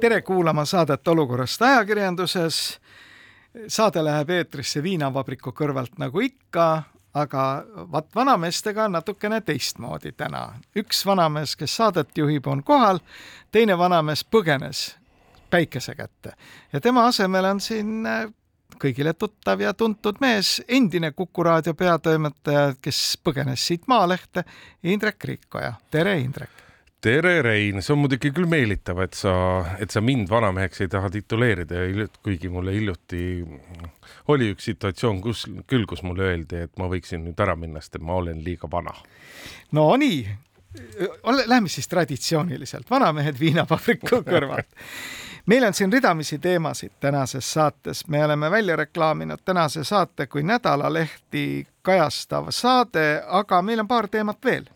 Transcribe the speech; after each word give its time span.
tere 0.00 0.22
kuulama 0.22 0.64
saadet 0.64 1.08
Olukorrast 1.08 1.62
ajakirjanduses. 1.62 2.80
saade 3.68 4.04
läheb 4.04 4.30
eetrisse 4.30 4.82
viinavabriku 4.82 5.50
kõrvalt 5.56 5.96
nagu 5.98 6.20
ikka, 6.20 6.82
aga 7.14 7.44
vaat 7.92 8.10
vanameestega 8.14 8.88
natukene 8.88 9.40
teistmoodi 9.40 10.12
täna. 10.12 10.52
üks 10.76 11.06
vanamees, 11.06 11.56
kes 11.56 11.76
saadet 11.76 12.18
juhib, 12.18 12.46
on 12.46 12.62
kohal, 12.62 12.98
teine 13.52 13.78
vanamees 13.78 14.24
põgenes 14.24 14.96
päikese 15.50 15.94
kätte 15.94 16.32
ja 16.72 16.80
tema 16.80 17.06
asemel 17.06 17.44
on 17.44 17.60
siin 17.60 18.06
äh, 18.06 18.28
kõigile 18.82 19.14
tuttav 19.14 19.60
ja 19.60 19.74
tuntud 19.74 20.20
mees, 20.20 20.62
endine 20.68 21.12
Kuku 21.12 21.42
raadio 21.42 21.74
peatoimetaja, 21.74 22.74
kes 22.82 23.18
põgenes 23.24 23.66
siit 23.66 23.86
Maalehte, 23.86 24.44
Indrek 24.82 25.24
Riikoja. 25.24 25.72
tere, 25.90 26.18
Indrek! 26.20 26.65
Tere, 27.00 27.42
Rein, 27.42 27.82
see 27.82 27.94
on 27.94 28.00
muidugi 28.02 28.30
küll 28.34 28.48
meelitav, 28.50 29.00
et 29.04 29.16
sa, 29.16 29.34
et 29.82 29.92
sa 29.92 30.00
mind 30.04 30.30
vanameheks 30.30 30.82
ei 30.84 30.90
taha 30.92 31.10
tituleerida, 31.12 31.84
kuigi 32.24 32.50
mulle 32.52 32.74
hiljuti 32.74 33.20
oli 34.32 34.50
üks 34.54 34.70
situatsioon, 34.70 35.20
kus 35.24 35.44
küll, 35.66 35.86
kus 35.88 36.02
mulle 36.06 36.30
öeldi, 36.30 36.64
et 36.66 36.74
ma 36.80 36.88
võiksin 36.90 37.24
nüüd 37.26 37.40
ära 37.42 37.56
minna, 37.58 37.82
sest 37.84 38.00
et 38.00 38.06
ma 38.06 38.18
olen 38.20 38.42
liiga 38.44 38.70
vana. 38.72 38.94
no 39.76 39.88
nii, 39.96 40.24
lähme 41.46 41.68
siis 41.68 41.88
traditsiooniliselt, 41.88 42.90
vanamehed 42.90 43.40
viinavabriku 43.40 44.22
kõrvalt. 44.32 44.70
Meil 45.46 45.62
on 45.62 45.74
siin 45.78 45.92
ridamisi 45.92 46.40
teemasid 46.42 46.96
tänases 47.00 47.46
saates, 47.52 48.00
me 48.10 48.24
oleme 48.24 48.50
välja 48.50 48.76
reklaaminud 48.76 49.44
tänase 49.44 49.84
saate 49.84 50.26
kui 50.26 50.42
nädalalehti 50.42 51.66
kajastav 51.86 52.50
saade, 52.50 53.22
aga 53.26 53.60
meil 53.62 53.84
on 53.84 53.88
paar 53.88 54.08
teemat 54.10 54.42
veel 54.44 54.66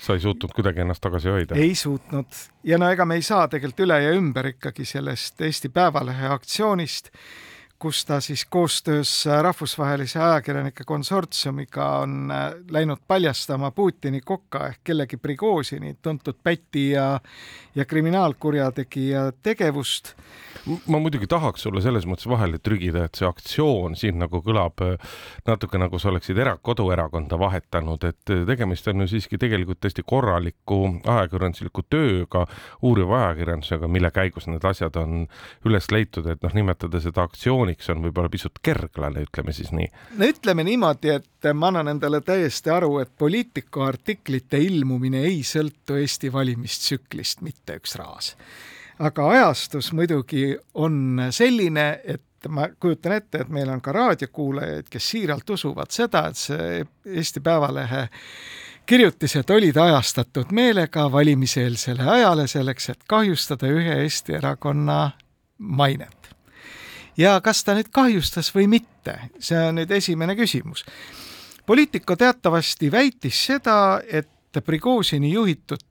sa 0.00 0.16
ei 0.16 0.20
suutnud 0.20 0.54
kuidagi 0.56 0.80
ennast 0.84 1.02
tagasi 1.04 1.28
hoida? 1.28 1.58
ei 1.60 1.74
suutnud 1.74 2.40
ja 2.64 2.78
no 2.78 2.90
ega 2.90 3.06
me 3.06 3.18
ei 3.20 3.22
saa 3.26 3.48
tegelikult 3.48 3.86
üle 3.86 4.00
ja 4.04 4.14
ümber 4.16 4.52
ikkagi 4.54 4.84
sellest 4.88 5.40
Eesti 5.40 5.68
Päevalehe 5.68 6.32
aktsioonist, 6.34 7.10
kus 7.80 8.04
ta 8.04 8.20
siis 8.20 8.44
koostöös 8.44 9.24
rahvusvahelise 9.42 10.20
ajakirjanike 10.20 10.84
konsortsiumiga 10.84 11.88
on 11.98 12.30
äh, 12.30 12.52
läinud 12.70 12.98
paljastama 13.08 13.70
Putini 13.70 14.20
koka 14.20 14.66
ehk 14.68 14.84
kellegi 14.84 15.16
Prigožini 15.16 15.96
tuntud 16.02 16.36
päti 16.44 16.90
ja 16.90 17.20
ja 17.74 17.84
kriminaalkurjategija 17.84 19.32
tegevust. 19.42 20.14
Ma 20.86 20.98
muidugi 20.98 21.26
tahaks 21.30 21.62
sulle 21.62 21.80
selles 21.80 22.04
mõttes 22.04 22.26
vahele 22.28 22.58
trügida, 22.60 23.06
et 23.06 23.16
see 23.16 23.24
aktsioon 23.28 23.94
siin 23.96 24.18
nagu 24.20 24.42
kõlab 24.44 24.82
äh, 24.84 25.14
natuke 25.46 25.78
nagu 25.80 25.98
sa 25.98 26.10
oleksid 26.10 26.38
era-, 26.38 26.58
koduerakonda 26.62 27.38
vahetanud, 27.40 28.04
et 28.04 28.32
äh, 28.34 28.42
tegemist 28.48 28.88
on 28.90 29.04
ju 29.04 29.08
siiski 29.14 29.38
tegelikult 29.40 29.80
täiesti 29.80 30.04
korraliku 30.06 30.82
ajakirjandusliku 31.00 31.86
tööga, 31.88 32.44
uuriva 32.82 33.22
ajakirjandusega, 33.24 33.88
mille 33.88 34.10
käigus 34.12 34.50
need 34.50 34.66
asjad 34.68 34.98
on 35.00 35.24
üles 35.64 35.88
leitud, 35.94 36.28
et 36.28 36.42
noh, 36.44 36.54
nimetada 36.58 37.00
seda 37.00 37.24
aktsiooniks 37.70 37.90
on 37.90 38.02
võib-olla 38.04 38.30
pisut 38.30 38.58
kerglane, 38.62 39.24
ütleme 39.26 39.52
siis 39.52 39.72
nii. 39.72 39.88
no 40.18 40.26
ütleme 40.26 40.64
niimoodi, 40.64 41.14
et 41.14 41.50
ma 41.54 41.70
annan 41.70 41.88
endale 41.94 42.20
täiesti 42.20 42.70
aru, 42.70 42.98
et 43.00 43.10
poliitiku 43.18 43.84
artiklite 43.86 44.58
ilmumine 44.58 45.22
ei 45.28 45.42
sõltu 45.42 45.98
Eesti 46.00 46.32
valimistsüklist 46.32 47.42
mitte 47.42 47.78
üks 47.80 47.96
raas 47.96 48.34
aga 49.00 49.28
ajastus 49.30 49.92
muidugi 49.92 50.56
on 50.74 51.30
selline, 51.30 52.00
et 52.04 52.48
ma 52.48 52.68
kujutan 52.80 53.12
ette, 53.16 53.44
et 53.44 53.48
meil 53.48 53.68
on 53.68 53.80
ka 53.80 53.92
raadiokuulajaid, 53.92 54.90
kes 54.90 55.10
siiralt 55.14 55.50
usuvad 55.50 55.92
seda, 55.92 56.26
et 56.28 56.36
see 56.36 56.84
Eesti 57.06 57.40
Päevalehe 57.40 58.08
kirjutised 58.86 59.50
olid 59.54 59.76
ajastatud 59.76 60.52
meelega 60.52 61.06
valimiseelsele 61.12 62.02
ajale 62.02 62.46
selleks, 62.50 62.90
et 62.90 63.04
kahjustada 63.08 63.70
ühe 63.72 64.02
Eesti 64.04 64.36
erakonna 64.36 65.10
mainet. 65.58 66.19
Ja 67.20 67.36
kas 67.44 67.64
ta 67.64 67.76
nüüd 67.76 67.90
kahjustas 67.92 68.52
või 68.54 68.66
mitte, 68.78 69.16
see 69.38 69.58
on 69.68 69.80
nüüd 69.80 69.92
esimene 69.92 70.36
küsimus. 70.38 70.84
Politico 71.66 72.16
teatavasti 72.16 72.90
väitis 72.92 73.44
seda, 73.50 74.00
et 74.08 74.28
Prigožini 74.66 75.30
juhitud 75.30 75.84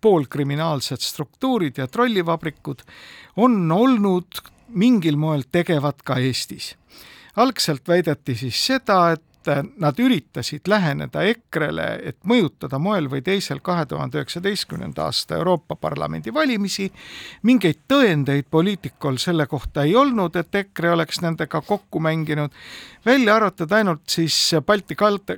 poolkriminaalsed 0.00 1.02
struktuurid 1.02 1.78
ja 1.78 1.86
trollivabrikud 1.90 2.84
on 3.36 3.72
olnud 3.72 4.40
mingil 4.68 5.18
moel 5.20 5.42
tegevad 5.52 6.04
ka 6.04 6.18
Eestis. 6.22 6.76
algselt 7.36 7.88
väideti 7.88 8.34
siis 8.34 8.66
seda, 8.66 9.12
et 9.12 9.22
nad 9.76 9.98
üritasid 10.00 10.68
läheneda 10.68 11.22
EKRE-le, 11.22 11.86
et 12.04 12.16
mõjutada 12.28 12.78
moel 12.78 13.08
või 13.10 13.22
teisel 13.24 13.60
kahe 13.64 13.86
tuhande 13.86 14.18
üheksateistkümnenda 14.18 15.04
aasta 15.04 15.36
Euroopa 15.36 15.76
Parlamendi 15.76 16.34
valimisi. 16.34 16.92
mingeid 17.42 17.78
tõendeid 17.88 18.44
poliitikul 18.50 19.16
selle 19.16 19.46
kohta 19.46 19.82
ei 19.82 19.96
olnud, 19.96 20.36
et 20.36 20.54
EKRE 20.54 20.90
oleks 20.90 21.20
nendega 21.20 21.60
kokku 21.60 22.00
mänginud, 22.00 22.50
välja 23.06 23.36
arvatud 23.36 23.72
ainult 23.72 24.08
siis 24.08 24.54
Balti 24.66 24.96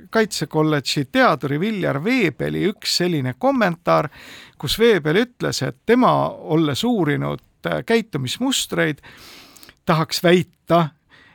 Kaitsekolledži 0.09 1.05
teaduri 1.11 1.59
Viljar 1.59 2.03
Veebeli 2.03 2.65
üks 2.69 2.97
selline 2.97 3.33
kommentaar, 3.37 4.09
kus 4.57 4.79
Veebel 4.79 5.23
ütles, 5.25 5.61
et 5.61 5.77
tema, 5.85 6.29
olles 6.29 6.83
uurinud 6.83 7.41
äh, 7.65 7.83
käitumismustreid, 7.85 9.01
tahaks 9.85 10.23
väita, 10.23 10.89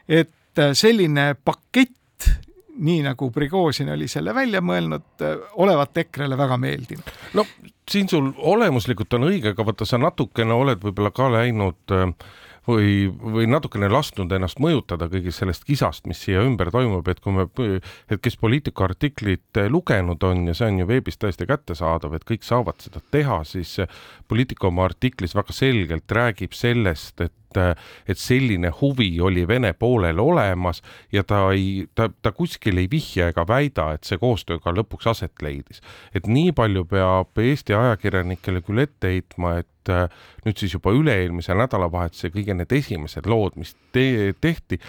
et 0.09 0.59
äh, 0.59 0.72
selline 0.72 1.34
pakett, 1.44 2.31
nii 2.77 3.03
nagu 3.07 3.31
Prigožin 3.35 3.91
oli 3.93 4.09
selle 4.09 4.35
välja 4.35 4.61
mõelnud, 4.65 5.07
äh, 5.25 5.37
olevat 5.63 5.97
EKRE-le 6.05 6.39
väga 6.39 6.59
meeldinud. 6.61 7.13
no 7.35 7.47
siin 7.91 8.09
sul 8.09 8.33
olemuslikult 8.37 9.15
on 9.19 9.31
õige, 9.31 9.55
aga 9.55 9.67
vaata, 9.67 9.87
sa 9.89 9.99
natukene 9.99 10.55
oled 10.55 10.83
võib-olla 10.83 11.13
ka 11.15 11.31
läinud 11.33 11.95
äh, 11.95 12.11
või, 12.69 13.07
või 13.09 13.47
natukene 13.51 13.89
lasknud 13.91 14.33
ennast 14.33 14.61
mõjutada 14.63 15.09
kõigist 15.13 15.43
sellest 15.43 15.65
kisast, 15.69 16.07
mis 16.11 16.21
siia 16.25 16.43
ümber 16.47 16.71
toimub, 16.75 17.07
et 17.09 17.21
kui 17.23 17.35
me, 17.37 17.47
et 18.11 18.23
kes 18.23 18.39
Poliitika 18.41 18.87
artiklit 18.89 19.63
lugenud 19.71 20.23
on 20.27 20.47
ja 20.51 20.55
see 20.57 20.71
on 20.73 20.83
ju 20.83 20.89
veebis 20.89 21.21
täiesti 21.23 21.47
kättesaadav, 21.49 22.17
et 22.17 22.27
kõik 22.29 22.47
saavad 22.47 22.83
seda 22.83 23.03
teha, 23.15 23.43
siis 23.49 23.77
Poliitika 24.29 24.71
oma 24.71 24.87
artiklis 24.91 25.37
väga 25.37 25.55
selgelt 25.57 26.19
räägib 26.19 26.57
sellest, 26.57 27.21
et 27.21 27.35
et 27.56 28.19
selline 28.21 28.71
huvi 28.81 29.11
oli 29.21 29.47
Vene 29.49 29.72
poolel 29.72 30.21
olemas 30.21 30.83
ja 31.12 31.25
ta 31.25 31.44
ei, 31.53 31.87
ta, 31.94 32.09
ta 32.22 32.33
kuskil 32.33 32.78
ei 32.78 32.91
vihja 32.91 33.31
ega 33.33 33.47
väida, 33.49 33.93
et 33.97 34.05
see 34.09 34.19
koostöö 34.21 34.61
ka 34.62 34.75
lõpuks 34.75 35.11
aset 35.11 35.43
leidis. 35.43 35.81
et 36.15 36.27
nii 36.27 36.53
palju 36.56 36.84
peab 36.91 37.39
Eesti 37.47 37.75
ajakirjanikele 37.77 38.62
küll 38.66 38.84
ette 38.87 39.15
heitma, 39.15 39.59
et 39.62 39.71
et 39.87 40.47
nüüd 40.47 40.61
siis 40.61 40.75
juba 40.75 40.93
üle-eelmise 40.95 41.55
nädalavahetuse 41.56 42.31
kõige 42.34 42.56
need 42.56 42.72
esimesed 42.75 43.27
lood, 43.31 43.56
mis 43.61 43.75
te 43.95 44.33
tehti, 44.41 44.81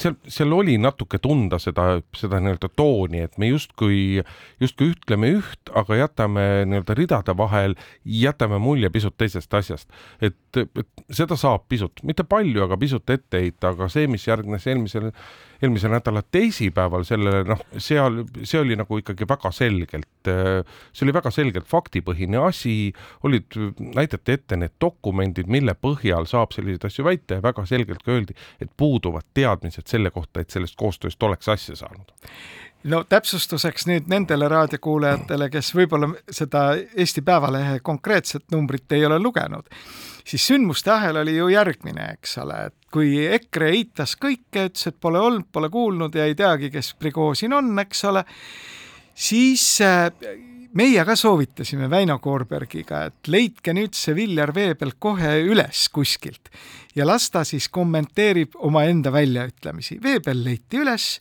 seal, 0.00 0.16
seal 0.30 0.54
oli 0.56 0.76
natuke 0.80 1.20
tunda 1.22 1.58
seda, 1.62 2.00
seda 2.16 2.40
nii-öelda 2.42 2.70
tooni, 2.76 3.24
et 3.26 3.36
me 3.40 3.50
justkui, 3.50 4.22
justkui 4.62 4.92
ütleme 4.94 5.32
üht, 5.38 5.72
aga 5.76 6.00
jätame 6.02 6.46
nii-öelda 6.70 6.96
ridade 6.98 7.36
vahel, 7.38 7.76
jätame 8.04 8.60
mulje 8.62 8.90
pisut 8.92 9.16
teisest 9.20 9.54
asjast. 9.54 9.88
et, 10.20 10.38
et 10.56 11.06
seda 11.10 11.38
saab 11.40 11.68
pisut, 11.68 12.02
mitte 12.06 12.24
palju, 12.24 12.64
aga 12.66 12.78
pisut 12.80 13.10
ette 13.10 13.44
heita, 13.44 13.74
aga 13.74 13.90
see, 13.92 14.08
mis 14.10 14.26
järgnes 14.26 14.66
eelmisel 14.70 15.10
eelmise 15.62 15.90
nädala 15.92 16.22
teisipäeval 16.22 17.04
sellele, 17.08 17.42
noh, 17.48 17.62
seal, 17.78 18.22
see 18.42 18.60
oli 18.60 18.76
nagu 18.78 19.00
ikkagi 19.00 19.28
väga 19.28 19.52
selgelt, 19.54 20.30
see 20.30 21.06
oli 21.06 21.14
väga 21.16 21.32
selgelt 21.34 21.68
faktipõhine 21.70 22.40
asi, 22.42 22.76
olid, 23.28 23.58
näidati 23.96 24.38
ette 24.38 24.58
need 24.60 24.76
dokumendid, 24.80 25.50
mille 25.52 25.74
põhjal 25.76 26.28
saab 26.30 26.56
selliseid 26.56 26.88
asju 26.88 27.06
väita 27.06 27.38
ja 27.38 27.44
väga 27.44 27.66
selgelt 27.68 28.04
ka 28.06 28.16
öeldi, 28.16 28.36
et 28.60 28.72
puuduvad 28.76 29.28
teadmised 29.36 29.88
selle 29.90 30.12
kohta, 30.14 30.40
et 30.40 30.50
sellest 30.50 30.78
koostööst 30.80 31.22
oleks 31.28 31.52
asja 31.52 31.78
saanud 31.84 32.16
no 32.88 33.02
täpsustuseks 33.04 33.86
nüüd 33.90 34.08
nendele 34.10 34.48
raadiokuulajatele, 34.48 35.50
kes 35.52 35.72
võib-olla 35.76 36.10
seda 36.32 36.64
Eesti 36.78 37.22
Päevalehe 37.26 37.80
konkreetset 37.84 38.46
numbrit 38.54 38.92
ei 38.96 39.04
ole 39.06 39.18
lugenud, 39.20 39.68
siis 40.24 40.46
sündmuste 40.48 40.92
ahel 40.94 41.20
oli 41.22 41.36
ju 41.36 41.48
järgmine, 41.52 42.12
eks 42.16 42.38
ole, 42.44 42.60
et 42.70 42.92
kui 42.92 43.14
EKRE 43.26 43.72
eitas 43.76 44.16
kõike, 44.20 44.68
ütles, 44.70 44.86
et 44.88 45.00
pole 45.00 45.20
olnud, 45.20 45.48
pole 45.52 45.70
kuulnud 45.72 46.14
ja 46.16 46.28
ei 46.28 46.38
teagi, 46.38 46.70
kes 46.72 46.94
Prigožin 46.98 47.52
on, 47.56 47.72
eks 47.84 48.04
ole, 48.08 48.24
siis 49.14 49.66
äh, 49.84 50.08
meie 50.72 51.04
ka 51.04 51.16
soovitasime 51.18 51.90
Väino 51.90 52.18
Koorbergiga, 52.22 53.04
et 53.10 53.28
leidke 53.28 53.74
nüüd 53.76 53.96
see 53.98 54.14
Viljar 54.16 54.54
Veebel 54.54 54.94
kohe 54.98 55.36
üles 55.44 55.88
kuskilt 55.92 56.50
ja 56.94 57.06
las 57.06 57.28
ta 57.30 57.44
siis 57.44 57.68
kommenteerib 57.68 58.56
omaenda 58.66 59.12
väljaütlemisi. 59.12 60.00
Veebel 60.02 60.44
leiti 60.44 60.80
üles, 60.82 61.20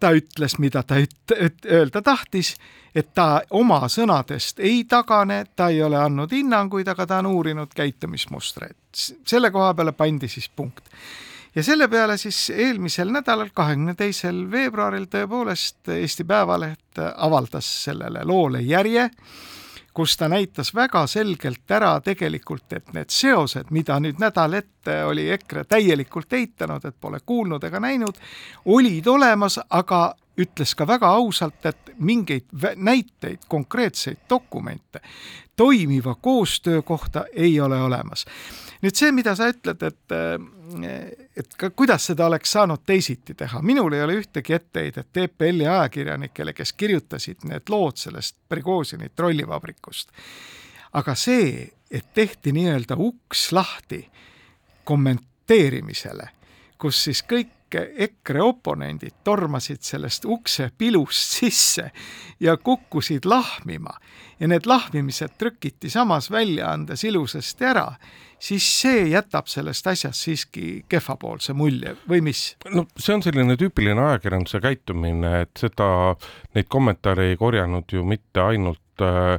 ta 0.00 0.12
ütles, 0.16 0.58
mida 0.58 0.82
ta 0.82 0.98
üt-, 1.00 1.36
üt-, 1.36 1.68
öelda 1.70 2.02
tahtis, 2.02 2.54
et 2.94 3.12
ta 3.14 3.42
oma 3.50 3.82
sõnadest 3.92 4.60
ei 4.64 4.84
tagane, 4.88 5.44
ta 5.56 5.68
ei 5.68 5.82
ole 5.82 5.98
andnud 6.00 6.32
hinnanguid, 6.32 6.88
aga 6.88 7.06
ta 7.06 7.20
on 7.24 7.32
uurinud 7.34 7.74
käitumismustreid. 7.74 8.76
selle 9.26 9.50
koha 9.50 9.74
peale 9.74 9.92
pandi 9.92 10.28
siis 10.28 10.48
punkt 10.48 10.88
ja 11.56 11.62
selle 11.62 11.88
peale 11.88 12.16
siis 12.16 12.50
eelmisel 12.50 13.10
nädalal, 13.12 13.50
kahekümne 13.54 13.94
teisel 13.94 14.44
veebruaril 14.50 15.08
tõepoolest 15.12 15.88
Eesti 15.92 16.24
Päevaleht 16.24 17.00
avaldas 17.16 17.68
sellele 17.84 18.24
loole 18.24 18.60
järje, 18.60 19.10
kus 19.96 20.16
ta 20.16 20.28
näitas 20.28 20.74
väga 20.74 21.06
selgelt 21.08 21.70
ära 21.72 21.94
tegelikult, 22.04 22.68
et 22.76 22.92
need 22.92 23.08
seosed, 23.08 23.70
mida 23.72 23.96
nüüd 24.00 24.20
nädal 24.20 24.58
ette 24.58 24.98
oli 25.08 25.30
EKRE 25.32 25.64
täielikult 25.64 26.36
eitanud, 26.36 26.84
et 26.84 26.96
pole 27.00 27.22
kuulnud 27.24 27.64
ega 27.64 27.80
näinud, 27.80 28.20
olid 28.76 29.08
olemas, 29.08 29.56
aga 29.70 30.00
ütles 30.38 30.74
ka 30.76 30.86
väga 30.86 31.08
ausalt, 31.08 31.66
et 31.66 31.92
mingeid 31.98 32.44
näiteid, 32.76 33.46
konkreetseid 33.48 34.26
dokumente 34.30 35.00
toimiva 35.56 36.14
koostöö 36.14 36.82
kohta 36.82 37.24
ei 37.32 37.60
ole 37.60 37.80
olemas 37.82 38.26
nüüd 38.84 38.96
see, 38.96 39.12
mida 39.14 39.34
sa 39.36 39.48
ütled, 39.50 39.82
et 39.86 40.14
äh, 40.14 40.36
et 41.36 41.54
ka 41.58 41.70
kuidas 41.70 42.08
seda 42.10 42.26
oleks 42.26 42.52
saanud 42.56 42.82
teisiti 42.86 43.36
teha, 43.38 43.60
minul 43.62 43.94
ei 43.94 44.02
ole 44.02 44.18
ühtegi 44.20 44.56
etteheidet 44.56 45.12
TPL-i 45.14 45.68
ajakirjanikele, 45.70 46.52
kes 46.56 46.72
kirjutasid 46.74 47.46
need 47.46 47.70
lood 47.70 48.00
sellest 48.00 48.36
Prigožini 48.48 49.12
trollivabrikust. 49.14 50.10
aga 50.96 51.14
see, 51.14 51.68
et 51.90 52.06
tehti 52.14 52.52
nii-öelda 52.56 52.96
uks 52.98 53.50
lahti 53.52 54.06
kommenteerimisele, 54.84 56.28
kus 56.78 57.04
siis 57.04 57.22
kõik 57.22 57.52
EKRE 58.06 58.42
oponendid 58.42 59.22
tormasid 59.24 59.82
sellest 59.86 60.24
ukse 60.24 60.70
pilust 60.78 61.38
sisse 61.40 61.90
ja 62.40 62.56
kukkusid 62.56 63.24
lahmima 63.24 63.96
ja 64.40 64.48
need 64.48 64.66
lahmimised 64.66 65.36
trükiti 65.38 65.90
samas 65.90 66.30
väljaandes 66.30 67.04
ilusasti 67.04 67.64
ära 67.64 67.88
siis 68.38 68.66
see 68.80 69.06
jätab 69.10 69.48
sellest 69.48 69.86
asjast 69.86 70.26
siiski 70.26 70.84
kehvapoolse 70.88 71.54
mulje 71.56 71.94
või 72.08 72.22
mis? 72.28 72.42
no 72.72 72.86
see 72.96 73.14
on 73.16 73.24
selline 73.24 73.56
tüüpiline 73.60 74.02
ajakirjanduse 74.10 74.60
käitumine, 74.64 75.32
et 75.46 75.66
seda, 75.66 75.88
neid 76.56 76.68
kommentaare 76.72 77.30
ei 77.30 77.38
korjanud 77.40 77.92
ju 77.92 78.04
mitte 78.06 78.44
ainult 78.44 79.04
äh, 79.04 79.38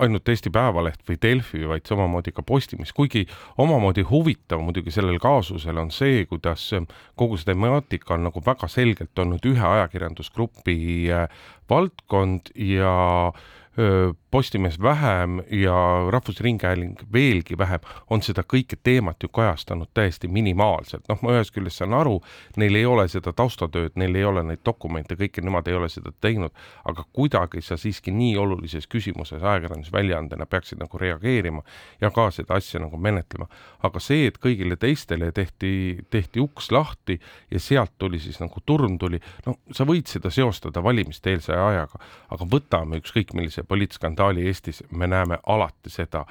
ainult 0.00 0.28
Eesti 0.28 0.50
Päevaleht 0.52 1.02
või 1.08 1.18
Delfi, 1.22 1.62
vaid 1.68 1.86
samamoodi 1.88 2.32
ka 2.36 2.44
Postimees, 2.46 2.92
kuigi 2.96 3.26
omamoodi 3.62 4.04
huvitav 4.06 4.62
muidugi 4.64 4.94
sellel 4.94 5.18
kaasusel 5.22 5.78
on 5.82 5.92
see, 5.94 6.24
kuidas 6.30 6.68
kogu 7.16 7.38
see 7.40 7.50
temaatika 7.52 8.16
on 8.16 8.26
nagu 8.28 8.42
väga 8.46 8.68
selgelt 8.70 9.18
olnud 9.18 9.46
ühe 9.46 9.66
ajakirjandusgrupi 9.72 10.78
äh, 11.14 11.28
valdkond 11.70 12.52
ja 12.54 12.94
äh, 13.28 14.12
Postimees 14.36 14.82
vähem 14.82 15.42
ja 15.50 15.74
Rahvusringhääling 16.10 16.94
veelgi 17.12 17.58
vähem 17.58 17.80
on 18.10 18.20
seda 18.22 18.42
kõike 18.44 18.76
teemat 18.84 19.22
ju 19.24 19.30
kajastanud 19.32 19.88
täiesti 19.96 20.28
minimaalselt, 20.28 21.06
noh, 21.08 21.22
ma 21.24 21.32
ühest 21.38 21.54
küljest 21.54 21.80
saan 21.80 21.94
aru, 21.96 22.18
neil 22.60 22.76
ei 22.76 22.84
ole 22.84 23.06
seda 23.08 23.32
taustatööd, 23.32 23.94
neil 23.96 24.12
ei 24.12 24.26
ole 24.28 24.42
neid 24.44 24.60
dokumente, 24.68 25.16
kõike 25.16 25.40
nemad 25.40 25.70
ei 25.72 25.78
ole 25.78 25.88
seda 25.88 26.12
teinud, 26.20 26.52
aga 26.84 27.06
kuidagi 27.16 27.62
sa 27.64 27.78
siiski 27.80 28.12
nii 28.12 28.34
olulises 28.42 28.84
küsimuses 28.92 29.40
ajakirjandusväljaandena 29.40 30.44
peaksid 30.52 30.84
nagu 30.84 31.00
reageerima 31.00 31.64
ja 32.04 32.12
ka 32.12 32.28
seda 32.28 32.60
asja 32.60 32.82
nagu 32.84 33.00
menetlema. 33.00 33.48
aga 33.88 34.00
see, 34.04 34.26
et 34.26 34.36
kõigile 34.42 34.76
teistele 34.76 35.32
tehti, 35.32 36.04
tehti 36.10 36.44
uks 36.44 36.68
lahti 36.76 37.16
ja 37.50 37.60
sealt 37.60 37.96
tuli 37.98 38.18
siis 38.18 38.36
nagu 38.44 38.60
turm 38.66 38.98
tuli, 38.98 39.22
no 39.46 39.56
sa 39.72 39.88
võid 39.88 40.12
seda 40.12 40.28
seostada 40.30 40.84
valimiste-eelse 40.84 41.56
ajaga, 41.56 42.04
aga 42.28 42.52
võtame 42.52 43.00
ükskõik 43.00 43.32
millise 43.32 43.62
poliitskandaali 43.62 44.25
Eestis 44.34 44.82
me 44.90 45.06
näeme 45.06 45.38
alati 45.46 45.90
seda, 45.90 46.24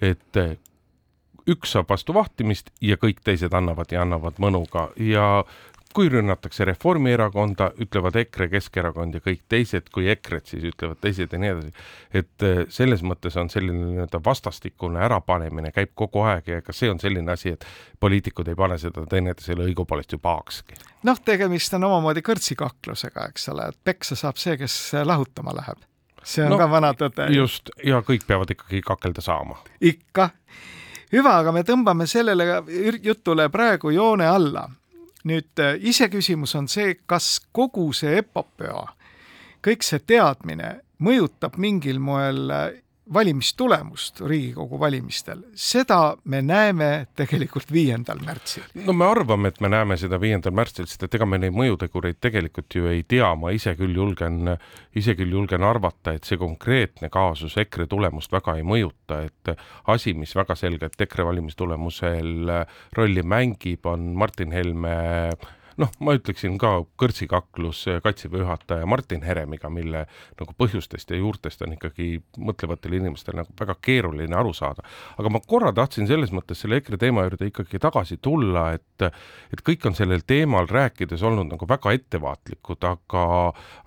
et 0.00 0.40
üks 1.46 1.76
saab 1.76 1.90
vastu 1.90 2.14
vahtimist 2.14 2.70
ja 2.82 2.98
kõik 3.00 3.22
teised 3.24 3.54
annavad 3.54 3.92
ja 3.92 4.02
annavad 4.02 4.40
mõnuga 4.42 4.88
ja 4.98 5.44
kui 5.96 6.10
rünnatakse 6.12 6.64
Reformierakonda, 6.68 7.70
ütlevad 7.80 8.18
EKRE, 8.20 8.50
Keskerakond 8.52 9.16
ja 9.16 9.22
kõik 9.24 9.46
teised, 9.48 9.86
kui 9.94 10.10
EKRE-t, 10.12 10.50
siis 10.52 10.66
ütlevad 10.68 11.00
teised 11.00 11.32
ja 11.32 11.40
nii 11.40 11.52
edasi. 11.54 11.72
et 12.20 12.44
selles 12.68 13.00
mõttes 13.06 13.38
on 13.40 13.48
selline 13.48 13.86
nii-öelda 13.94 14.20
vastastikune 14.24 15.00
ärapanemine 15.06 15.72
käib 15.72 15.94
kogu 15.94 16.26
aeg 16.28 16.52
ja 16.52 16.60
ega 16.60 16.76
see 16.76 16.92
on 16.92 17.00
selline 17.00 17.32
asi, 17.32 17.54
et 17.56 17.64
poliitikud 18.00 18.52
ei 18.52 18.58
pane 18.58 18.76
seda 18.82 19.06
teineteisele 19.08 19.70
õigupoolest 19.70 20.12
ju 20.12 20.20
pahakski. 20.20 20.76
noh, 21.08 21.20
tegemist 21.24 21.80
on 21.80 21.88
omamoodi 21.88 22.20
kõrtsikaklusega, 22.28 23.30
eks 23.32 23.48
ole, 23.54 23.70
et 23.72 23.84
peksa 23.84 24.20
saab 24.20 24.36
see, 24.36 24.58
kes 24.60 24.80
lahutama 25.04 25.56
läheb 25.56 25.80
see 26.26 26.44
on 26.44 26.54
no, 26.54 26.58
ka 26.58 26.68
vana 26.70 26.92
tõde. 26.98 27.28
just, 27.34 27.70
ja 27.84 28.00
kõik 28.04 28.26
peavad 28.26 28.50
ikkagi 28.50 28.82
kakelda 28.86 29.22
saama. 29.24 29.58
ikka. 29.80 30.30
hüva, 31.12 31.38
aga 31.42 31.52
me 31.54 31.62
tõmbame 31.66 32.08
sellele 32.10 32.48
jutule 33.02 33.48
praegu 33.52 33.94
joone 33.94 34.26
alla. 34.26 34.68
nüüd 35.26 35.58
äh, 35.62 35.78
iseküsimus 35.80 36.54
on 36.54 36.68
see, 36.70 36.98
kas 37.06 37.40
kogu 37.52 37.92
see 37.92 38.18
epopöa, 38.20 38.84
kõik 39.64 39.82
see 39.82 39.98
teadmine 39.98 40.76
mõjutab 41.02 41.58
mingil 41.58 41.98
moel 41.98 42.50
äh, 42.50 42.68
valimistulemust 43.14 44.20
Riigikogu 44.20 44.80
valimistel, 44.80 45.42
seda 45.54 46.16
me 46.24 46.40
näeme 46.42 47.06
tegelikult 47.16 47.70
viiendal 47.72 48.18
märtsil. 48.24 48.64
no 48.86 48.92
me 48.92 49.06
arvame, 49.06 49.48
et 49.48 49.60
me 49.60 49.70
näeme 49.70 49.96
seda 49.96 50.18
viiendal 50.20 50.54
märtsil, 50.56 50.88
sest 50.90 51.06
et 51.06 51.14
ega 51.14 51.26
me 51.26 51.38
neid 51.38 51.54
mõjutegureid 51.54 52.18
tegelikult 52.20 52.74
ju 52.74 52.90
ei 52.90 53.04
tea, 53.08 53.28
ma 53.38 53.52
ise 53.54 53.76
küll 53.78 53.94
julgen, 53.94 54.56
ise 54.96 55.14
küll 55.18 55.36
julgen 55.38 55.62
arvata, 55.66 56.16
et 56.16 56.26
see 56.26 56.38
konkreetne 56.40 57.10
kaasus 57.12 57.56
EKRE 57.62 57.86
tulemust 57.90 58.34
väga 58.34 58.56
ei 58.58 58.66
mõjuta, 58.66 59.22
et 59.28 59.54
asi, 59.86 60.14
mis 60.18 60.34
väga 60.34 60.58
selgelt 60.58 61.00
EKRE 61.06 61.28
valimistulemusel 61.30 62.50
rolli 62.98 63.22
mängib, 63.22 63.86
on 63.86 64.12
Martin 64.18 64.52
Helme 64.52 64.96
noh, 65.80 65.92
ma 66.00 66.14
ütleksin 66.16 66.56
ka 66.60 66.72
kõrtsikaklus 67.00 67.84
Kaitseväe 68.02 68.42
juhataja 68.42 68.86
Martin 68.88 69.22
Heremiga, 69.26 69.70
mille 69.72 70.04
nagu 70.40 70.54
põhjustest 70.58 71.10
ja 71.12 71.20
juurtest 71.20 71.62
on 71.66 71.76
ikkagi 71.76 72.20
mõtlevatel 72.38 72.96
inimestel 72.98 73.36
nagu 73.40 73.52
väga 73.58 73.76
keeruline 73.84 74.36
aru 74.36 74.54
saada. 74.56 74.84
aga 75.18 75.32
ma 75.32 75.40
korra 75.40 75.72
tahtsin 75.76 76.08
selles 76.08 76.32
mõttes 76.32 76.60
selle 76.62 76.80
EKRE 76.80 77.00
teema 77.00 77.26
juurde 77.26 77.50
ikkagi 77.50 77.80
tagasi 77.82 78.18
tulla, 78.22 78.70
et 78.76 79.06
et 79.52 79.62
kõik 79.66 79.84
on 79.86 79.94
sellel 79.94 80.22
teemal 80.26 80.68
rääkides 80.70 81.22
olnud 81.22 81.50
nagu 81.52 81.68
väga 81.68 81.92
ettevaatlikud, 81.98 82.84
aga 82.84 83.26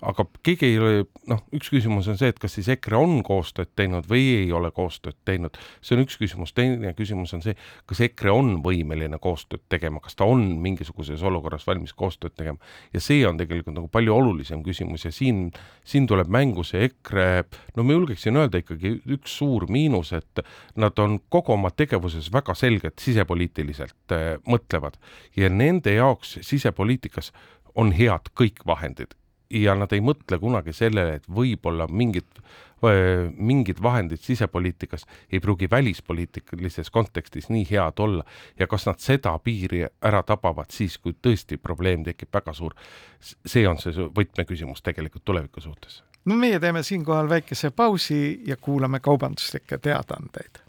aga 0.06 0.26
keegi 0.46 0.70
ei 0.70 0.78
ole, 0.78 1.04
noh, 1.30 1.42
üks 1.56 1.70
küsimus 1.72 2.08
on 2.10 2.18
see, 2.20 2.30
et 2.30 2.38
kas 2.38 2.54
siis 2.58 2.68
EKRE 2.76 3.00
on 3.00 3.20
koostööd 3.26 3.72
teinud 3.76 4.06
või 4.10 4.26
ei 4.44 4.52
ole 4.52 4.70
koostööd 4.74 5.18
teinud, 5.24 5.58
see 5.82 5.96
on 5.96 6.04
üks 6.04 6.18
küsimus, 6.20 6.54
teine 6.54 6.94
küsimus 6.98 7.34
on 7.36 7.42
see, 7.44 7.56
kas 7.90 8.02
EKRE 8.06 8.34
on 8.34 8.52
võimeline 8.64 9.18
koostööd 9.22 9.64
tegema, 9.72 10.02
kas 10.04 10.16
ta 10.18 10.28
on 10.28 10.46
mingisuguses 10.62 11.22
olukorras 11.26 11.66
valmis 11.66 11.79
valmis 11.80 11.94
koostööd 11.96 12.34
tegema. 12.36 12.58
ja 12.92 13.00
see 13.00 13.26
on 13.26 13.38
tegelikult 13.38 13.74
nagu 13.74 13.88
palju 13.88 14.14
olulisem 14.14 14.62
küsimus 14.62 15.04
ja 15.04 15.12
siin, 15.12 15.50
siin 15.84 16.06
tuleb 16.06 16.28
mängu 16.28 16.64
see 16.64 16.84
EKRE, 16.88 17.44
no 17.76 17.84
ma 17.84 17.96
julgeksin 17.96 18.36
öelda 18.36 18.60
ikkagi 18.60 19.00
üks 19.16 19.38
suur 19.38 19.66
miinus, 19.68 20.12
et 20.12 20.44
nad 20.76 20.98
on 20.98 21.20
kogu 21.28 21.52
oma 21.52 21.70
tegevuses 21.70 22.30
väga 22.32 22.54
selgelt 22.54 22.98
sisepoliitiliselt 23.00 24.12
äh, 24.12 24.36
mõtlevad 24.46 24.98
ja 25.36 25.48
nende 25.48 25.94
jaoks 25.94 26.38
sisepoliitikas 26.42 27.32
on 27.74 27.92
head 27.92 28.32
kõik 28.34 28.64
vahendid 28.66 29.14
ja 29.50 29.74
nad 29.74 29.92
ei 29.92 30.02
mõtle 30.04 30.38
kunagi 30.38 30.72
sellele, 30.76 31.20
et 31.20 31.28
võib-olla 31.28 31.88
mingid 31.90 32.42
mingid 33.36 33.82
vahendid 33.82 34.22
sisepoliitikas 34.24 35.06
ei 35.32 35.40
pruugi 35.40 35.70
välispoliitilises 35.70 36.90
kontekstis 36.90 37.48
nii 37.48 37.66
head 37.70 37.98
olla. 37.98 38.24
Ja 38.58 38.66
kas 38.66 38.86
nad 38.86 38.98
seda 38.98 39.38
piiri 39.38 39.84
ära 40.02 40.22
tabavad 40.22 40.70
siis, 40.72 40.98
kui 40.98 41.12
tõesti 41.12 41.58
probleem 41.58 42.04
tekib 42.04 42.32
väga 42.32 42.54
suur, 42.56 42.72
see 43.20 43.66
on 43.68 43.78
see 43.78 43.92
võtmeküsimus 43.92 44.82
tegelikult 44.82 45.24
tuleviku 45.24 45.60
suhtes. 45.60 46.02
no 46.24 46.36
meie 46.36 46.60
teeme 46.60 46.82
siinkohal 46.82 47.28
väikese 47.28 47.70
pausi 47.70 48.40
ja 48.46 48.56
kuulame 48.56 49.00
kaubanduslikke 49.00 49.78
teadaandeid 49.78 50.64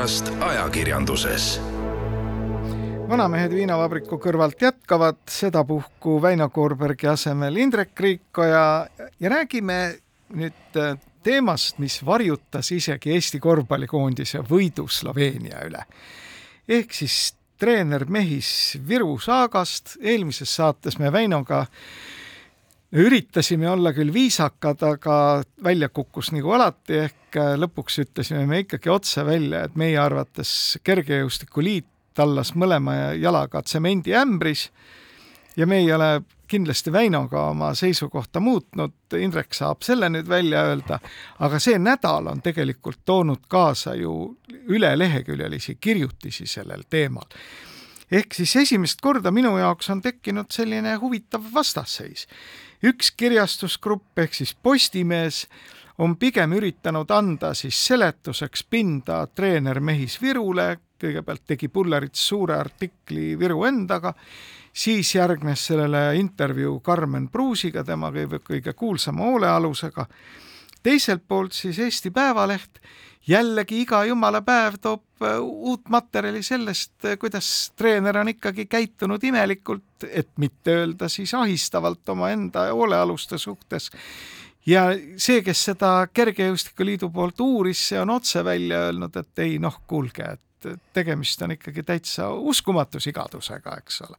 olukorrast 0.00 0.30
ajakirjanduses. 0.40 1.60
vanamehed 3.08 3.52
viinavabriku 3.52 4.16
kõrvalt 4.16 4.62
jätkavad 4.62 5.18
sedapuhku 5.28 6.14
Väino 6.22 6.46
Koorbergi 6.48 7.06
asemel 7.10 7.56
Indrek 7.56 8.00
Riikoja 8.00 8.86
ja 9.20 9.30
räägime 9.30 9.98
nüüd 10.32 10.76
äh, 10.76 10.96
teemast, 11.22 11.78
mis 11.78 11.98
varjutas 12.06 12.72
isegi 12.72 13.12
Eesti 13.12 13.40
korvpallikoondise 13.40 14.40
võidu 14.40 14.88
Sloveenia 14.88 15.66
üle. 15.68 15.84
ehk 16.68 16.94
siis 16.96 17.34
treener 17.58 18.06
Mehis 18.08 18.78
Viru 18.88 19.18
saagast, 19.18 19.98
eelmises 20.00 20.56
saates 20.56 20.98
me 20.98 21.12
Väinoga 21.12 21.66
üritasime 22.92 23.70
olla 23.70 23.92
küll 23.94 24.12
viisakad, 24.14 24.82
aga 24.82 25.16
välja 25.64 25.88
kukkus 25.88 26.32
nagu 26.34 26.52
alati, 26.56 27.04
ehk 27.06 27.38
lõpuks 27.60 28.00
ütlesime 28.02 28.46
me 28.46 28.64
ikkagi 28.64 28.90
otse 28.90 29.24
välja, 29.26 29.64
et 29.64 29.76
meie 29.78 29.98
arvates 29.98 30.78
Kergejõustikuliit 30.82 31.86
tallas 32.14 32.54
mõlema 32.58 33.14
jalaga 33.14 33.62
tsemendiämbris 33.62 34.70
ja 35.56 35.66
me 35.66 35.78
ei 35.78 35.92
ole 35.92 36.20
kindlasti 36.50 36.92
Väinoga 36.92 37.44
oma 37.52 37.74
seisukohta 37.74 38.40
muutnud, 38.40 38.92
Indrek 39.18 39.54
saab 39.54 39.84
selle 39.86 40.08
nüüd 40.10 40.28
välja 40.28 40.64
öelda, 40.66 40.98
aga 41.38 41.60
see 41.62 41.78
nädal 41.78 42.26
on 42.32 42.42
tegelikult 42.42 43.04
toonud 43.06 43.46
kaasa 43.48 43.94
ju 43.94 44.14
üleleheküljelisi 44.50 45.76
kirjutisi 45.80 46.46
sellel 46.46 46.82
teemal. 46.90 47.28
ehk 48.10 48.34
siis 48.34 48.56
esimest 48.56 49.00
korda 49.00 49.30
minu 49.30 49.52
jaoks 49.58 49.90
on 49.90 50.02
tekkinud 50.02 50.50
selline 50.50 50.96
huvitav 50.98 51.44
vastasseis. 51.54 52.26
Üks 52.84 53.12
kirjastusgrupp 53.16 54.18
ehk 54.18 54.34
siis 54.34 54.54
Postimees 54.54 55.46
on 56.00 56.16
pigem 56.16 56.52
üritanud 56.56 57.10
anda 57.12 57.52
siis 57.54 57.76
seletuseks 57.86 58.64
pinda 58.70 59.26
treener 59.26 59.80
Mehis 59.80 60.16
Virule, 60.22 60.78
kõigepealt 61.00 61.44
tegi 61.46 61.68
Pullerits 61.68 62.22
suure 62.28 62.56
artikli 62.56 63.34
Viru 63.38 63.64
endaga 63.68 64.14
siis 64.72 65.14
järgnes 65.14 65.66
sellele 65.66 66.16
intervjuu 66.16 66.80
Karmen 66.80 67.28
Pruusiga, 67.28 67.84
tema 67.84 68.10
kõige, 68.14 68.40
kõige 68.44 68.72
kuulsama 68.72 69.24
hoolealusega. 69.24 70.06
Teiselt 70.82 71.22
poolt 71.28 71.52
siis 71.52 71.78
Eesti 71.78 72.10
Päevaleht 72.10 72.80
jällegi 73.28 73.82
iga 73.84 74.02
jumala 74.08 74.40
päev 74.42 74.78
toob 74.80 75.22
äh, 75.22 75.38
uut 75.40 75.88
materjali 75.88 76.42
sellest, 76.42 76.96
äh, 77.04 77.18
kuidas 77.20 77.72
treener 77.76 78.18
on 78.18 78.32
ikkagi 78.32 78.66
käitunud 78.66 79.24
imelikult, 79.24 80.06
et 80.08 80.30
mitte 80.40 80.74
öelda 80.82 81.08
siis 81.08 81.34
ahistavalt 81.34 82.08
omaenda 82.08 82.70
hoolealuste 82.72 83.38
suhtes. 83.38 83.90
ja 84.66 84.88
see, 85.16 85.42
kes 85.42 85.64
seda 85.70 86.06
Kergejõustikuliidu 86.12 87.10
poolt 87.12 87.40
uuris, 87.40 87.88
see 87.88 88.00
on 88.00 88.10
otse 88.10 88.44
välja 88.44 88.86
öelnud, 88.88 89.16
et 89.16 89.44
ei 89.44 89.58
noh, 89.58 89.80
kuulge, 89.86 90.24
et 90.24 90.82
tegemist 90.92 91.42
on 91.42 91.54
ikkagi 91.56 91.82
täitsa 91.82 92.28
uskumatu 92.30 93.00
sigadusega, 93.00 93.76
eks 93.80 94.02
ole. 94.08 94.16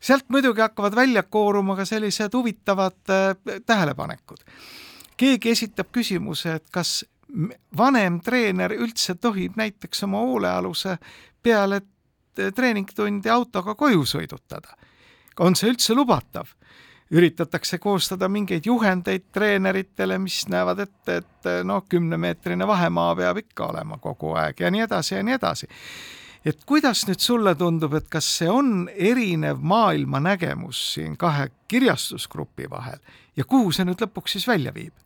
sealt 0.00 0.24
muidugi 0.28 0.60
hakkavad 0.60 0.94
välja 0.94 1.22
kooruma 1.22 1.76
ka 1.76 1.84
sellised 1.84 2.34
huvitavad 2.34 3.10
äh, 3.10 3.60
tähelepanekud. 3.66 4.46
Keegi 5.22 5.52
esitab 5.54 5.92
küsimuse, 5.94 6.58
et 6.58 6.70
kas 6.74 7.02
vanem 7.78 8.20
treener 8.24 8.74
üldse 8.76 9.14
tohib 9.20 9.56
näiteks 9.56 10.04
oma 10.08 10.22
hoolealuse 10.26 10.98
peale 11.42 11.80
treeningtundi 12.34 13.30
autoga 13.30 13.74
koju 13.74 14.04
sõidutada. 14.08 14.76
on 15.40 15.56
see 15.56 15.70
üldse 15.70 15.94
lubatav? 15.94 16.48
üritatakse 17.12 17.76
koostada 17.78 18.28
mingeid 18.28 18.64
juhendeid 18.64 19.26
treeneritele, 19.32 20.16
mis 20.18 20.46
näevad 20.48 20.78
ette, 20.80 21.16
et 21.16 21.48
noh, 21.64 21.84
kümnemeetrine 21.88 22.66
vahemaa 22.66 23.16
peab 23.16 23.42
ikka 23.42 23.66
olema 23.66 23.98
kogu 24.00 24.32
aeg 24.32 24.60
ja 24.64 24.70
nii 24.72 24.80
edasi 24.86 25.14
ja 25.14 25.22
nii 25.22 25.34
edasi. 25.34 25.68
et 26.44 26.64
kuidas 26.66 27.04
nüüd 27.06 27.20
sulle 27.20 27.54
tundub, 27.54 27.94
et 27.94 28.08
kas 28.08 28.30
see 28.38 28.48
on 28.50 28.88
erinev 28.94 29.60
maailmanägemus 29.60 30.80
siin 30.94 31.16
kahe 31.16 31.50
kirjastusgrupi 31.68 32.70
vahel 32.70 32.98
ja 33.36 33.44
kuhu 33.44 33.72
see 33.72 33.84
nüüd 33.84 34.00
lõpuks 34.00 34.38
siis 34.38 34.48
välja 34.48 34.74
viib? 34.74 35.01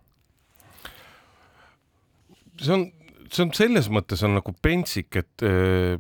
See 2.63 2.73
on 2.75 2.87
see 3.33 3.45
on 3.45 3.53
selles 3.57 3.89
mõttes 3.93 4.23
on 4.27 4.37
nagu 4.37 4.53
pentsik, 4.63 5.19
et 5.19 5.45
äh, 5.47 5.97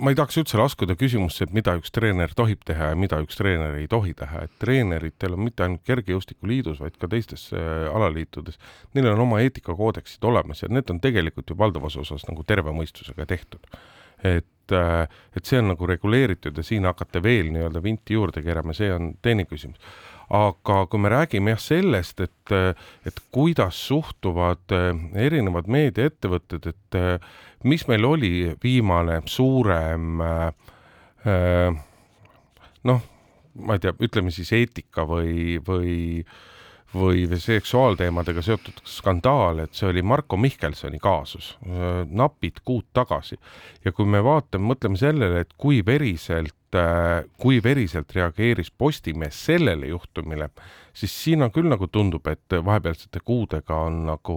ma 0.00 0.12
ei 0.12 0.18
tahaks 0.18 0.38
üldse 0.40 0.58
laskuda 0.60 0.96
küsimusse, 0.98 1.46
et 1.46 1.54
mida 1.54 1.74
üks 1.78 1.92
treener 1.94 2.32
tohib 2.36 2.62
teha 2.68 2.92
ja 2.92 2.98
mida 2.98 3.20
üks 3.24 3.38
treener 3.38 3.76
ei 3.80 3.88
tohi 3.90 4.14
teha, 4.18 4.44
et 4.46 4.54
treeneritel 4.62 5.36
on 5.36 5.44
mitte 5.46 5.66
ainult 5.66 5.84
Kergejõustikuliidus, 5.88 6.80
vaid 6.82 6.96
ka 7.00 7.10
teistes 7.10 7.48
äh, 7.56 7.88
alaliitudes, 7.92 8.60
neil 8.96 9.10
on 9.12 9.24
oma 9.26 9.42
eetikakoodeksid 9.44 10.24
olemas 10.28 10.64
ja 10.64 10.70
need 10.72 10.90
on 10.92 11.02
tegelikult 11.02 11.50
ju 11.50 11.58
valdavas 11.58 11.98
osas 12.00 12.26
nagu 12.28 12.46
terve 12.48 12.74
mõistusega 12.76 13.28
tehtud. 13.28 13.66
et 14.24 14.72
äh,, 14.76 15.08
et 15.36 15.48
see 15.48 15.58
on 15.58 15.70
nagu 15.72 15.86
reguleeritud 15.88 16.56
ja 16.56 16.62
siin 16.62 16.84
hakata 16.84 17.22
veel 17.24 17.48
nii-öelda 17.54 17.80
vinti 17.82 18.14
juurde 18.14 18.42
keerama, 18.44 18.74
see 18.76 18.90
on 18.92 19.14
teine 19.22 19.46
küsimus 19.48 19.80
aga 20.30 20.84
kui 20.86 21.00
me 21.02 21.10
räägime 21.10 21.54
jah 21.56 21.62
sellest, 21.62 22.20
et, 22.22 22.52
et 23.06 23.16
kuidas 23.34 23.78
suhtuvad 23.88 24.74
eh, 24.76 24.90
erinevad 25.26 25.66
meediaettevõtted, 25.70 26.68
et 26.70 26.98
eh, 26.98 27.32
mis 27.66 27.86
meil 27.90 28.06
oli 28.06 28.32
viimane 28.62 29.20
suurem 29.26 30.22
eh, 30.22 31.80
noh, 32.86 33.02
ma 33.60 33.76
ei 33.76 33.82
tea, 33.82 33.96
ütleme 33.98 34.30
siis 34.34 34.52
eetika 34.54 35.04
või, 35.08 35.58
või 35.66 36.22
või 36.94 37.26
seksuaalteemadega 37.38 38.42
seotud 38.42 38.80
skandaal, 38.84 39.60
et 39.62 39.74
see 39.78 39.86
oli 39.86 40.02
Marko 40.02 40.36
Mihkelsoni 40.36 40.98
kaasus 40.98 41.52
napid 42.10 42.58
kuud 42.64 42.88
tagasi. 42.92 43.38
ja 43.84 43.92
kui 43.92 44.06
me 44.06 44.24
vaatame, 44.24 44.72
mõtleme 44.72 44.98
sellele, 44.98 45.44
et 45.44 45.54
kui 45.56 45.84
veriselt 45.86 46.56
Äh, 46.74 47.24
kui 47.34 47.58
veriselt 47.62 48.12
reageeris 48.14 48.68
Postimees 48.70 49.38
sellele 49.46 49.88
juhtumile, 49.90 50.46
siis 50.94 51.14
siin 51.24 51.42
on 51.42 51.50
küll 51.50 51.66
nagu 51.66 51.88
tundub, 51.90 52.28
et 52.30 52.54
vahepealsete 52.54 53.18
kuudega 53.26 53.74
on 53.88 53.96
nagu 54.06 54.36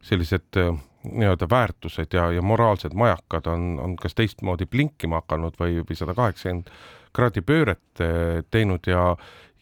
sellised 0.00 0.56
äh, 0.56 0.70
nii-öelda 1.04 1.44
väärtused 1.50 2.16
ja, 2.16 2.30
ja 2.32 2.40
moraalsed 2.42 2.96
majakad 2.96 3.50
on, 3.52 3.66
on 3.84 3.98
kas 4.00 4.16
teistmoodi 4.16 4.64
blinkima 4.64 5.20
hakanud 5.20 5.60
või, 5.60 5.82
või 5.84 5.98
sada 6.00 6.16
kaheksakümmend 6.16 6.72
kraadi 7.12 7.44
pööret 7.44 8.00
äh, 8.00 8.40
teinud 8.48 8.88
ja, 8.88 9.10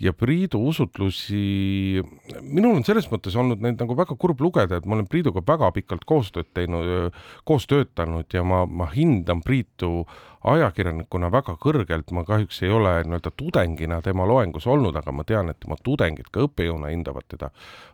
ja 0.00 0.12
Priidu 0.12 0.60
usutlusi, 0.68 2.02
minul 2.42 2.76
on 2.76 2.84
selles 2.84 3.08
mõttes 3.12 3.36
olnud 3.38 3.62
neid 3.64 3.80
nagu 3.80 3.96
väga 3.96 4.16
kurb 4.20 4.42
lugeda, 4.44 4.78
et 4.78 4.88
ma 4.88 4.98
olen 4.98 5.08
Priiduga 5.10 5.42
väga 5.46 5.70
pikalt 5.76 6.04
koostööd 6.08 6.50
teinud, 6.56 7.14
koos 7.48 7.68
töötanud 7.70 8.28
ja 8.32 8.44
ma, 8.44 8.64
ma 8.66 8.90
hindan 8.92 9.42
Priitu 9.46 10.04
ajakirjanikuna 10.46 11.30
väga 11.32 11.56
kõrgelt, 11.60 12.10
ma 12.14 12.22
kahjuks 12.26 12.62
ei 12.62 12.70
ole 12.72 12.92
nii-öelda 13.04 13.32
tudengina 13.36 13.98
tema 14.04 14.26
loengus 14.28 14.66
olnud, 14.70 14.96
aga 14.96 15.12
ma 15.12 15.24
tean, 15.26 15.50
et 15.50 15.58
tema 15.62 15.78
tudengid 15.82 16.28
ka 16.32 16.44
õppejõuna 16.46 16.92
hindavad 16.92 17.26
teda, 17.28 17.50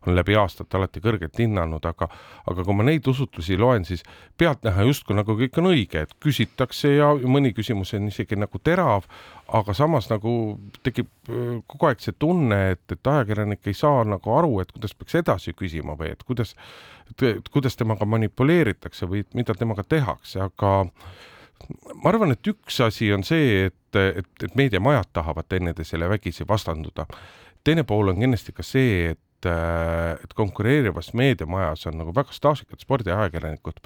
on 0.07 0.17
läbi 0.17 0.37
aastate 0.37 0.77
alati 0.77 1.01
kõrgelt 1.05 1.39
hinnanud, 1.41 1.85
aga 1.89 2.09
aga 2.51 2.67
kui 2.67 2.77
ma 2.77 2.87
neid 2.87 3.09
usutlusi 3.09 3.57
loen, 3.61 3.87
siis 3.89 4.05
pealtnäha 4.39 4.87
justkui 4.89 5.17
nagu 5.17 5.37
kõik 5.39 5.59
on 5.63 5.71
õige, 5.73 6.05
et 6.05 6.15
küsitakse 6.23 6.95
ja 6.97 7.13
mõni 7.25 7.55
küsimus 7.57 7.95
on 7.97 8.11
isegi 8.11 8.39
nagu 8.39 8.61
terav, 8.63 9.09
aga 9.53 9.75
samas 9.77 10.11
nagu 10.13 10.37
tekib 10.85 11.11
äh, 11.29 11.59
kogu 11.67 11.89
aeg 11.89 12.05
see 12.05 12.17
tunne, 12.19 12.63
et, 12.77 12.85
et 12.93 13.13
ajakirjanik 13.15 13.67
ei 13.69 13.77
saa 13.77 14.05
nagu 14.09 14.37
aru, 14.37 14.59
et 14.63 14.73
kuidas 14.75 14.97
peaks 14.99 15.21
edasi 15.23 15.57
küsima 15.57 15.97
või 15.99 16.13
et 16.13 16.25
kuidas, 16.29 16.57
et 17.17 17.53
kuidas 17.53 17.77
temaga 17.81 18.09
manipuleeritakse 18.09 19.09
või 19.09 19.25
mida 19.37 19.57
temaga 19.59 19.85
tehakse, 19.89 20.41
aga 20.51 20.73
ma 22.03 22.13
arvan, 22.13 22.35
et 22.35 22.49
üks 22.51 22.81
asi 22.85 23.11
on 23.15 23.25
see, 23.27 23.67
et, 23.69 23.99
et, 23.99 24.33
et 24.45 24.57
meediamajad 24.59 25.13
tahavad 25.13 25.49
teineteisele 25.49 26.09
vägisi 26.09 26.47
vastanduda. 26.49 27.07
teine 27.65 27.85
pool 27.85 28.13
on 28.13 28.19
kindlasti 28.21 28.53
ka 28.53 28.65
see, 28.67 29.13
et, 29.13 29.47
et 29.47 30.35
konkureerivas 30.39 31.13
meediamajas 31.19 31.87
on 31.91 31.99
nagu 31.99 32.15
väga 32.15 32.35
staažikad 32.35 32.83
spordiajakirjanikud, 32.83 33.81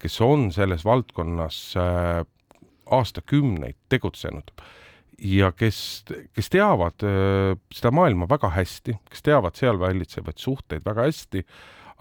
kes 0.00 0.20
on 0.24 0.50
selles 0.52 0.84
valdkonnas 0.84 1.58
äh, 1.76 2.22
aastakümneid 2.92 3.76
tegutsenud 3.88 4.52
ja 5.22 5.52
kes, 5.52 6.04
kes 6.34 6.50
teavad 6.52 7.04
äh, 7.06 7.54
seda 7.74 7.92
maailma 7.94 8.26
väga 8.30 8.50
hästi, 8.56 8.96
kes 9.10 9.24
teavad 9.24 9.58
seal 9.58 9.78
valitsevaid 9.80 10.40
suhteid 10.40 10.84
väga 10.86 11.06
hästi, 11.08 11.44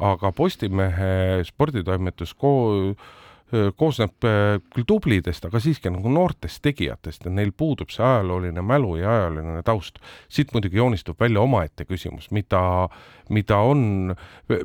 aga 0.02 0.32
Postimehe 0.34 1.44
sporditoimetus 1.46 2.34
ko-, 2.34 2.96
koosneb 3.78 4.16
küll 4.22 4.88
tublidest, 4.88 5.46
aga 5.48 5.60
siiski 5.60 5.92
nagu 5.92 6.12
noortest 6.12 6.62
tegijatest 6.64 7.26
ja 7.26 7.32
neil 7.34 7.52
puudub 7.58 7.92
see 7.92 8.04
ajalooline 8.06 8.64
mälu 8.64 8.96
ja 9.00 9.10
ajalooline 9.12 9.64
taust. 9.68 10.00
siit 10.30 10.54
muidugi 10.54 10.78
joonistub 10.78 11.20
välja 11.20 11.42
omaette 11.42 11.86
küsimus, 11.86 12.30
mida, 12.32 12.90
mida 13.30 13.58
on, 13.58 14.16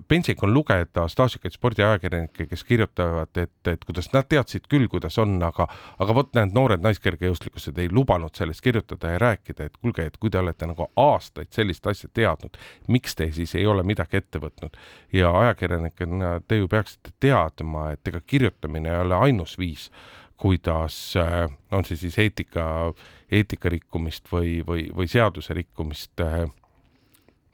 pentsik 0.09 0.43
on 0.43 0.55
lugeda 0.55 1.09
staažikaid 1.09 1.57
spordiajakirjanikke, 1.57 2.47
kes 2.47 2.65
kirjutavad, 2.65 3.33
et, 3.37 3.69
et 3.69 3.85
kuidas 3.85 4.13
nad 4.13 4.29
teadsid 4.29 4.69
küll, 4.71 4.89
kuidas 4.89 5.19
on, 5.19 5.37
aga 5.43 5.67
aga 5.99 6.15
vot 6.17 6.33
need 6.37 6.55
noored 6.57 6.85
naiskergejõustlikkused 6.85 7.79
ei 7.83 7.91
lubanud 7.93 8.35
sellest 8.37 8.63
kirjutada 8.65 9.15
ja 9.15 9.21
rääkida, 9.23 9.67
et 9.67 9.77
kuulge, 9.81 10.07
et 10.07 10.17
kui 10.21 10.31
te 10.31 10.39
olete 10.39 10.69
nagu 10.69 10.89
aastaid 10.97 11.51
sellist 11.55 11.87
asja 11.87 12.11
teadnud, 12.15 12.59
miks 12.93 13.17
te 13.17 13.31
siis 13.33 13.55
ei 13.59 13.67
ole 13.67 13.83
midagi 13.87 14.21
ette 14.21 14.41
võtnud 14.43 14.77
ja 15.13 15.33
ajakirjanikena 15.41 16.41
te 16.49 16.61
ju 16.61 16.69
peaksite 16.69 17.15
teadma, 17.21 17.91
et 17.97 18.09
ega 18.09 18.21
kirjutamine 18.21 18.76
rikkumine 18.77 18.91
ei 18.91 19.01
ole 19.01 19.15
ainus 19.15 19.59
viis, 19.59 19.91
kuidas 20.37 21.17
äh, 21.17 21.49
on 21.73 21.85
see 21.85 21.97
siis 21.97 22.19
eetika, 22.19 22.93
eetika 23.31 23.69
rikkumist 23.69 24.29
või, 24.33 24.63
või, 24.67 24.91
või 24.95 25.09
seaduse 25.09 25.55
rikkumist 25.55 26.21
äh, 26.21 26.45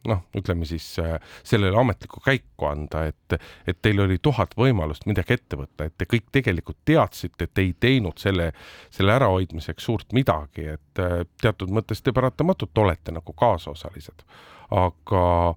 noh, 0.09 0.25
ütleme 0.35 0.67
siis 0.67 0.99
äh, 0.99 1.21
sellele 1.45 1.79
ametlikku 1.79 2.21
käiku 2.25 2.67
anda, 2.67 3.05
et, 3.07 3.39
et 3.67 3.79
teil 3.83 4.01
oli 4.03 4.19
tuhat 4.19 4.57
võimalust 4.59 5.07
midagi 5.07 5.35
ette 5.35 5.57
võtta, 5.57 5.87
et 5.87 5.95
te 5.97 6.07
kõik 6.11 6.33
tegelikult 6.33 6.79
teadsite, 6.85 7.45
et 7.45 7.59
ei 7.59 7.75
teinud 7.79 8.19
selle, 8.19 8.53
selle 8.91 9.15
ärahoidmiseks 9.15 9.85
suurt 9.85 10.13
midagi, 10.13 10.67
et 10.75 11.05
teatud 11.41 11.71
mõttes 11.71 12.03
te 12.03 12.13
paratamatult 12.13 12.79
olete 12.79 13.15
nagu 13.15 13.33
kaasosalised. 13.33 14.27
aga, 14.73 15.55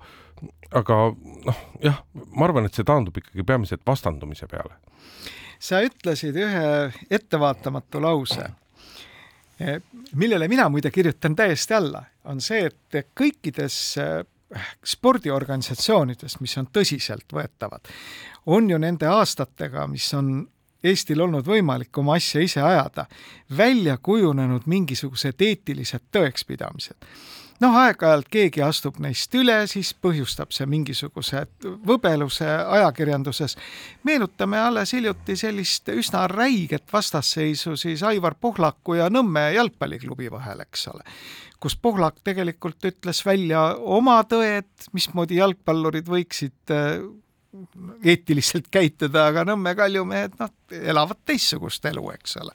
aga 0.75 0.95
noh, 1.45 1.59
jah, 1.81 2.03
ma 2.35 2.45
arvan, 2.45 2.67
et 2.67 2.75
see 2.75 2.85
taandub 2.85 3.17
ikkagi 3.17 3.43
peamiselt 3.47 3.81
vastandumise 3.87 4.45
peale. 4.51 4.77
Sa 5.59 5.81
ütlesid 5.85 6.35
ühe 6.35 6.69
ettevaatamatu 7.09 8.01
lause 8.01 8.51
millele 10.15 10.47
mina 10.47 10.69
muide 10.69 10.91
kirjutan 10.91 11.35
täiesti 11.35 11.73
alla, 11.73 12.03
on 12.27 12.41
see, 12.43 12.65
et 12.67 13.07
kõikides 13.15 13.77
spordiorganisatsioonides, 14.85 16.39
mis 16.41 16.57
on 16.59 16.67
tõsiseltvõetavad, 16.73 17.87
on 18.51 18.69
ju 18.69 18.77
nende 18.81 19.07
aastatega, 19.09 19.87
mis 19.87 20.11
on 20.13 20.35
Eestil 20.85 21.17
olnud 21.23 21.47
võimalik 21.49 21.97
oma 21.97 22.13
asja 22.19 22.43
ise 22.45 22.61
ajada, 22.61 23.07
välja 23.57 23.95
kujunenud 23.97 24.67
mingisugused 24.69 25.41
eetilised 25.41 26.03
tõekspidamised 26.13 27.07
noh, 27.63 27.77
aeg-ajalt 27.79 28.27
keegi 28.31 28.63
astub 28.65 28.99
neist 29.03 29.33
üle, 29.37 29.61
siis 29.71 29.93
põhjustab 30.01 30.53
see 30.55 30.67
mingisuguse 30.69 31.45
võbeluse 31.87 32.47
ajakirjanduses. 32.47 33.57
meenutame 34.03 34.59
alles 34.59 34.93
hiljuti 34.93 35.37
sellist 35.39 35.89
üsna 35.93 36.25
räiget 36.31 36.91
vastasseisu 36.93 37.75
siis 37.79 38.03
Aivar 38.03 38.35
Pohlaku 38.41 38.99
ja 38.99 39.09
Nõmme 39.09 39.51
jalgpalliklubi 39.55 40.31
vahel, 40.31 40.65
eks 40.65 40.87
ole 40.93 41.03
kus 41.59 41.77
Pohlak 41.81 42.19
tegelikult 42.23 42.83
ütles 42.85 43.23
välja 43.25 43.61
oma 43.79 44.19
tõed, 44.29 44.67
mismoodi 44.93 45.39
jalgpallurid 45.39 46.09
võiksid 46.11 46.73
äh, 46.75 46.99
eetiliselt 48.03 48.67
käituda, 48.71 49.29
aga 49.31 49.45
Nõmme 49.47 49.73
kaljumehed, 49.77 50.35
noh, 50.41 50.51
elavad 50.75 51.23
teistsugust 51.25 51.85
elu, 51.89 52.03
eks 52.17 52.37
ole 52.43 52.53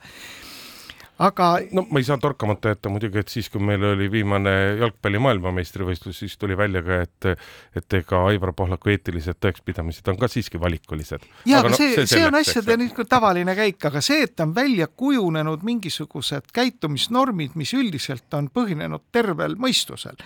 aga 1.21 1.47
no 1.77 1.85
ma 1.91 2.01
ei 2.01 2.07
saa 2.07 2.19
torkamata 2.21 2.73
jätta 2.73 2.91
muidugi, 2.93 3.21
et 3.21 3.29
siis, 3.33 3.51
kui 3.53 3.61
meil 3.65 3.83
oli 3.93 4.09
viimane 4.13 4.53
jalgpalli 4.81 5.21
maailmameistrivõistlus, 5.21 6.23
siis 6.23 6.37
tuli 6.41 6.57
välja 6.57 6.83
ka, 6.87 7.01
et 7.05 7.29
et 7.77 7.97
ega 8.01 8.23
Aivar 8.31 8.55
Pohlaku 8.57 8.93
eetilised 8.95 9.37
tõekspidamised 9.45 10.09
on 10.13 10.19
ka 10.21 10.31
siiski 10.33 10.61
valikulised. 10.61 11.27
ja, 11.45 11.61
aga 11.61 11.75
no, 11.75 11.77
see, 11.77 11.93
see, 11.99 12.09
see 12.15 12.25
on 12.27 12.41
asjade 12.41 12.77
niisugune 12.81 13.11
tavaline 13.11 13.57
käik, 13.59 13.85
aga 13.91 14.03
see, 14.05 14.25
et 14.29 14.41
on 14.41 14.55
välja 14.57 14.89
kujunenud 14.89 15.67
mingisugused 15.67 16.51
käitumisnormid, 16.57 17.57
mis 17.61 17.75
üldiselt 17.77 18.33
on 18.35 18.49
põhinenud 18.49 19.05
tervel 19.13 19.59
mõistusel, 19.61 20.17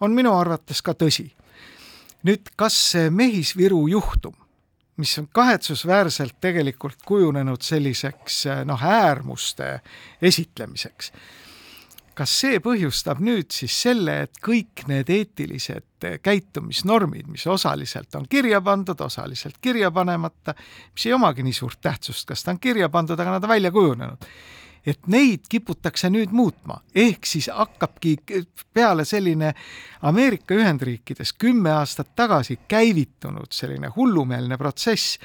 on 0.00 0.14
minu 0.14 0.36
arvates 0.38 0.82
ka 0.82 0.94
tõsi. 0.94 1.32
nüüd, 2.26 2.54
kas 2.56 2.78
see 2.92 3.10
Mehis-Viru 3.10 3.86
juhtum 3.90 4.45
mis 4.96 5.18
on 5.18 5.28
kahetsusväärselt 5.32 6.36
tegelikult 6.40 7.02
kujunenud 7.06 7.62
selliseks 7.62 8.44
noh, 8.64 8.84
äärmuste 8.84 9.80
esitlemiseks. 10.22 11.12
kas 12.16 12.32
see 12.40 12.60
põhjustab 12.64 13.18
nüüd 13.20 13.52
siis 13.52 13.74
selle, 13.82 14.22
et 14.24 14.38
kõik 14.40 14.86
need 14.88 15.10
eetilised 15.12 16.06
käitumisnormid, 16.24 17.26
mis 17.28 17.44
osaliselt 17.46 18.14
on 18.16 18.24
kirja 18.28 18.62
pandud, 18.64 19.00
osaliselt 19.04 19.58
kirja 19.60 19.90
panemata, 19.92 20.54
mis 20.94 21.06
ei 21.06 21.12
omagi 21.12 21.44
nii 21.44 21.52
suurt 21.52 21.80
tähtsust, 21.84 22.24
kas 22.28 22.44
ta 22.44 22.54
on 22.54 22.60
kirja 22.60 22.88
pandud, 22.88 23.20
aga 23.20 23.36
nad 23.36 23.44
on 23.44 23.52
välja 23.52 23.70
kujunenud 23.70 24.24
et 24.86 25.08
neid 25.10 25.48
kiputakse 25.50 26.10
nüüd 26.12 26.32
muutma, 26.36 26.80
ehk 26.94 27.26
siis 27.26 27.48
hakkabki 27.52 28.16
peale 28.74 29.04
selline 29.04 29.52
Ameerika 30.06 30.54
Ühendriikides 30.54 31.32
kümme 31.38 31.72
aastat 31.74 32.14
tagasi 32.16 32.58
käivitunud 32.68 33.50
selline 33.50 33.90
hullumeelne 33.96 34.58
protsess, 34.58 35.18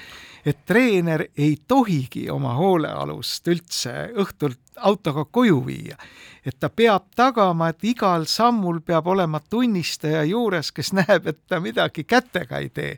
et 0.46 0.65
treener 0.65 1.27
ei 1.38 1.56
tohigi 1.68 2.30
oma 2.34 2.56
hoolealust 2.58 3.48
üldse 3.53 3.94
õhtult 4.18 4.71
autoga 4.78 5.25
koju 5.25 5.66
viia. 5.66 5.98
et 6.46 6.56
ta 6.60 6.72
peab 6.74 7.04
tagama, 7.16 7.68
et 7.70 7.84
igal 7.86 8.24
sammul 8.25 8.80
peab 8.82 9.08
olema 9.08 9.40
tunnistaja 9.40 10.24
juures, 10.25 10.72
kes 10.72 10.90
näeb, 10.98 11.28
et 11.28 11.38
ta 11.48 11.60
midagi 11.62 12.04
kätega 12.04 12.58
ei 12.58 12.70
tee. 12.70 12.98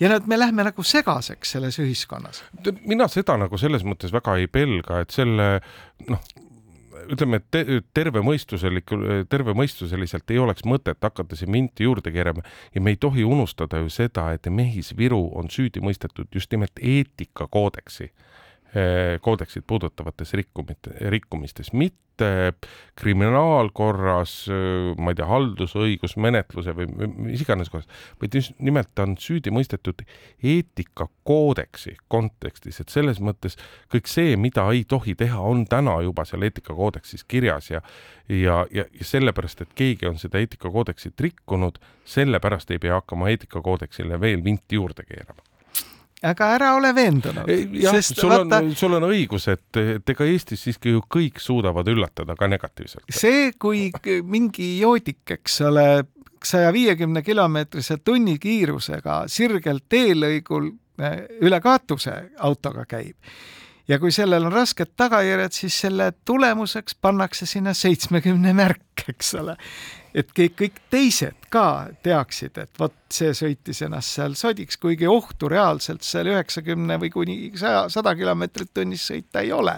ja 0.00 0.08
nüüd 0.08 0.28
me 0.30 0.38
lähme 0.38 0.64
nagu 0.64 0.82
segaseks 0.82 1.56
selles 1.56 1.78
ühiskonnas. 1.78 2.44
mina 2.86 3.08
seda 3.08 3.36
nagu 3.36 3.58
selles 3.58 3.84
mõttes 3.84 4.12
väga 4.12 4.36
ei 4.36 4.46
pelga, 4.46 5.00
et 5.00 5.10
selle 5.10 5.60
noh, 6.08 6.20
ütleme, 7.10 7.40
et 7.40 7.50
te, 7.50 7.80
tervemõistuselikul, 7.94 9.04
tervemõistuseliselt 9.28 10.30
ei 10.30 10.38
oleks 10.38 10.64
mõtet 10.68 11.02
hakata 11.02 11.36
siin 11.36 11.50
minti 11.50 11.88
juurde 11.88 12.12
keerama 12.14 12.44
ja 12.74 12.80
me 12.80 12.94
ei 12.94 13.00
tohi 13.00 13.24
unustada 13.24 13.82
ju 13.82 13.90
seda, 13.92 14.30
et 14.34 14.46
Mehis 14.50 14.94
Viru 14.96 15.26
on 15.34 15.50
süüdi 15.50 15.82
mõistetud 15.84 16.30
just 16.34 16.52
nimelt 16.54 16.78
eetikakoodeksi 16.80 18.10
koodeksit 19.22 19.64
puudutavates 19.66 20.32
rikkumite, 20.34 20.96
rikkumistes, 21.10 21.72
mitte 21.72 22.54
kriminaalkorras, 22.96 24.48
eh, 24.48 24.94
ma 24.98 25.10
ei 25.10 25.18
tea, 25.18 25.26
haldusõigusmenetluse 25.26 26.74
või 26.76 27.08
mis 27.26 27.42
iganes 27.42 27.70
korras, 27.70 27.88
vaid 28.20 28.34
just 28.34 28.54
nimelt 28.58 28.90
ta 28.94 29.02
on 29.02 29.16
süüdi 29.18 29.50
mõistetud 29.54 30.04
eetikakoodeksi 30.42 31.96
kontekstis, 32.08 32.80
et 32.80 32.88
selles 32.94 33.20
mõttes 33.20 33.58
kõik 33.92 34.10
see, 34.10 34.36
mida 34.36 34.66
ei 34.72 34.84
tohi 34.84 35.14
teha, 35.18 35.40
on 35.40 35.66
täna 35.66 36.00
juba 36.06 36.26
seal 36.28 36.46
eetikakoodeksis 36.46 37.24
kirjas 37.24 37.70
ja 37.70 37.82
ja, 38.28 38.66
ja, 38.70 38.84
ja 38.88 39.04
sellepärast, 39.04 39.60
et 39.60 39.74
keegi 39.74 40.06
on 40.08 40.18
seda 40.18 40.38
eetikakoodeksit 40.40 41.20
rikkunud, 41.20 41.78
sellepärast 42.08 42.70
ei 42.70 42.78
pea 42.78 43.00
hakkama 43.00 43.28
eetikakoodeksile 43.34 44.20
veel 44.20 44.44
vinti 44.44 44.78
juurde 44.78 45.04
keerama 45.04 45.42
aga 46.24 46.48
ära 46.56 46.72
ole 46.76 46.90
veendunud. 46.96 47.50
jah, 47.80 47.98
sul 48.02 48.32
vaata, 48.32 48.60
on, 48.62 48.74
sul 48.78 48.96
on 48.98 49.08
õigus, 49.08 49.48
et, 49.52 49.66
et 49.80 50.14
ega 50.14 50.26
Eestis 50.28 50.64
siiski 50.66 50.94
ju 50.94 51.02
kõik 51.10 51.40
suudavad 51.42 51.88
üllatada 51.90 52.36
ka 52.38 52.48
negatiivselt. 52.50 53.06
see, 53.12 53.50
kui 53.58 53.88
mingi 54.22 54.74
joodik, 54.80 55.22
eks 55.38 55.60
ole, 55.68 55.88
saja 56.44 56.72
viiekümne 56.72 57.22
kilomeetrise 57.24 57.98
tunnikiirusega 58.04 59.24
sirgel 59.32 59.82
teelõigul 59.88 60.70
eh, 61.00 61.20
üle 61.44 61.60
kaatuse 61.64 62.16
autoga 62.44 62.86
käib 62.88 63.16
ja 63.88 63.98
kui 64.00 64.12
sellel 64.12 64.46
on 64.48 64.52
rasked 64.52 64.94
tagajärjed, 64.96 65.52
siis 65.52 65.76
selle 65.86 66.12
tulemuseks 66.24 66.96
pannakse 67.00 67.46
sinna 67.46 67.74
seitsmekümne 67.76 68.54
märk, 68.56 69.08
eks 69.12 69.34
ole 69.40 69.58
et 70.14 70.30
kõik, 70.34 70.78
teised 70.92 71.48
ka 71.52 71.90
teaksid, 72.06 72.58
et 72.62 72.78
vot 72.78 72.94
see 73.14 73.32
sõitis 73.36 73.80
ennast 73.86 74.16
seal 74.16 74.36
sodiks, 74.38 74.78
kuigi 74.80 75.08
ohtu 75.10 75.48
reaalselt 75.50 76.06
seal 76.06 76.30
üheksakümne 76.30 76.98
või 77.02 77.10
kuni 77.14 77.36
saja, 77.58 77.84
sada 77.92 78.14
kilomeetrit 78.18 78.72
tunnis 78.74 79.06
sõita 79.10 79.42
ei 79.44 79.52
ole. 79.54 79.74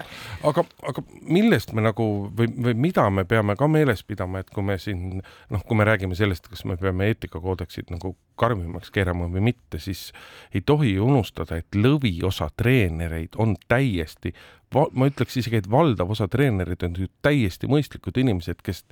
aga, 0.47 0.65
aga 0.89 1.05
millest 1.23 1.73
me 1.77 1.85
nagu 1.85 2.07
või, 2.37 2.51
või 2.69 2.77
mida 2.89 3.09
me 3.11 3.25
peame 3.29 3.57
ka 3.57 3.69
meeles 3.69 4.05
pidama, 4.05 4.45
et 4.45 4.53
kui 4.53 4.65
me 4.65 4.79
siin 4.81 5.23
noh, 5.23 5.65
kui 5.65 5.79
me 5.79 5.89
räägime 5.89 6.19
sellest, 6.19 6.49
kas 6.53 6.65
me 6.69 6.77
peame 6.81 7.09
eetikakoodeksit 7.13 7.93
nagu 7.95 8.15
karmimaks 8.37 8.93
keerama 8.93 9.31
või 9.33 9.49
mitte, 9.51 9.81
siis 9.81 10.11
ei 10.53 10.61
tohi 10.61 10.99
unustada, 11.01 11.57
et 11.61 11.77
lõviosa 11.77 12.51
treenereid 12.57 13.41
on 13.41 13.57
täiesti 13.69 14.35
ma 14.75 15.07
ütleks 15.09 15.39
isegi, 15.41 15.61
et 15.63 15.71
valdav 15.71 16.11
osa 16.13 16.27
treenereid 16.29 16.83
on 16.85 16.97
ju 16.99 17.09
täiesti 17.25 17.69
mõistlikud 17.71 18.19
inimesed, 18.21 18.61
kes 18.67 18.83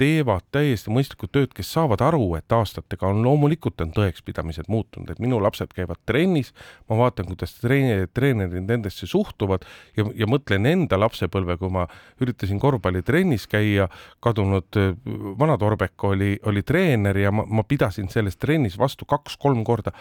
teevad 0.00 0.44
täiesti 0.54 0.90
mõistlikku 0.92 1.28
tööd, 1.32 1.52
kes 1.54 1.70
saavad 1.74 2.02
aru, 2.04 2.34
et 2.38 2.52
aastatega 2.52 3.08
on 3.08 3.22
loomulikult 3.24 3.80
on 3.84 3.92
tõekspidamised 3.94 4.68
muutunud, 4.72 5.10
et 5.12 5.20
minu 5.22 5.38
lapsed 5.42 5.72
käivad 5.76 6.00
trennis, 6.08 6.52
ma 6.90 6.98
vaatan, 6.98 7.28
kuidas 7.28 7.54
treenerid, 7.60 8.12
treenerid 8.14 8.66
nendesse 8.68 9.06
suhtuvad 9.10 9.66
ja, 9.96 10.06
ja 10.18 10.28
mõtlen 10.30 10.66
enda 10.68 10.98
lapsepõlve, 11.00 11.56
kui 11.60 11.72
ma 11.72 11.86
üritasin 12.22 12.60
korvpallitrennis 12.62 13.46
käia, 13.50 13.88
kadunud 14.24 14.80
äh, 14.80 14.92
vana 15.38 15.58
Torbek 15.60 16.04
oli, 16.08 16.34
oli 16.48 16.64
treener 16.66 17.18
ja 17.18 17.32
ma, 17.34 17.46
ma 17.46 17.66
pidasin 17.68 18.10
selles 18.12 18.38
trennis 18.40 18.78
vastu 18.80 19.06
kaks-kolm 19.08 19.62
korda 19.64 19.94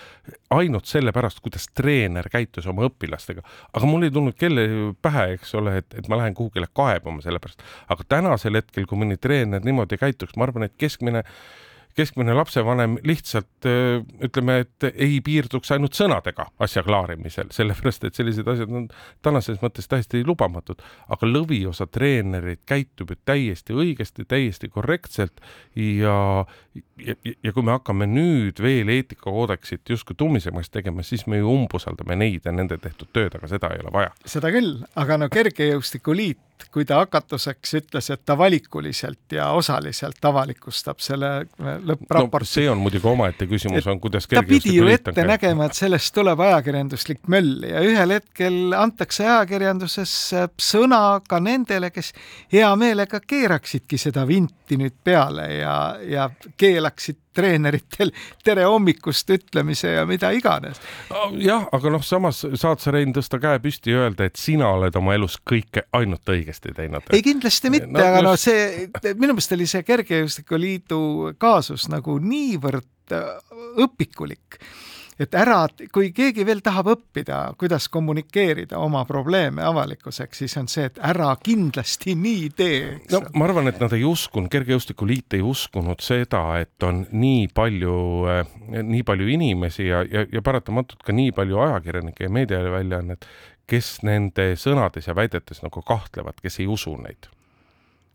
ainult 0.51 0.89
sellepärast, 0.89 1.43
kuidas 1.43 1.67
treener 1.75 2.29
käitus 2.31 2.67
oma 2.71 2.87
õpilastega. 2.89 3.43
aga 3.73 3.89
mul 3.89 4.07
ei 4.07 4.13
tulnud 4.13 4.37
kelle 4.39 4.67
pähe, 5.01 5.33
eks 5.35 5.55
ole, 5.59 5.77
et, 5.83 5.93
et 5.97 6.09
ma 6.09 6.19
lähen 6.21 6.37
kuhugile 6.37 6.67
kaebama 6.73 7.21
selle 7.21 7.39
pärast, 7.43 7.61
aga 7.91 8.05
tänasel 8.07 8.57
hetkel, 8.59 8.87
kui 8.89 8.99
mõni 8.99 9.17
treener 9.21 9.61
niimoodi 9.63 9.80
niimoodi 9.81 9.97
käituks, 9.97 10.37
ma 10.37 10.47
arvan, 10.47 10.69
et 10.69 10.77
keskmine 10.77 11.25
keskmine 11.95 12.33
lapsevanem 12.33 12.97
lihtsalt 13.03 13.67
ütleme, 14.23 14.57
et 14.63 14.85
ei 14.93 15.19
piirduks 15.23 15.73
ainult 15.75 15.97
sõnadega 15.97 16.47
asja 16.63 16.83
klaarimisel, 16.85 17.49
sellepärast 17.51 18.05
et 18.07 18.17
sellised 18.17 18.47
asjad 18.47 18.71
on 18.71 18.87
tänases 19.25 19.61
mõttes 19.63 19.89
täiesti 19.91 20.23
lubamatud, 20.27 20.81
aga 21.11 21.27
lõviosa 21.29 21.87
treenereid 21.91 22.63
käitub 22.69 23.11
ju 23.11 23.19
täiesti 23.25 23.75
õigesti, 23.75 24.25
täiesti 24.29 24.69
korrektselt 24.71 25.43
ja, 25.75 26.45
ja, 27.03 27.17
ja 27.43 27.53
kui 27.53 27.65
me 27.65 27.75
hakkame 27.75 28.07
nüüd 28.07 28.61
veel 28.63 28.91
eetikakoodeksit 28.95 29.91
justkui 29.91 30.15
tummisemaks 30.17 30.71
tegema, 30.71 31.03
siis 31.03 31.27
me 31.27 31.41
ju 31.41 31.51
umbusaldame 31.51 32.15
neid 32.15 32.47
ja 32.47 32.55
nende 32.55 32.79
tehtud 32.81 33.11
tööd, 33.13 33.35
aga 33.35 33.51
seda 33.51 33.73
ei 33.75 33.83
ole 33.83 33.93
vaja. 33.93 34.15
seda 34.25 34.53
küll, 34.53 34.77
aga 34.95 35.19
no 35.19 35.29
Kergejõustikuliit 35.31 36.39
kui 36.73 36.85
ta 36.87 37.01
hakatuseks 37.01 37.73
ütles, 37.79 38.09
et 38.13 38.21
ta 38.25 38.37
valikuliselt 38.37 39.35
ja 39.35 39.49
osaliselt 39.57 40.25
avalikustab 40.25 41.01
selle 41.03 41.31
lõppraporti 41.59 42.47
no,. 42.47 42.51
see 42.53 42.69
on 42.69 42.81
muidugi 42.83 43.07
omaette 43.07 43.47
küsimus, 43.49 43.87
on 43.87 44.01
kuidas 44.03 44.27
ta 44.31 44.43
pidi 44.47 44.75
ju 44.77 44.89
ette 44.91 45.25
nägema, 45.27 45.69
et 45.69 45.77
sellest 45.77 46.13
tuleb 46.15 46.39
ajakirjanduslik 46.47 47.25
möll 47.31 47.65
ja 47.67 47.83
ühel 47.85 48.17
hetkel 48.17 48.75
antakse 48.77 49.25
ajakirjanduses 49.27 50.15
sõna 50.61 51.01
ka 51.27 51.41
nendele, 51.43 51.91
kes 51.93 52.13
hea 52.53 52.69
meelega 52.79 53.21
keeraksidki 53.25 53.99
seda 54.01 54.27
vinti 54.27 54.79
nüüd 54.79 54.99
peale 55.03 55.47
ja, 55.61 55.75
ja 56.07 56.29
keelaksid 56.57 57.19
treeneritel 57.35 58.11
tere 58.43 58.65
hommikust 58.67 59.29
ütlemise 59.31 59.95
ja 59.95 60.05
mida 60.09 60.31
iganes. 60.35 60.81
jah, 61.39 61.67
aga 61.71 61.93
noh, 61.93 62.03
samas 62.05 62.43
saad 62.43 62.83
sa, 62.83 62.91
Rein, 62.91 63.13
tõsta 63.15 63.39
käe 63.41 63.61
püsti 63.63 63.93
ja 63.93 64.05
öelda, 64.05 64.27
et 64.27 64.39
sina 64.39 64.71
oled 64.75 64.95
oma 64.99 65.15
elus 65.15 65.37
kõike 65.47 65.85
ainult 65.97 66.27
õigesti 66.29 66.75
teinud. 66.75 67.11
ei, 67.11 67.23
kindlasti 67.25 67.73
mitte 67.73 67.91
no,, 67.91 68.05
aga 68.05 68.23
no 68.25 68.35
see, 68.39 68.87
minu 69.13 69.35
meelest 69.35 69.57
oli 69.57 69.69
see 69.69 69.85
Kergejõustikuliidu 69.87 71.01
kaasus 71.41 71.87
nagu 71.91 72.17
niivõrd 72.19 73.15
õpikulik 73.81 74.59
et 75.19 75.35
ära, 75.37 75.65
kui 75.93 76.11
keegi 76.15 76.45
veel 76.47 76.61
tahab 76.63 76.91
õppida, 76.95 77.39
kuidas 77.59 77.87
kommunikeerida 77.91 78.79
oma 78.81 79.03
probleeme 79.09 79.63
avalikkuseks, 79.67 80.43
siis 80.43 80.57
on 80.61 80.69
see, 80.71 80.87
et 80.89 80.99
ära 81.11 81.31
kindlasti 81.43 82.15
nii 82.19 82.49
tee. 82.57 82.81
no 83.11 83.23
ma 83.35 83.47
arvan, 83.49 83.71
et 83.71 83.81
nad 83.81 83.93
ei 83.97 84.05
uskunud, 84.07 84.51
Kergejõustikuliit 84.51 85.37
ei 85.37 85.43
uskunud 85.45 86.01
seda, 86.03 86.43
et 86.61 86.87
on 86.87 87.05
nii 87.11 87.49
palju, 87.55 87.97
eh, 88.31 88.55
nii 88.81 89.03
palju 89.07 89.29
inimesi 89.35 89.89
ja, 89.89 90.03
ja, 90.07 90.25
ja 90.31 90.45
paratamatult 90.45 91.03
ka 91.05 91.15
nii 91.15 91.33
palju 91.35 91.61
ajakirjanikke 91.67 92.27
ja 92.27 92.33
meediaväljaannet, 92.37 93.27
kes 93.71 93.99
nende 94.07 94.53
sõnades 94.59 95.07
ja 95.07 95.15
väidetes 95.15 95.61
nagu 95.63 95.83
kahtlevad, 95.85 96.41
kes 96.43 96.59
ei 96.59 96.67
usu 96.71 96.97
neid 96.99 97.29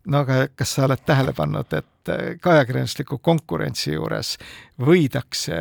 no 0.07 0.23
aga 0.23 0.47
kas 0.55 0.75
sa 0.75 0.85
oled 0.87 1.03
tähele 1.05 1.33
pannud, 1.37 1.73
et 1.77 2.11
äh, 2.13 2.35
ka 2.41 2.55
ajakirjandusliku 2.55 3.19
konkurentsi 3.23 3.93
juures 3.95 4.35
võidakse, 4.81 5.57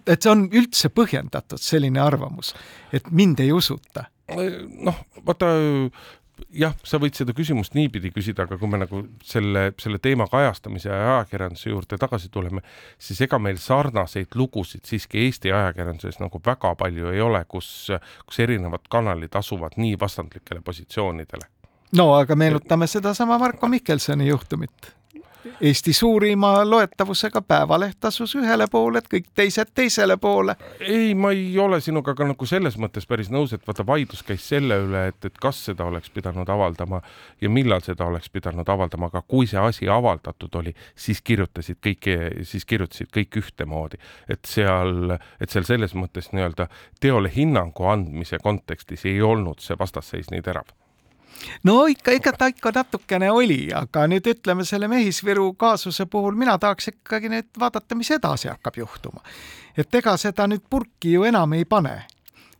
et 0.00 0.16
see 0.20 0.32
on 0.32 0.46
üldse 0.48 0.92
põhjendatud, 0.94 1.60
selline 1.62 2.00
arvamus, 2.02 2.54
et 2.92 3.10
mind 3.10 3.44
ei 3.44 3.52
usuta? 3.56 4.08
noh, 4.30 4.94
vaata 5.26 5.48
jah, 6.54 6.74
sa 6.86 7.00
võid 7.02 7.16
seda 7.18 7.34
küsimust 7.36 7.74
niipidi 7.74 8.12
küsida, 8.14 8.44
aga 8.46 8.58
kui 8.60 8.70
me 8.70 8.80
nagu 8.80 9.02
selle, 9.26 9.70
selle 9.82 10.00
teema 10.02 10.26
kajastamise 10.30 10.90
ja 10.90 10.98
ajakirjanduse 11.16 11.72
juurde 11.72 11.98
tagasi 12.00 12.30
tuleme, 12.32 12.62
siis 12.98 13.20
ega 13.26 13.40
meil 13.42 13.60
sarnaseid 13.60 14.36
lugusid 14.38 14.86
siiski 14.88 15.26
Eesti 15.26 15.52
ajakirjanduses 15.52 16.20
nagu 16.22 16.40
väga 16.46 16.74
palju 16.80 17.12
ei 17.14 17.22
ole, 17.24 17.42
kus, 17.50 17.90
kus 18.26 18.42
erinevad 18.46 18.86
kanalid 18.90 19.34
asuvad 19.42 19.78
nii 19.80 19.98
vastandlikele 20.00 20.62
positsioonidele 20.64 21.50
no 21.92 22.14
aga 22.14 22.36
meenutame 22.36 22.86
sedasama 22.86 23.38
Marko 23.38 23.68
Mihkelsoni 23.68 24.28
juhtumit. 24.28 24.94
Eesti 25.60 25.92
suurima 25.92 26.70
loetavusega 26.70 27.42
Päevaleht 27.42 28.04
asus 28.04 28.34
ühele 28.36 28.66
poole, 28.70 29.00
kõik 29.14 29.30
teised 29.34 29.70
teisele 29.74 30.16
poole. 30.16 30.54
ei, 30.80 31.14
ma 31.14 31.30
ei 31.30 31.58
ole 31.58 31.80
sinuga 31.80 32.14
ka 32.14 32.24
nagu 32.28 32.46
selles 32.46 32.76
mõttes 32.80 33.06
päris 33.08 33.30
nõus, 33.32 33.52
et 33.52 33.64
vaata, 33.66 33.86
vaidlus 33.86 34.22
käis 34.22 34.48
selle 34.48 34.76
üle, 34.84 35.06
et, 35.08 35.24
et 35.24 35.38
kas 35.40 35.62
seda 35.70 35.84
oleks 35.84 36.10
pidanud 36.10 36.48
avaldama 36.48 37.00
ja 37.40 37.48
millal 37.48 37.80
seda 37.84 38.04
oleks 38.04 38.28
pidanud 38.30 38.68
avaldama, 38.68 39.08
aga 39.08 39.22
kui 39.28 39.48
see 39.48 39.60
asi 39.60 39.88
avaldatud 39.88 40.60
oli, 40.60 40.74
siis 40.96 41.22
kirjutasid 41.24 41.80
kõik, 41.86 42.10
siis 42.42 42.68
kirjutasid 42.68 43.08
kõik 43.16 43.40
ühtemoodi, 43.40 44.00
et 44.28 44.44
seal, 44.44 45.16
et 45.40 45.48
seal 45.48 45.64
selles 45.68 45.96
mõttes 45.96 46.32
nii-öelda 46.32 46.68
teole 47.00 47.32
hinnangu 47.36 47.88
andmise 47.88 48.38
kontekstis 48.42 49.08
ei 49.08 49.22
olnud 49.22 49.64
see 49.64 49.76
vastasseis 49.80 50.32
nii 50.32 50.44
terav 50.44 50.68
no 51.64 51.86
ikka, 51.86 52.14
ikka 52.18 52.32
ta 52.32 52.48
ikka 52.52 52.72
natukene 52.74 53.30
oli, 53.30 53.68
aga 53.74 54.06
nüüd 54.10 54.26
ütleme 54.32 54.64
selle 54.68 54.88
Mehisviru 54.88 55.52
kaasuse 55.58 56.06
puhul 56.06 56.36
mina 56.38 56.58
tahaks 56.58 56.92
ikkagi 56.94 57.30
nüüd 57.32 57.50
vaadata, 57.60 57.94
mis 57.98 58.10
edasi 58.10 58.48
hakkab 58.48 58.76
juhtuma. 58.76 59.22
et 59.76 59.94
ega 59.94 60.16
seda 60.16 60.46
nüüd 60.46 60.64
purki 60.70 61.12
ju 61.12 61.24
enam 61.24 61.52
ei 61.52 61.64
pane. 61.64 62.02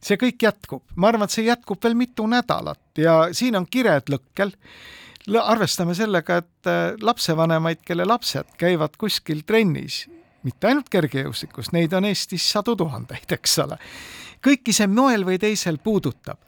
see 0.00 0.16
kõik 0.16 0.42
jätkub, 0.42 0.82
ma 0.96 1.08
arvan, 1.08 1.28
et 1.28 1.30
see 1.30 1.44
jätkub 1.44 1.82
veel 1.84 1.94
mitu 1.94 2.26
nädalat 2.26 2.80
ja 2.98 3.28
siin 3.32 3.56
on 3.56 3.66
kired 3.66 4.08
lõkkel 4.08 4.54
arvestame 5.38 5.94
sellega, 5.94 6.40
et 6.40 6.66
äh, 6.66 6.96
lapsevanemaid, 7.00 7.84
kelle 7.86 8.06
lapsed 8.08 8.56
käivad 8.58 8.96
kuskil 8.98 9.42
trennis, 9.46 10.06
mitte 10.42 10.70
ainult 10.70 10.88
kergejõustikus, 10.90 11.72
neid 11.76 11.92
on 11.92 12.08
Eestis 12.08 12.46
sadu 12.52 12.76
tuhandeid, 12.76 13.28
eks 13.36 13.58
ole. 13.66 13.78
kõiki 14.40 14.72
see 14.72 14.88
moel 14.88 15.26
või 15.28 15.36
teisel 15.38 15.76
puudutab 15.78 16.40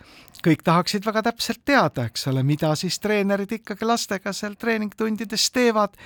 kõik 0.45 0.63
tahaksid 0.67 1.07
väga 1.07 1.25
täpselt 1.31 1.63
teada, 1.65 2.07
eks 2.11 2.29
ole, 2.31 2.45
mida 2.47 2.75
siis 2.79 2.99
treenerid 3.03 3.59
ikkagi 3.59 3.89
lastega 3.89 4.35
seal 4.37 4.57
treeningtundides 4.61 5.51
teevad. 5.55 5.97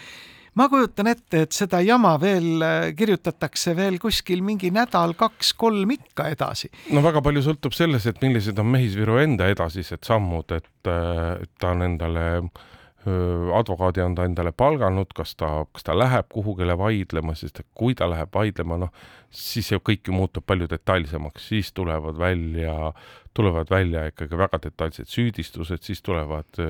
ma 0.56 0.68
kujutan 0.72 1.10
ette, 1.10 1.42
et 1.44 1.52
seda 1.52 1.82
jama 1.84 2.14
veel 2.20 2.62
äh, 2.64 2.92
kirjutatakse 2.96 3.74
veel 3.76 3.98
kuskil 4.00 4.40
mingi 4.42 4.70
nädal, 4.72 5.12
kaks-kolm 5.14 5.90
ikka 5.98 6.30
edasi. 6.32 6.70
no 6.92 7.02
väga 7.04 7.22
palju 7.22 7.42
sõltub 7.48 7.76
selles, 7.76 8.06
et 8.06 8.22
millised 8.22 8.58
on 8.58 8.70
Mehisviru 8.72 9.18
enda 9.20 9.50
edasised 9.52 10.04
sammud, 10.04 10.56
et, 10.56 10.72
äh, 10.88 11.44
ta 11.60 11.74
on 11.74 11.82
endale 11.90 12.26
advokaadi 13.54 14.00
on 14.02 14.14
ta 14.14 14.24
endale 14.26 14.52
palganud, 14.52 15.12
kas 15.14 15.36
ta, 15.36 15.64
kas 15.72 15.84
ta 15.86 15.94
läheb 15.98 16.26
kuhugile 16.32 16.74
vaidlema, 16.78 17.34
sest 17.38 17.60
et 17.60 17.66
kui 17.74 17.94
ta 17.94 18.08
läheb 18.10 18.32
vaidlema, 18.34 18.78
noh, 18.82 18.90
siis 19.30 19.70
ju 19.70 19.78
kõik 19.78 20.08
ju 20.08 20.16
muutub 20.16 20.46
palju 20.46 20.66
detailsemaks, 20.70 21.48
siis 21.48 21.72
tulevad 21.72 22.18
välja 22.18 22.92
tulevad 23.36 23.70
välja 23.70 24.06
ikkagi 24.10 24.38
väga 24.38 24.60
detailsed 24.64 25.12
süüdistused, 25.12 25.84
siis 25.84 26.02
tulevad 26.02 26.60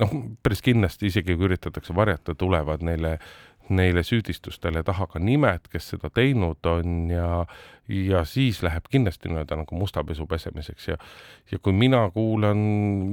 noh, 0.00 0.14
päris 0.42 0.62
kindlasti 0.64 1.10
isegi 1.10 1.36
kui 1.36 1.48
üritatakse 1.48 1.94
varjata, 1.96 2.34
tulevad 2.38 2.82
neile, 2.86 3.16
neile 3.74 4.02
süüdistustele 4.04 4.82
taha 4.86 5.06
ka 5.12 5.22
nimed, 5.22 5.68
kes 5.72 5.92
seda 5.94 6.10
teinud 6.14 6.66
on 6.68 7.08
ja, 7.12 7.28
ja 7.88 8.24
siis 8.28 8.60
läheb 8.64 8.88
kindlasti 8.92 9.30
nii-öelda 9.30 9.60
nagu 9.62 9.78
musta 9.78 10.04
pesu 10.04 10.26
pesemiseks 10.30 10.88
ja, 10.92 10.98
ja 11.52 11.60
kui 11.62 11.76
mina 11.76 12.04
kuulan 12.14 12.60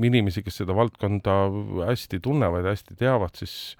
inimesi, 0.07 0.43
kes 0.45 0.61
seda 0.63 0.75
valdkonda 0.77 1.37
hästi 1.87 2.21
tunnevad 2.23 2.67
ja 2.67 2.75
hästi 2.75 2.97
teavad, 2.99 3.37
siis 3.39 3.75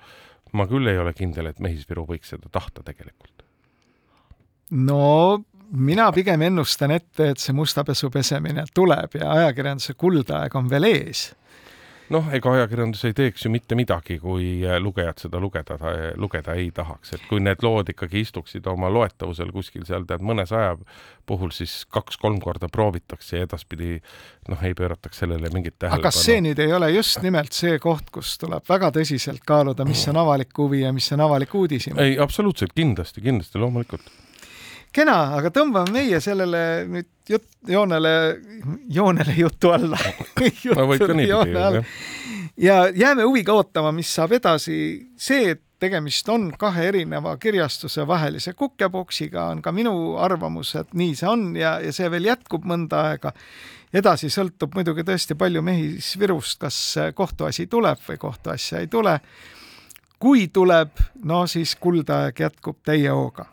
ma 0.56 0.67
küll 0.69 0.91
ei 0.91 1.00
ole 1.00 1.13
kindel, 1.17 1.52
et 1.52 1.62
Mehisviru 1.63 2.06
võiks 2.08 2.34
seda 2.34 2.52
tahta 2.52 2.84
tegelikult. 2.88 3.45
no 4.71 5.04
mina 5.71 6.12
pigem 6.12 6.41
ennustan 6.41 6.91
ette, 6.91 7.31
et 7.31 7.39
see 7.39 7.55
mustapesu 7.55 8.10
pesemine 8.12 8.65
tuleb 8.73 9.19
ja 9.19 9.31
ajakirjanduse 9.38 9.95
kuldaeg 9.99 10.55
on 10.55 10.69
veel 10.69 10.89
ees 10.89 11.29
noh, 12.12 12.27
ega 12.36 12.51
ajakirjandus 12.57 13.03
ei 13.07 13.15
teeks 13.15 13.45
ju 13.45 13.51
mitte 13.53 13.75
midagi, 13.77 14.17
kui 14.21 14.47
äh, 14.67 14.77
lugejad 14.84 15.21
seda 15.23 15.39
lugeda, 15.41 15.77
lugeda 16.19 16.55
ei 16.60 16.69
tahaks, 16.75 17.13
et 17.15 17.25
kui 17.29 17.41
need 17.43 17.63
lood 17.65 17.91
ikkagi 17.93 18.23
istuksid 18.25 18.67
oma 18.67 18.89
loetavusel 18.91 19.51
kuskil 19.53 19.86
seal 19.88 20.05
tead 20.10 20.23
mõnesaja 20.25 20.75
puhul, 21.29 21.53
siis 21.55 21.81
kaks-kolm 21.93 22.41
korda 22.43 22.69
proovitakse 22.71 23.39
ja 23.39 23.47
edaspidi 23.47 23.93
noh, 24.51 24.65
ei 24.67 24.75
pöörataks 24.77 25.23
sellele 25.23 25.51
mingit 25.53 25.77
tähelepanu. 25.77 26.01
aga 26.01 26.12
kas 26.12 26.23
see 26.25 26.41
nüüd 26.43 26.60
ei 26.63 26.73
ole 26.75 26.91
just 26.95 27.21
nimelt 27.25 27.55
see 27.55 27.77
koht, 27.84 28.10
kus 28.13 28.36
tuleb 28.41 28.65
väga 28.69 28.91
tõsiselt 28.97 29.45
kaaluda, 29.47 29.88
mis 29.88 30.03
on 30.12 30.19
avalik 30.21 30.51
huvi 30.57 30.84
ja 30.86 30.91
mis 30.95 31.07
on 31.15 31.23
avalik 31.27 31.55
uudishimu? 31.55 31.99
ei, 32.01 32.19
absoluutselt, 32.19 32.75
kindlasti, 32.75 33.23
kindlasti, 33.23 33.62
loomulikult 33.62 34.12
kena, 34.95 35.17
aga 35.38 35.51
tõmbame 35.54 35.93
meie 35.95 36.19
sellele 36.23 36.62
nüüd 36.89 37.10
jut-, 37.30 37.49
joonele, 37.67 38.13
joonele 38.91 39.36
jutu 39.38 39.71
alla 39.75 39.99
ja 42.58 42.86
jääme 42.95 43.23
huviga 43.23 43.54
ootama, 43.54 43.91
mis 43.95 44.12
saab 44.15 44.36
edasi. 44.38 44.77
see, 45.17 45.51
et 45.56 45.63
tegemist 45.82 46.30
on 46.30 46.51
kahe 46.58 46.88
erineva 46.91 47.38
kirjastuse 47.41 48.06
vahelise 48.08 48.54
kukepoksiga, 48.54 49.47
on 49.49 49.62
ka 49.62 49.71
minu 49.73 50.17
arvamus, 50.21 50.75
et 50.75 50.91
nii 50.93 51.15
see 51.17 51.30
on 51.30 51.47
ja, 51.58 51.80
ja 51.82 51.93
see 51.93 52.12
veel 52.12 52.30
jätkub 52.30 52.67
mõnda 52.69 53.06
aega. 53.12 53.34
edasi 53.93 54.30
sõltub 54.32 54.75
muidugi 54.75 55.04
tõesti 55.08 55.36
palju 55.36 55.63
Mehis-Virust, 55.67 56.60
kas 56.62 56.77
kohtuasi 57.15 57.67
tuleb 57.67 58.04
või 58.08 58.17
kohtuasja 58.17 58.80
ei 58.80 58.88
tule. 58.88 59.19
kui 60.19 60.47
tuleb, 60.54 60.99
no 61.23 61.47
siis 61.47 61.75
kuldaeg 61.75 62.39
jätkub 62.39 62.77
täie 62.86 63.10
hooga 63.10 63.47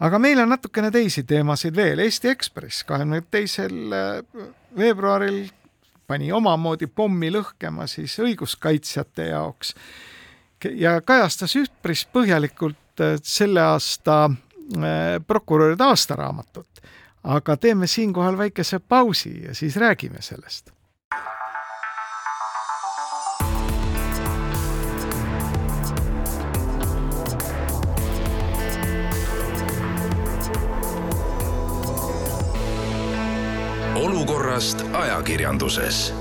aga 0.00 0.18
meil 0.18 0.40
on 0.42 0.48
natukene 0.48 0.90
teisi 0.94 1.24
teemasid 1.28 1.76
veel. 1.76 2.02
Eesti 2.04 2.30
Ekspress 2.32 2.84
kahekümne 2.88 3.22
teisel 3.30 3.92
äh, 3.92 4.46
veebruaril 4.78 5.44
pani 6.06 6.32
omamoodi 6.32 6.86
pommi 6.86 7.30
lõhkema 7.32 7.86
siis 7.88 8.18
õiguskaitsjate 8.20 9.30
jaoks 9.30 9.74
ja 10.74 10.98
kajastas 11.00 11.56
üpris 11.60 12.04
põhjalikult 12.12 13.04
äh, 13.04 13.16
selle 13.22 13.62
aasta 13.62 14.24
äh, 14.28 15.18
prokuröride 15.26 15.84
aastaraamatut. 15.84 16.68
aga 17.24 17.56
teeme 17.56 17.86
siinkohal 17.86 18.38
väikese 18.38 18.78
pausi 18.78 19.44
ja 19.44 19.54
siis 19.54 19.76
räägime 19.76 20.20
sellest 20.20 20.70
olukorrast 34.24 34.80
ajakirjanduses 34.92 36.12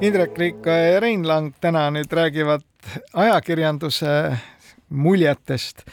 Indrek 0.00 0.38
Riiko 0.38 0.70
ja 0.72 1.00
Rein 1.00 1.26
Lang 1.28 1.50
täna 1.60 1.82
nüüd 1.92 2.08
räägivad 2.16 2.64
ajakirjanduse 3.12 4.14
muljetest. 4.88 5.84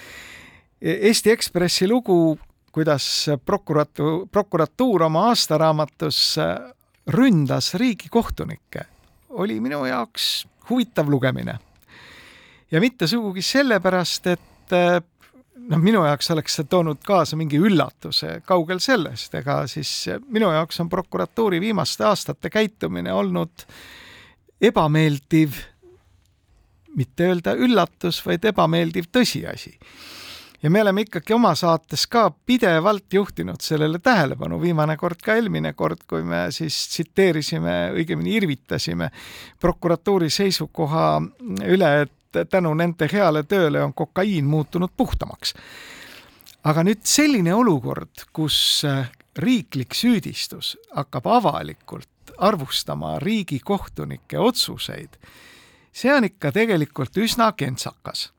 Eesti 0.79 1.33
Ekspressi 1.33 1.89
lugu, 1.91 2.37
kuidas 2.71 3.27
prokuratu-, 3.43 4.29
prokuratuur 4.31 5.03
oma 5.09 5.25
aastaraamatus 5.33 6.37
ründas 7.11 7.73
riigikohtunikke, 7.75 8.85
oli 9.29 9.59
minu 9.59 9.83
jaoks 9.85 10.47
huvitav 10.69 11.11
lugemine. 11.11 11.59
ja 12.71 12.79
mitte 12.79 13.07
sugugi 13.07 13.41
sellepärast, 13.41 14.27
et 14.27 14.77
noh, 15.71 15.81
minu 15.83 16.03
jaoks 16.07 16.31
oleks 16.33 16.57
see 16.59 16.67
toonud 16.69 17.01
kaasa 17.05 17.37
mingi 17.39 17.59
üllatuse, 17.59 18.41
kaugel 18.47 18.81
sellest, 18.83 19.33
ega 19.39 19.61
siis 19.69 19.91
minu 20.31 20.51
jaoks 20.53 20.79
on 20.83 20.91
prokuratuuri 20.91 21.61
viimaste 21.63 22.05
aastate 22.07 22.51
käitumine 22.53 23.13
olnud 23.13 23.65
ebameeldiv, 24.61 25.57
mitte 26.97 27.27
öelda 27.29 27.53
üllatus, 27.53 28.23
vaid 28.25 28.45
ebameeldiv 28.49 29.11
tõsiasi. 29.13 29.77
ja 30.63 30.69
me 30.73 30.81
oleme 30.81 31.03
ikkagi 31.05 31.33
oma 31.35 31.51
saates 31.55 32.07
ka 32.09 32.31
pidevalt 32.45 33.13
juhtinud 33.13 33.61
sellele 33.61 33.99
tähelepanu, 33.99 34.61
viimane 34.61 34.97
kord 34.97 35.21
ka 35.21 35.35
eelmine 35.35 35.73
kord, 35.73 36.01
kui 36.07 36.23
me 36.23 36.47
siis 36.51 36.87
tsiteerisime, 36.89 37.91
õigemini 37.93 38.33
irvitasime 38.39 39.11
prokuratuuri 39.59 40.29
seisukoha 40.33 41.09
üle, 41.67 41.91
et 42.01 42.16
tänu 42.45 42.73
nende 42.73 43.09
heale 43.11 43.43
tööle 43.43 43.83
on 43.83 43.93
kokaiin 43.93 44.45
muutunud 44.45 44.89
puhtamaks. 44.97 45.53
aga 46.63 46.83
nüüd 46.83 47.03
selline 47.03 47.53
olukord, 47.53 48.25
kus 48.33 48.83
äh, 48.85 49.11
riiklik 49.37 49.95
süüdistus 49.95 50.77
hakkab 50.95 51.27
avalikult 51.27 52.09
arvustama 52.37 53.19
riigikohtunike 53.19 54.39
otsuseid, 54.39 55.15
see 55.93 56.13
on 56.13 56.27
ikka 56.27 56.51
tegelikult 56.51 57.17
üsna 57.17 57.51
kentsakas. 57.51 58.31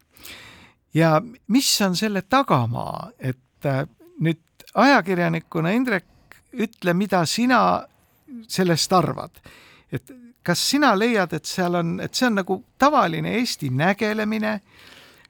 ja 0.95 1.23
mis 1.47 1.81
on 1.81 1.97
selle 1.97 2.23
tagamaa, 2.23 3.11
et 3.19 3.67
äh, 3.67 3.87
nüüd 4.21 4.41
ajakirjanikuna, 4.75 5.71
Indrek, 5.71 6.05
ütle, 6.53 6.95
mida 6.95 7.27
sina 7.27 7.85
sellest 8.49 8.93
arvad, 8.93 9.41
et 9.93 10.11
kas 10.43 10.63
sina 10.71 10.93
leiad, 10.99 11.33
et 11.37 11.49
seal 11.49 11.79
on, 11.79 11.99
et 12.01 12.15
see 12.15 12.29
on 12.29 12.39
nagu 12.41 12.61
tavaline 12.79 13.35
Eesti 13.39 13.71
nägelemine, 13.75 14.59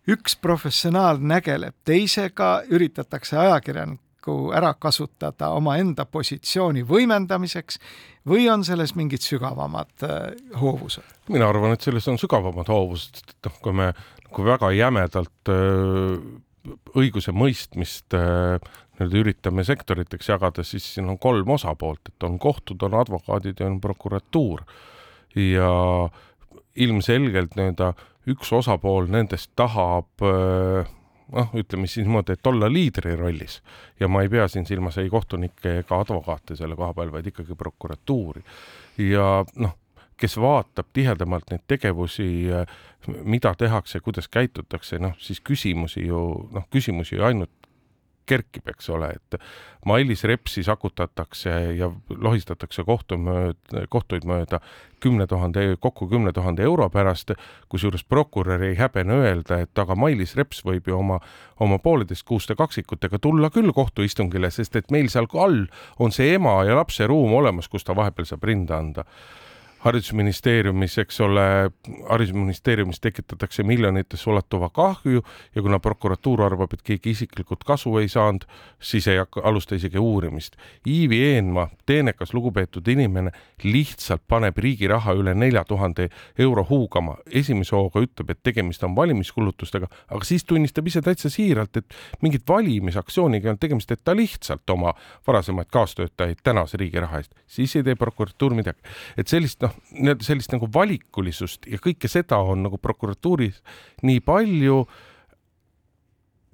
üks 0.09 0.37
professionaal 0.41 1.21
nägeleb 1.21 1.77
teisega, 1.85 2.63
üritatakse 2.73 3.37
ajakirjanikku 3.39 4.53
ära 4.57 4.73
kasutada 4.81 5.51
omaenda 5.57 6.07
positsiooni 6.09 6.85
võimendamiseks 6.89 7.81
või 8.29 8.49
on 8.53 8.65
selles 8.65 8.95
mingid 8.97 9.25
sügavamad 9.25 10.07
äh, 10.07 10.27
hoovused? 10.61 11.17
mina 11.29 11.49
arvan, 11.49 11.77
et 11.77 11.85
selles 11.85 12.09
on 12.09 12.19
sügavamad 12.21 12.69
hoovused, 12.73 13.23
et 13.25 13.49
noh, 13.49 13.57
kui 13.65 13.77
me 13.77 13.93
nagu 13.93 14.45
väga 14.45 14.73
jämedalt 14.77 15.53
äh, 15.53 16.21
õigusemõistmist 16.99 18.17
äh, 18.17 18.61
nii-öelda 18.99 19.21
üritame 19.23 19.65
sektoriteks 19.65 20.29
jagada, 20.33 20.65
siis 20.67 20.87
siin 20.95 21.09
on 21.09 21.19
kolm 21.23 21.51
osapoolt, 21.55 22.11
et 22.11 22.27
on 22.27 22.39
kohtud, 22.39 22.83
on 22.83 22.97
advokaadid 22.99 23.61
ja 23.61 23.69
on 23.69 23.81
prokuratuur 23.81 24.65
ja 25.39 25.73
ilmselgelt 26.79 27.57
nii-öelda 27.59 27.93
üks 28.29 28.53
osapool 28.53 29.09
nendest 29.11 29.53
tahab 29.57 30.23
noh, 31.33 31.51
ütleme 31.57 31.89
siis 31.89 32.07
niimoodi, 32.07 32.37
et 32.37 32.47
olla 32.47 32.69
liidri 32.73 33.17
rollis 33.17 33.59
ja 34.01 34.09
ma 34.09 34.23
ei 34.25 34.31
pea 34.33 34.49
siin 34.49 34.67
silmas 34.67 34.99
ei 35.01 35.11
kohtunikke 35.13 35.79
ega 35.83 36.01
advokaate 36.03 36.57
selle 36.57 36.77
koha 36.77 36.95
peal, 36.97 37.13
vaid 37.13 37.29
ikkagi 37.31 37.57
prokuratuuri. 37.59 38.43
ja 39.11 39.29
noh, 39.57 39.77
kes 40.19 40.37
vaatab 40.41 40.89
tihedamalt 40.93 41.51
neid 41.53 41.65
tegevusi, 41.71 42.29
mida 43.23 43.55
tehakse, 43.59 44.01
kuidas 44.01 44.29
käitutakse, 44.29 44.99
noh 44.99 45.15
siis 45.23 45.41
küsimusi 45.45 46.07
ju, 46.09 46.23
noh 46.55 46.67
küsimusi 46.73 47.17
ju 47.17 47.27
ainult 47.29 47.55
kerkib, 48.29 48.69
eks 48.71 48.91
ole, 48.95 49.09
et 49.17 49.39
Mailis 49.89 50.25
Repsi 50.29 50.63
sakutatakse 50.67 51.51
ja 51.79 51.89
lohistatakse 52.11 52.85
kohtu 52.85 53.19
mööda, 53.21 53.87
kohtuid 53.89 54.27
mööda 54.29 54.61
kümne 55.01 55.27
tuhande, 55.31 55.65
kokku 55.81 56.09
kümne 56.11 56.33
tuhande 56.37 56.67
euro 56.67 56.89
pärast, 56.91 57.33
kusjuures 57.73 58.05
prokurör 58.05 58.63
ei 58.69 58.77
häbene 58.79 59.19
öelda, 59.23 59.63
et 59.65 59.79
aga 59.79 59.97
Mailis 59.97 60.37
Reps 60.37 60.65
võib 60.67 60.91
ju 60.91 60.99
oma, 60.99 61.21
oma 61.61 61.81
pooleteistkuuste 61.83 62.59
kaksikutega 62.59 63.19
tulla 63.23 63.51
küll 63.55 63.73
kohtuistungile, 63.75 64.51
sest 64.51 64.77
et 64.77 64.95
meil 64.95 65.11
seal 65.13 65.31
all 65.39 65.67
on 65.99 66.15
see 66.15 66.35
ema 66.35 66.61
ja 66.69 66.79
lapse 66.79 67.07
ruum 67.07 67.35
olemas, 67.41 67.69
kus 67.69 67.87
ta 67.87 67.97
vahepeal 67.97 68.29
saab 68.29 68.45
rinda 68.45 68.79
anda 68.79 69.07
haridusministeeriumis, 69.85 70.99
eks 70.99 71.21
ole, 71.21 71.71
haridusministeeriumis 72.09 73.01
tekitatakse 73.01 73.63
miljonitesse 73.63 74.31
ulatuva 74.31 74.71
kahju 74.75 75.23
ja 75.55 75.63
kuna 75.63 75.79
prokuratuur 75.79 76.43
arvab, 76.43 76.73
et 76.75 76.83
keegi 76.83 77.11
isiklikult 77.15 77.65
kasu 77.65 77.95
ei 77.99 78.09
saanud, 78.09 78.45
siis 78.83 79.07
ei 79.09 79.21
hakka, 79.21 79.43
alusta 79.45 79.79
isegi 79.79 79.99
uurimist. 79.99 80.57
Iivi 80.87 81.23
Eenmaa, 81.25 81.69
teenekas 81.87 82.35
lugupeetud 82.35 82.89
inimene, 82.89 83.31
lihtsalt 83.63 84.25
paneb 84.29 84.59
riigi 84.59 84.89
raha 84.91 85.15
üle 85.15 85.35
nelja 85.35 85.65
tuhande 85.65 86.09
euro 86.39 86.67
huugama. 86.71 87.17
esimese 87.31 87.77
hooga 87.77 88.01
ütleb, 88.01 88.31
et 88.31 88.43
tegemist 88.43 88.83
on 88.85 88.97
valimiskulutustega, 88.97 89.87
aga 90.11 90.25
siis 90.25 90.45
tunnistab 90.45 90.87
ise 90.87 91.03
täitsa 91.03 91.31
siiralt, 91.31 91.77
et 91.77 91.95
mingit 92.23 92.43
valimisaktsiooniga 92.49 93.47
ei 93.47 93.51
olnud 93.51 93.61
tegemist, 93.61 93.91
et 93.91 94.05
ta 94.05 94.17
lihtsalt 94.17 94.71
oma 94.71 94.95
varasemaid 95.27 95.71
kaastöötajaid 95.71 96.43
tänas 96.43 96.75
riigi 96.75 97.01
raha 97.01 97.23
eest, 97.23 97.35
siis 97.47 97.77
ei 97.77 97.83
tee 97.83 97.95
prokuratuur 97.95 98.55
midagi. 98.55 98.79
et 99.17 99.29
sellist 99.29 99.63
noh, 99.63 99.68
noh, 99.69 99.79
nii-öelda 99.95 100.27
sellist 100.27 100.55
nagu 100.55 100.69
valikulisust 100.75 101.69
ja 101.71 101.81
kõike 101.83 102.11
seda 102.11 102.41
on 102.41 102.65
nagu 102.67 102.81
prokuratuuris 102.83 103.63
nii 104.07 104.23
palju, 104.25 104.83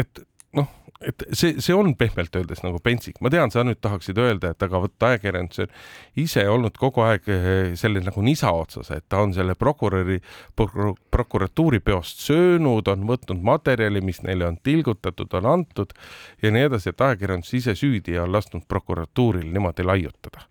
et 0.02 0.24
noh, 0.58 0.70
et 1.04 1.24
see, 1.36 1.58
see 1.62 1.74
on 1.76 1.92
pehmelt 1.98 2.34
öeldes 2.38 2.62
nagu 2.64 2.78
pentsik, 2.82 3.18
ma 3.24 3.30
tean, 3.32 3.52
sa 3.52 3.64
nüüd 3.66 3.80
tahaksid 3.84 4.18
öelda, 4.20 4.52
et 4.54 4.64
aga 4.64 4.80
vot 4.84 5.06
ajakirjandus 5.08 5.64
on 5.64 5.74
ise 6.22 6.44
olnud 6.50 6.78
kogu 6.80 7.04
aeg 7.04 7.28
eh, 7.32 7.74
selle 7.78 8.02
nagu 8.04 8.24
nisa 8.24 8.52
otsas, 8.54 8.90
et 8.94 9.06
ta 9.10 9.20
on 9.24 9.34
selle 9.36 9.56
prokuröri 9.58 10.20
pro,, 10.56 10.94
prokuratuuri 11.14 11.82
peost 11.84 12.24
söönud, 12.24 12.88
on 12.90 13.06
võtnud 13.10 13.44
materjali, 13.44 14.02
mis 14.04 14.22
neile 14.24 14.48
on 14.48 14.58
tilgutatud, 14.64 15.32
on 15.40 15.50
antud 15.56 15.94
ja 16.42 16.54
nii 16.54 16.70
edasi, 16.70 16.94
et 16.94 17.06
ajakirjandus 17.08 17.54
ise 17.60 17.76
süüdi 17.78 18.16
ja 18.16 18.24
on 18.24 18.34
lasknud 18.34 18.66
prokuratuuril 18.70 19.50
niimoodi 19.52 19.86
laiutada 19.86 20.48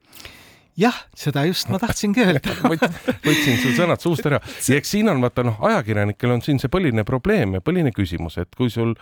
jah, 0.80 0.96
seda 1.18 1.44
just 1.48 1.70
ma 1.72 1.80
tahtsingi 1.82 2.24
öelda. 2.24 2.54
Võtsin 3.28 3.60
sul 3.62 3.76
sõnad 3.78 4.02
suust 4.04 4.26
ära. 4.30 4.40
Ja 4.70 4.78
eks 4.80 4.94
siin 4.96 5.10
on 5.12 5.22
vaata 5.24 5.46
noh, 5.46 5.60
ajakirjanikel 5.70 6.34
on 6.34 6.44
siin 6.46 6.62
see 6.62 6.72
põhiline 6.74 7.06
probleem 7.08 7.58
ja 7.58 7.64
põhiline 7.64 7.94
küsimus, 7.96 8.40
et 8.42 8.54
kui 8.58 8.72
sul, 8.74 8.96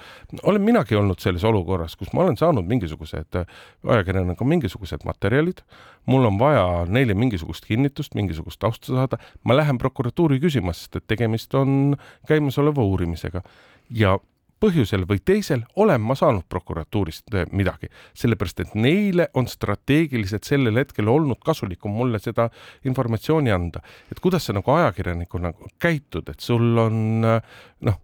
olen 0.44 0.66
minagi 0.66 0.98
olnud 1.00 1.22
selles 1.24 1.46
olukorras, 1.48 1.96
kus 2.00 2.12
ma 2.16 2.26
olen 2.26 2.40
saanud 2.40 2.68
mingisugused, 2.70 3.40
ajakirjanik 3.88 4.42
on 4.42 4.52
mingisugused 4.52 5.06
materjalid, 5.08 5.64
mul 6.12 6.28
on 6.30 6.40
vaja 6.42 6.66
neile 6.92 7.16
mingisugust 7.18 7.68
kinnitust, 7.70 8.18
mingisugust 8.20 8.62
tausta 8.62 8.96
saada, 8.96 9.22
ma 9.48 9.58
lähen 9.58 9.80
prokuratuuri 9.82 10.42
küsima, 10.44 10.76
sest 10.76 11.00
et 11.00 11.08
tegemist 11.12 11.56
on 11.58 11.96
käimasoleva 12.30 12.84
uurimisega. 12.84 13.46
Ja 13.92 14.18
põhjusel 14.62 15.06
või 15.10 15.22
teisel 15.26 15.64
olen 15.82 16.02
ma 16.06 16.16
saanud 16.18 16.46
prokuratuurist 16.50 17.34
eh, 17.36 17.48
midagi, 17.56 17.90
sellepärast 18.18 18.64
et 18.64 18.76
neile 18.78 19.28
on 19.38 19.50
strateegiliselt 19.50 20.48
sellel 20.48 20.78
hetkel 20.82 21.10
olnud 21.12 21.42
kasulikum 21.46 21.96
mulle 21.98 22.22
seda 22.22 22.50
informatsiooni 22.88 23.52
anda. 23.52 23.82
et 24.12 24.20
kuidas 24.20 24.46
sa 24.46 24.54
nagu 24.58 24.72
ajakirjanikuna 24.72 25.54
käitud, 25.82 26.30
et 26.30 26.40
sul 26.40 26.78
on 26.78 27.26
eh, 27.26 27.42
noh, 27.88 27.98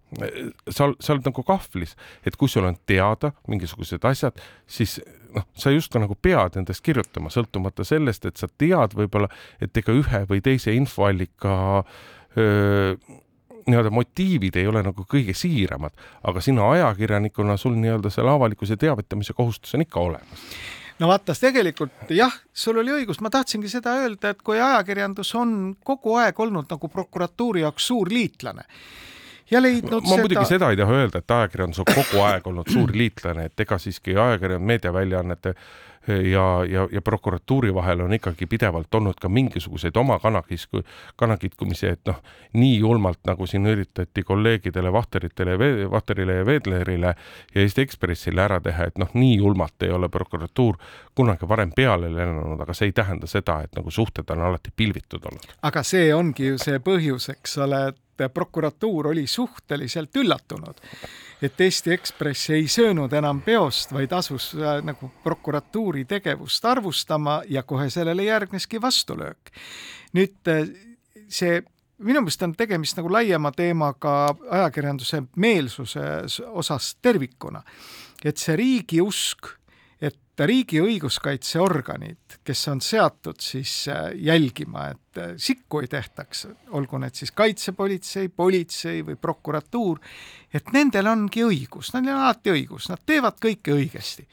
sa, 0.68 0.90
sa 0.98 1.14
oled 1.14 1.30
nagu 1.30 1.44
kahvlis, 1.46 1.94
et 2.26 2.36
kui 2.36 2.50
sul 2.50 2.66
on 2.68 2.76
teada 2.86 3.32
mingisugused 3.48 4.04
asjad, 4.08 4.42
siis 4.66 4.98
noh, 5.34 5.46
sa 5.58 5.72
justkui 5.72 6.02
nagu 6.02 6.16
pead 6.20 6.58
nendest 6.58 6.82
kirjutama, 6.86 7.32
sõltumata 7.32 7.86
sellest, 7.86 8.26
et 8.28 8.40
sa 8.40 8.50
tead 8.50 8.96
võib-olla, 8.98 9.30
et 9.62 9.76
ega 9.78 9.94
ühe 9.94 10.24
või 10.30 10.42
teise 10.44 10.74
infoallika 10.74 11.54
öö, 12.38 12.94
nii-öelda 13.68 13.92
motiivid 13.94 14.56
ei 14.58 14.66
ole 14.70 14.82
nagu 14.86 15.04
kõige 15.08 15.34
siiramad, 15.36 15.94
aga 16.28 16.42
sina 16.44 16.66
ajakirjanikuna, 16.72 17.56
sul 17.56 17.76
nii-öelda 17.78 18.10
selle 18.12 18.34
avalikkuse 18.34 18.76
teavitamise 18.76 19.36
kohustus 19.36 19.74
on 19.76 19.86
ikka 19.86 20.00
olemas. 20.00 20.46
No 20.98 21.08
vaatas 21.08 21.38
tegelikult 21.38 22.10
jah, 22.10 22.34
sul 22.52 22.80
oli 22.82 22.90
õigus, 22.96 23.20
ma 23.22 23.30
tahtsingi 23.30 23.70
seda 23.70 23.94
öelda, 24.00 24.32
et 24.34 24.40
kui 24.42 24.58
ajakirjandus 24.58 25.30
on 25.38 25.52
kogu 25.86 26.16
aeg 26.18 26.40
olnud 26.40 26.66
nagu 26.70 26.90
prokuratuuri 26.90 27.62
jaoks 27.62 27.86
suur 27.92 28.10
liitlane 28.10 28.66
ja 29.50 29.62
leidnud 29.62 30.02
ma 30.02 30.08
seda... 30.08 30.22
muidugi 30.24 30.46
seda 30.48 30.70
ei 30.72 30.80
taha 30.80 30.96
öelda, 31.02 31.22
et 31.22 31.36
ajakirjandus 31.38 31.84
on 31.84 31.90
kogu 31.92 32.24
aeg 32.26 32.48
olnud 32.50 32.72
suur 32.72 32.90
liitlane, 32.94 33.46
et 33.48 33.64
ega 33.64 33.78
siiski 33.78 34.16
ajakirjandus, 34.16 34.66
meediaväljaannete 34.72 35.54
ja, 36.08 36.64
ja, 36.64 36.88
ja 36.92 37.02
prokuratuuri 37.02 37.74
vahel 37.74 38.00
on 38.00 38.12
ikkagi 38.12 38.46
pidevalt 38.46 38.94
olnud 38.94 39.18
ka 39.20 39.28
mingisuguseid 39.28 39.96
oma 39.96 40.18
kanakisku, 40.18 40.82
kanakitkumisi, 41.16 41.86
et 41.86 42.00
noh, 42.06 42.20
nii 42.52 42.78
julmalt, 42.78 43.20
nagu 43.26 43.46
siin 43.46 43.66
üritati 43.66 44.22
kolleegidele 44.22 44.92
Vahteritele, 44.92 45.58
Vahterile 45.90 46.40
ja 46.40 46.46
Veedlerile 46.46 47.14
ja 47.54 47.60
Eesti 47.62 47.84
Ekspressile 47.86 48.42
ära 48.44 48.60
teha, 48.60 48.88
et 48.88 48.98
noh, 48.98 49.12
nii 49.14 49.36
julmalt 49.36 49.86
ei 49.86 49.92
ole 49.94 50.08
prokuratuur 50.08 50.76
kunagi 51.14 51.48
varem 51.48 51.72
peale 51.76 52.10
lennanud, 52.14 52.60
aga 52.60 52.74
see 52.74 52.90
ei 52.90 52.96
tähenda 52.96 53.26
seda, 53.26 53.60
et 53.64 53.76
nagu 53.76 53.90
suhted 53.90 54.30
on 54.34 54.44
alati 54.48 54.72
pilvitud 54.76 55.24
olnud. 55.24 55.56
aga 55.62 55.82
see 55.82 56.12
ongi 56.14 56.52
ju 56.52 56.58
see 56.62 56.78
põhjus, 56.84 57.30
eks 57.34 57.58
ole, 57.64 57.86
et 57.92 58.02
prokuratuur 58.28 59.06
oli 59.12 59.26
suhteliselt 59.26 60.16
üllatunud 60.16 60.82
et 61.42 61.60
Eesti 61.60 61.92
Ekspress 61.94 62.50
ei 62.50 62.66
söönud 62.68 63.12
enam 63.14 63.40
peost, 63.46 63.92
vaid 63.94 64.12
asus 64.12 64.50
äh, 64.58 64.80
nagu 64.84 65.10
prokuratuuri 65.22 66.04
tegevust 66.08 66.64
arvustama 66.64 67.42
ja 67.48 67.62
kohe 67.62 67.90
sellele 67.90 68.24
järgneski 68.24 68.82
vastulöök. 68.82 69.50
nüüd 70.12 70.48
äh, 70.48 70.68
see 71.28 71.62
minu 71.98 72.22
meelest 72.22 72.42
on 72.42 72.54
tegemist 72.56 72.96
nagu 72.98 73.10
laiema 73.12 73.52
teemaga 73.52 74.34
ajakirjanduse 74.50 75.22
meelsuse 75.36 76.00
osas 76.48 76.96
tervikuna. 77.02 77.62
et 78.24 78.36
see 78.36 78.56
riigi 78.56 79.00
usk 79.00 79.54
riigi 80.46 80.80
õiguskaitseorganid, 80.82 82.38
kes 82.46 82.62
on 82.70 82.80
seatud 82.84 83.40
siis 83.42 83.72
äh, 83.90 84.10
jälgima, 84.14 84.88
et 84.92 85.20
äh, 85.20 85.34
sikku 85.36 85.82
ei 85.82 85.90
tehtaks, 85.90 86.46
olgu 86.76 87.00
need 87.02 87.18
siis 87.18 87.32
kaitsepolitsei, 87.36 88.28
politsei 88.28 89.02
või 89.06 89.18
prokuratuur, 89.20 90.00
et 90.54 90.72
nendel 90.74 91.10
ongi 91.10 91.44
õigus, 91.46 91.92
neil 91.94 92.12
on 92.12 92.22
alati 92.22 92.54
õigus, 92.54 92.90
nad 92.92 93.02
teevad 93.06 93.40
kõike 93.42 93.74
õigesti. 93.74 94.26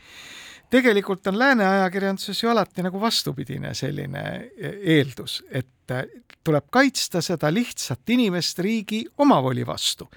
tegelikult 0.70 1.28
on 1.28 1.40
lääne 1.40 1.66
ajakirjanduses 1.66 2.44
ju 2.44 2.50
alati 2.50 2.84
nagu 2.84 3.02
vastupidine 3.02 3.74
selline 3.74 4.26
e-, 4.58 4.76
eeldus, 4.98 5.44
et 5.50 5.92
äh, 5.92 6.06
tuleb 6.44 6.70
kaitsta 6.70 7.22
seda 7.22 7.54
lihtsat 7.54 8.10
inimest 8.10 8.60
riigi 8.60 9.06
omavoli 9.18 9.66
vastu 9.66 10.10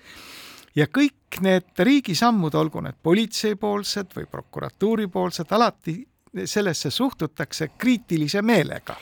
ja 0.78 0.86
kõik 0.86 1.40
need 1.44 1.82
riigi 1.84 2.14
sammud, 2.18 2.54
olgu 2.54 2.82
need 2.84 2.98
politseipoolsed 3.02 4.14
või 4.16 4.28
prokuratuuripoolsed, 4.30 5.50
alati 5.52 5.98
sellesse 6.44 6.90
suhtutakse 6.90 7.70
kriitilise 7.78 8.42
meelega. 8.42 8.96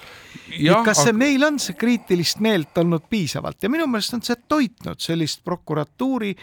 kas 0.84 1.02
see 1.02 1.10
aga... 1.10 1.18
meil 1.18 1.44
on 1.44 1.58
see 1.60 1.76
kriitilist 1.76 2.40
meelt 2.40 2.78
olnud 2.78 3.08
piisavalt 3.10 3.62
ja 3.62 3.70
minu 3.70 3.86
meelest 3.90 4.14
on 4.14 4.22
see 4.22 4.36
toitnud 4.48 5.02
sellist 5.02 5.42
prokuratuuri 5.44 6.34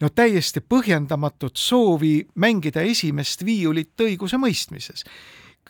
no 0.00 0.08
täiesti 0.08 0.60
põhjendamatut 0.60 1.56
soovi 1.56 2.26
mängida 2.34 2.80
esimest 2.80 3.44
viiulit 3.44 4.00
õigusemõistmises 4.08 5.04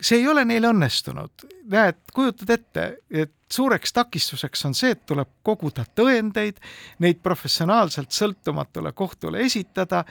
see 0.01 0.21
ei 0.21 0.27
ole 0.27 0.45
neil 0.45 0.67
õnnestunud. 0.69 1.47
näed, 1.71 1.99
kujutad 2.13 2.49
ette, 2.53 2.87
et 3.09 3.33
suureks 3.53 3.93
takistuseks 3.93 4.65
on 4.65 4.75
see, 4.77 4.91
et 4.95 5.05
tuleb 5.07 5.29
koguda 5.43 5.85
tõendeid, 5.95 6.59
neid 7.03 7.21
professionaalselt 7.23 8.11
sõltumatule 8.11 8.91
kohtule 8.97 9.45
esitada 9.45 10.03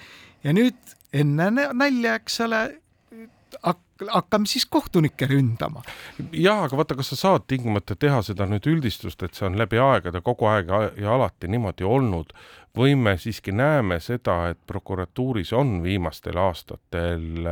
ja 0.45 0.55
nüüd 0.57 0.97
enne 1.13 1.51
nalja, 1.53 2.17
eks 2.21 2.41
ole, 2.47 2.63
hakkame 4.13 4.47
siis 4.47 4.67
kohtunikke 4.67 5.27
ründama. 5.27 5.83
jah, 6.33 6.63
aga 6.65 6.77
vaata, 6.77 6.97
kas 6.99 7.13
sa 7.15 7.17
saad 7.17 7.47
tingimata 7.49 7.97
teha 7.97 8.21
seda 8.23 8.47
nüüd 8.51 8.67
üldistust, 8.69 9.23
et 9.23 9.35
see 9.35 9.47
on 9.49 9.59
läbi 9.59 9.81
aegade 9.81 10.21
kogu 10.25 10.49
aeg 10.51 10.71
ja 11.01 11.15
alati 11.15 11.49
niimoodi 11.49 11.85
olnud 11.85 12.33
või 12.77 12.97
me 13.01 13.17
siiski 13.19 13.53
näeme 13.57 14.01
seda, 14.05 14.51
et 14.53 14.61
prokuratuuris 14.67 15.53
on 15.57 15.81
viimastel 15.83 16.37
aastatel 16.37 17.47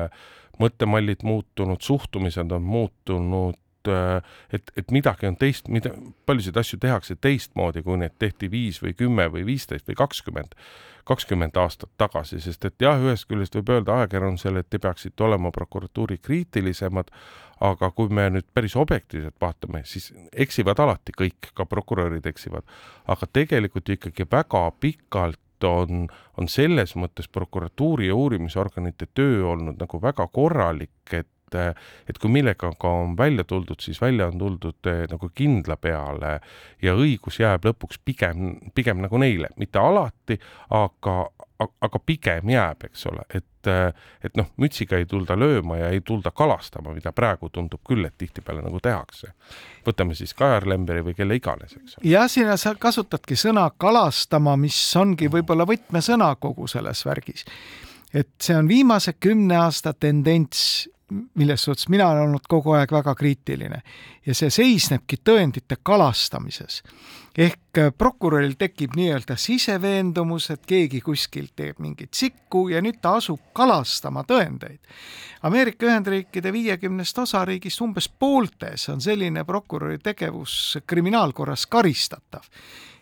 mõttemallid 0.61 1.25
muutunud, 1.27 1.81
suhtumised 1.83 2.53
on 2.53 2.63
muutunud, 2.63 3.59
et, 3.89 4.73
et 4.77 4.91
midagi 4.95 5.29
on 5.29 5.37
teist, 5.37 5.69
mida, 5.73 5.93
paljusid 6.27 6.57
asju 6.57 6.79
tehakse 6.83 7.17
teistmoodi, 7.21 7.83
kui 7.83 7.99
need 8.01 8.17
tehti 8.19 8.51
viis 8.51 8.81
või 8.83 8.95
kümme 8.99 9.29
või 9.33 9.45
viisteist 9.47 9.89
või 9.89 9.99
kakskümmend, 9.99 10.55
kakskümmend 11.09 11.57
aastat 11.61 11.93
tagasi, 12.01 12.41
sest 12.41 12.65
et 12.65 12.83
jah, 12.83 13.01
ühest 13.01 13.29
küljest 13.29 13.57
võib 13.59 13.75
öelda 13.77 14.01
ajakirjandusele, 14.01 14.65
et 14.65 14.71
te 14.71 14.81
peaksite 14.83 15.27
olema 15.27 15.53
prokuratuuri 15.53 16.19
kriitilisemad, 16.19 17.13
aga 17.65 17.91
kui 17.95 18.11
me 18.13 18.29
nüüd 18.35 18.47
päris 18.55 18.77
objektiivselt 18.77 19.37
vaatame, 19.41 19.85
siis 19.89 20.11
eksivad 20.33 20.81
alati 20.81 21.15
kõik, 21.17 21.53
ka 21.55 21.67
prokurörid 21.69 22.27
eksivad, 22.27 22.67
aga 23.07 23.29
tegelikult 23.33 23.89
ju 23.89 23.99
ikkagi 23.99 24.27
väga 24.31 24.67
pikalt 24.81 25.41
on, 25.65 26.09
on 26.39 26.49
selles 26.51 26.95
mõttes 26.99 27.29
prokuratuuri 27.33 28.09
ja 28.11 28.17
uurimisorganite 28.19 29.09
töö 29.15 29.45
olnud 29.53 29.79
nagu 29.81 30.01
väga 30.03 30.27
korralik, 30.33 30.97
et 31.13 31.29
et 31.55 32.19
kui 32.21 32.31
millega 32.31 32.71
ka 32.81 32.91
on 33.05 33.17
välja 33.19 33.45
tuldud, 33.45 33.81
siis 33.81 34.01
välja 34.01 34.29
on 34.31 34.39
tuldud 34.39 34.91
eh, 34.91 35.05
nagu 35.11 35.31
kindla 35.35 35.77
peale 35.77 36.39
ja 36.83 36.95
õigus 36.95 37.41
jääb 37.41 37.67
lõpuks 37.69 38.01
pigem, 38.05 38.57
pigem 38.75 39.03
nagu 39.05 39.19
neile, 39.19 39.51
mitte 39.61 39.79
alati, 39.79 40.39
aga, 40.71 41.19
aga 41.61 42.01
pigem 42.07 42.55
jääb, 42.55 42.89
eks 42.89 43.07
ole, 43.13 43.27
et 43.35 43.51
et 43.67 44.37
noh, 44.37 44.51
mütsiga 44.61 44.99
ei 45.01 45.07
tulda 45.09 45.37
lööma 45.39 45.79
ja 45.79 45.89
ei 45.95 46.03
tulda 46.05 46.31
kalastama, 46.37 46.93
mida 46.93 47.13
praegu 47.17 47.49
tundub 47.49 47.81
küll, 47.87 48.05
et 48.05 48.17
tihtipeale 48.19 48.61
nagu 48.65 48.81
tehakse. 48.83 49.33
võtame 49.87 50.15
siis 50.15 50.35
Kajar 50.35 50.69
Lemberi 50.69 51.05
või 51.05 51.15
kelle 51.15 51.37
iganes, 51.37 51.77
eks 51.77 51.99
ole. 51.99 52.11
ja 52.11 52.27
sina 52.29 52.57
sa 52.61 52.75
kasutadki 52.75 53.37
sõna 53.37 53.71
kalastama, 53.79 54.57
mis 54.57 54.79
ongi 54.97 55.31
võib-olla 55.33 55.67
võtmesõna 55.69 56.35
kogu 56.37 56.67
selles 56.67 57.05
värgis. 57.07 57.45
et 58.13 58.31
see 58.41 58.57
on 58.57 58.69
viimase 58.69 59.13
kümne 59.13 59.57
aasta 59.57 59.93
tendents 59.93 60.89
milles 61.35 61.63
suhtes 61.63 61.89
mina 61.89 62.09
olen 62.09 62.23
olnud 62.23 62.47
kogu 62.49 62.73
aeg 62.73 62.93
väga 62.93 63.15
kriitiline 63.15 63.81
ja 64.27 64.35
see 64.35 64.51
seisnebki 64.51 65.19
tõendite 65.25 65.77
kalastamises. 65.83 66.83
ehk 67.39 67.79
äh, 67.79 67.93
prokuröril 67.99 68.55
tekib 68.59 68.95
nii-öelda 68.97 69.37
siseveendumus, 69.37 70.51
et 70.51 70.67
keegi 70.67 71.01
kuskil 71.01 71.49
teeb 71.57 71.79
mingit 71.79 72.15
sikku 72.15 72.69
ja 72.69 72.81
nüüd 72.81 73.01
ta 73.03 73.17
asub 73.19 73.41
kalastama 73.53 74.23
tõendeid. 74.23 74.79
Ameerika 75.43 75.87
Ühendriikide 75.87 76.53
viiekümnest 76.53 77.19
osariigist 77.19 77.81
umbes 77.81 78.09
pooltes 78.09 78.89
on 78.89 79.01
selline 79.01 79.45
prokuröri 79.45 79.99
tegevus 79.99 80.79
kriminaalkorras 80.87 81.67
karistatav 81.67 82.49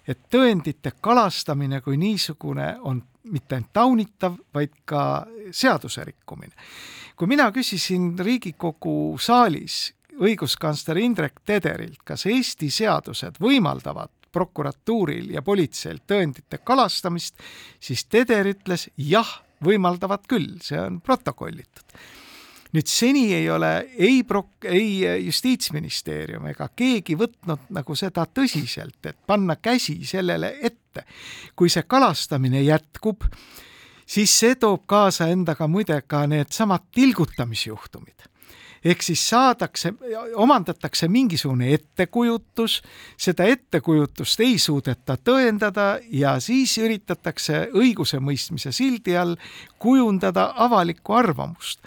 et 0.08 0.18
tõendite 0.30 0.92
kalastamine 1.00 1.80
kui 1.80 1.96
niisugune 1.96 2.76
on 2.82 3.02
mitte 3.30 3.54
ainult 3.54 3.70
taunitav, 3.72 4.34
vaid 4.54 4.72
ka 4.84 5.26
seaduse 5.54 6.04
rikkumine 6.04 6.52
kui 7.16 7.29
mina 7.31 7.51
küsisin 7.53 8.12
Riigikogu 8.18 9.18
saalis 9.20 9.92
õiguskantsler 10.22 11.01
Indrek 11.03 11.40
Tederilt, 11.46 12.03
kas 12.05 12.27
Eesti 12.31 12.70
seadused 12.70 13.40
võimaldavad 13.42 14.12
prokuratuuril 14.33 15.33
ja 15.35 15.42
politseil 15.44 16.03
tõendite 16.09 16.62
kalastamist, 16.64 17.38
siis 17.81 18.05
Teder 18.09 18.48
ütles 18.48 18.88
jah, 18.96 19.29
võimaldavad 19.62 20.27
küll, 20.29 20.59
see 20.64 20.81
on 20.81 21.01
protokollitud. 21.05 21.96
nüüd 22.72 22.88
seni 22.88 23.35
ei 23.37 23.51
ole 23.53 23.87
ei 24.01 24.22
prok-, 24.25 24.64
ei 24.64 25.05
Justiitsministeerium 25.27 26.46
ega 26.48 26.70
keegi 26.77 27.18
võtnud 27.20 27.68
nagu 27.77 27.94
seda 27.94 28.25
tõsiselt, 28.25 29.05
et 29.05 29.18
panna 29.27 29.57
käsi 29.57 30.01
sellele 30.05 30.57
ette. 30.61 31.05
kui 31.57 31.68
see 31.68 31.83
kalastamine 31.83 32.62
jätkub, 32.62 33.25
siis 34.06 34.38
see 34.38 34.54
toob 34.54 34.84
kaasa 34.86 35.28
endaga 35.28 35.68
muide 35.68 36.02
ka 36.06 36.26
needsamad 36.26 36.90
tilgutamisjuhtumid 36.94 38.32
ehk 38.84 39.02
siis 39.02 39.22
saadakse, 39.28 39.94
omandatakse 40.34 41.08
mingisugune 41.08 41.72
ettekujutus, 41.74 42.80
seda 43.16 43.46
ettekujutust 43.50 44.40
ei 44.40 44.58
suudeta 44.58 45.16
tõendada 45.16 46.00
ja 46.10 46.34
siis 46.40 46.74
üritatakse 46.82 47.68
õigusemõistmise 47.78 48.72
sildi 48.74 49.16
all 49.16 49.36
kujundada 49.78 50.52
avalikku 50.56 51.14
arvamust. 51.14 51.80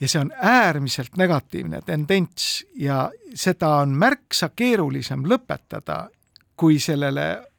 ja 0.00 0.08
see 0.08 0.20
on 0.20 0.32
äärmiselt 0.42 1.16
negatiivne 1.16 1.80
tendents 1.86 2.64
ja 2.74 3.10
seda 3.34 3.68
on 3.84 3.92
märksa 3.94 4.48
keerulisem 4.48 5.22
lõpetada, 5.30 6.08
kui 6.56 6.78
sellele 6.78 7.51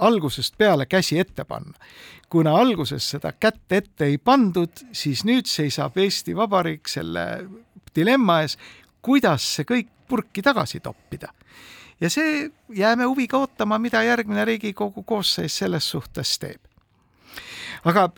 algusest 0.00 0.58
peale 0.58 0.86
käsi 0.86 1.18
ette 1.18 1.44
panna. 1.44 1.74
kuna 2.30 2.54
alguses 2.56 3.10
seda 3.10 3.32
kätt 3.32 3.72
ette 3.72 4.04
ei 4.04 4.18
pandud, 4.18 4.70
siis 4.92 5.24
nüüd 5.24 5.48
seisab 5.50 5.96
Eesti 5.98 6.36
Vabariik 6.36 6.88
selle 6.88 7.24
dilemma 7.94 8.40
ees, 8.44 8.54
kuidas 9.02 9.46
see 9.56 9.66
kõik 9.66 9.88
purki 10.08 10.42
tagasi 10.42 10.80
toppida. 10.80 11.28
ja 12.00 12.10
see, 12.10 12.50
jääme 12.74 13.04
huviga 13.04 13.38
ootama, 13.38 13.78
mida 13.78 14.02
järgmine 14.02 14.44
Riigikogu 14.44 15.02
koosseis 15.02 15.58
selles 15.58 15.90
suhtes 15.90 16.38
teeb. 16.38 16.60
aga 17.84 18.08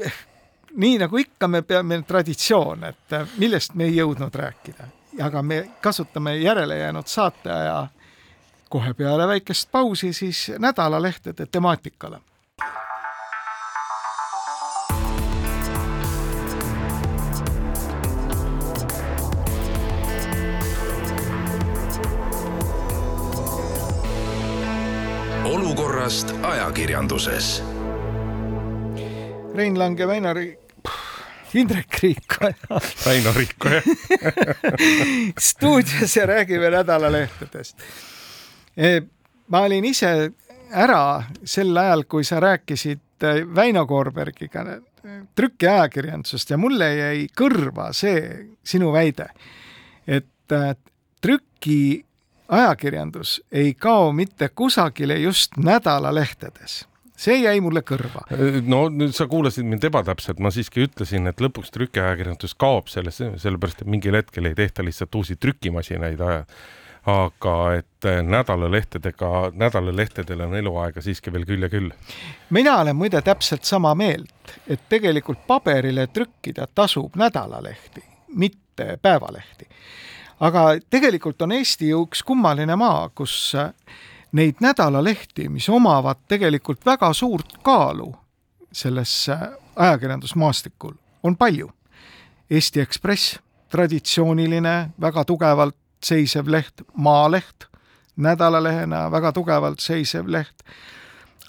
nii 0.77 0.99
nagu 0.99 1.17
ikka, 1.17 1.49
me 1.49 1.63
peame 1.63 2.03
traditsioon, 2.03 2.85
et 2.85 3.17
millest 3.39 3.75
me 3.75 3.85
ei 3.85 3.97
jõudnud 3.97 4.35
rääkida, 4.35 4.87
aga 5.23 5.43
me 5.43 5.65
kasutame 5.81 6.37
järelejäänud 6.37 7.07
saateaja 7.07 7.89
kohe 8.73 8.95
peale 8.97 9.27
väikest 9.29 9.69
pausi 9.73 10.13
siis 10.17 10.53
nädalalehtede 10.59 11.47
temaatikale 11.47 12.21
olukorrast 25.45 26.35
ajakirjanduses. 26.43 27.65
Rein 29.55 29.79
Lang 29.79 30.01
ja 30.01 30.09
Väino 30.09 30.35
Riik, 30.35 30.59
Indrek 31.55 31.99
Riikoja 32.03 32.81
Väino 33.07 33.33
Riikoja 33.37 33.83
stuudios 35.51 36.17
ja 36.17 36.27
räägime 36.27 36.71
nädalalehtedest. 36.71 37.77
E, 38.77 39.01
ma 39.53 39.65
olin 39.67 39.85
ise 39.85 40.13
ära 40.73 41.23
sel 41.45 41.77
ajal, 41.77 42.07
kui 42.09 42.25
sa 42.25 42.41
rääkisid 42.41 43.25
e, 43.25 43.35
Väino 43.55 43.85
Koorbergiga 43.87 44.65
trükiajakirjandusest 45.35 46.55
ja 46.55 46.61
mulle 46.61 46.89
jäi 46.95 47.27
kõrva 47.37 47.91
see 47.97 48.23
sinu 48.65 48.93
väide, 48.95 49.29
et 50.07 50.55
e, 50.55 50.63
trüki 51.23 51.83
ajakirjandus 52.53 53.41
ei 53.53 53.75
kao 53.75 54.13
mitte 54.13 54.49
kusagile 54.55 55.19
just 55.23 55.57
nädalalehtedes 55.57 56.83
see 57.23 57.39
jäi 57.43 57.61
mulle 57.63 57.83
kõrva. 57.87 58.25
no 58.67 58.87
nüüd 58.91 59.15
sa 59.17 59.29
kuulasid 59.31 59.67
mind 59.69 59.85
ebatäpselt, 59.87 60.41
ma 60.43 60.51
siiski 60.55 60.87
ütlesin, 60.87 61.29
et 61.31 61.43
lõpuks 61.43 61.73
trükiajakirjandus 61.75 62.57
kaob 62.59 62.91
sellest, 62.93 63.23
sellepärast 63.43 63.85
et 63.85 63.91
mingil 63.91 64.19
hetkel 64.19 64.51
ei 64.51 64.57
tehta 64.59 64.85
lihtsalt 64.87 65.15
uusi 65.21 65.37
trükimasinaid, 65.41 66.23
aga 67.07 67.75
et 67.75 68.07
nädalalehtedega, 68.23 69.53
nädalalehtedel 69.55 70.41
on 70.41 70.55
eluaega 70.55 71.03
siiski 71.03 71.33
veel 71.33 71.47
küll 71.47 71.63
ja 71.63 71.69
küll. 71.69 71.91
mina 72.51 72.77
olen 72.81 72.97
muide 72.97 73.23
täpselt 73.23 73.65
sama 73.65 73.95
meelt, 73.95 74.57
et 74.67 74.89
tegelikult 74.89 75.47
paberile 75.47 76.07
trükkida 76.07 76.67
tasub 76.75 77.17
nädalalehti, 77.17 78.05
mitte 78.35 78.99
päevalehti 79.03 79.69
aga 80.43 80.63
tegelikult 80.91 81.43
on 81.43 81.53
Eesti 81.53 81.89
ju 81.89 82.03
üks 82.07 82.23
kummaline 82.27 82.77
maa, 82.77 83.09
kus 83.15 83.55
neid 84.33 84.63
nädalalehti, 84.65 85.49
mis 85.49 85.69
omavad 85.69 86.25
tegelikult 86.29 86.87
väga 86.87 87.13
suurt 87.15 87.59
kaalu 87.63 88.11
selles 88.73 89.29
ajakirjandusmaastikul, 89.77 90.95
on 91.23 91.37
palju. 91.37 91.71
Eesti 92.51 92.81
Ekspress, 92.81 93.39
traditsiooniline, 93.69 94.91
väga 95.01 95.25
tugevalt 95.25 95.77
seisev 96.05 96.49
leht, 96.51 96.83
Maaleht, 96.95 97.69
nädalalehena 98.17 99.07
väga 99.11 99.33
tugevalt 99.33 99.81
seisev 99.81 100.29
leht, 100.29 100.65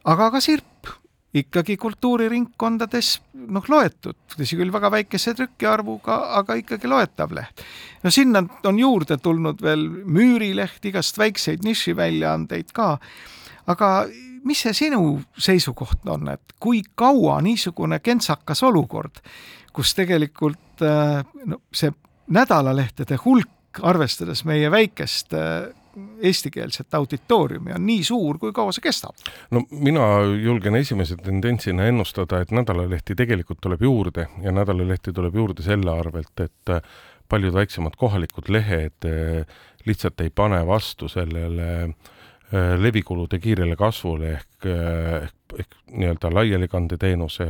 aga 0.04 0.32
ka 0.32 0.42
Sirp 0.42 0.92
ikkagi 1.34 1.78
kultuuriringkondades 1.82 3.16
noh, 3.50 3.66
loetud, 3.70 4.18
tõsi 4.36 4.58
küll, 4.60 4.72
väga 4.74 4.92
väikese 4.94 5.34
trükiarvuga, 5.38 6.20
aga 6.40 6.58
ikkagi 6.60 6.90
loetav 6.90 7.34
leht. 7.34 7.64
no 8.04 8.12
sinna 8.14 8.44
on 8.70 8.80
juurde 8.80 9.18
tulnud 9.18 9.62
veel 9.62 9.88
Müürileht, 9.90 10.86
igast 10.86 11.18
väikseid 11.18 11.66
nišiväljaandeid 11.66 12.70
ka, 12.74 12.98
aga 13.68 13.90
mis 14.46 14.62
see 14.62 14.74
sinu 14.78 15.18
seisukoht 15.40 16.06
on, 16.10 16.30
et 16.36 16.56
kui 16.60 16.84
kaua 16.96 17.40
niisugune 17.42 18.00
kentsakas 18.04 18.64
olukord, 18.64 19.24
kus 19.74 19.96
tegelikult 19.98 20.86
äh, 20.86 21.24
no 21.46 21.64
see 21.74 21.92
nädalalehtede 22.34 23.18
hulk, 23.26 23.50
arvestades 23.82 24.44
meie 24.46 24.72
väikest 24.72 25.34
äh, 25.34 25.72
eestikeelset 26.22 26.94
auditooriumi 26.98 27.74
on 27.76 27.86
nii 27.86 28.04
suur, 28.04 28.40
kui 28.42 28.54
kaua 28.56 28.74
see 28.74 28.86
kestab? 28.86 29.18
no 29.54 29.64
mina 29.72 30.08
julgen 30.42 30.76
esimese 30.80 31.18
tendentsina 31.22 31.88
ennustada, 31.90 32.42
et 32.42 32.52
nädalalehti 32.52 33.16
tegelikult 33.16 33.62
tuleb 33.62 33.82
juurde 33.82 34.28
ja 34.44 34.52
nädalalehti 34.52 35.14
tuleb 35.14 35.36
juurde 35.36 35.66
selle 35.66 35.94
arvelt, 35.94 36.34
et 36.40 36.74
paljud 37.30 37.54
väiksemad 37.54 37.96
kohalikud 37.98 38.50
lehed 38.54 39.08
eh, 39.10 39.46
lihtsalt 39.86 40.22
ei 40.22 40.30
pane 40.30 40.62
vastu 40.68 41.10
sellele 41.12 41.94
levikulude 42.54 43.40
kiirele 43.42 43.76
kasvule 43.76 44.34
ehk, 44.38 44.66
eh, 44.70 45.24
ehk, 45.24 45.58
ehk 45.60 45.78
nii-öelda 45.98 46.30
laialikandeteenuse 46.34 47.48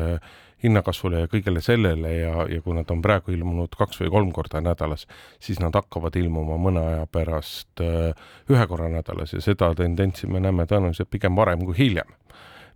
hinnakasvule 0.64 1.24
ja 1.24 1.30
kõigele 1.32 1.62
sellele 1.64 2.14
ja, 2.16 2.34
ja 2.50 2.62
kui 2.64 2.76
nad 2.78 2.90
on 2.94 3.02
praegu 3.04 3.34
ilmunud 3.36 3.76
kaks 3.78 4.02
või 4.02 4.12
kolm 4.14 4.32
korda 4.36 4.62
nädalas, 4.64 5.08
siis 5.44 5.60
nad 5.64 5.76
hakkavad 5.76 6.16
ilmuma 6.20 6.58
mõne 6.62 6.84
aja 6.94 7.08
pärast 7.12 7.84
äh, 7.84 8.12
ühe 8.52 8.68
korra 8.68 8.90
nädalas 8.92 9.36
ja 9.36 9.42
seda 9.44 9.74
tendentsi 9.78 10.28
me 10.28 10.44
näeme 10.44 10.68
tõenäoliselt 10.70 11.12
pigem 11.12 11.36
varem 11.36 11.66
kui 11.66 11.78
hiljem. 11.78 12.16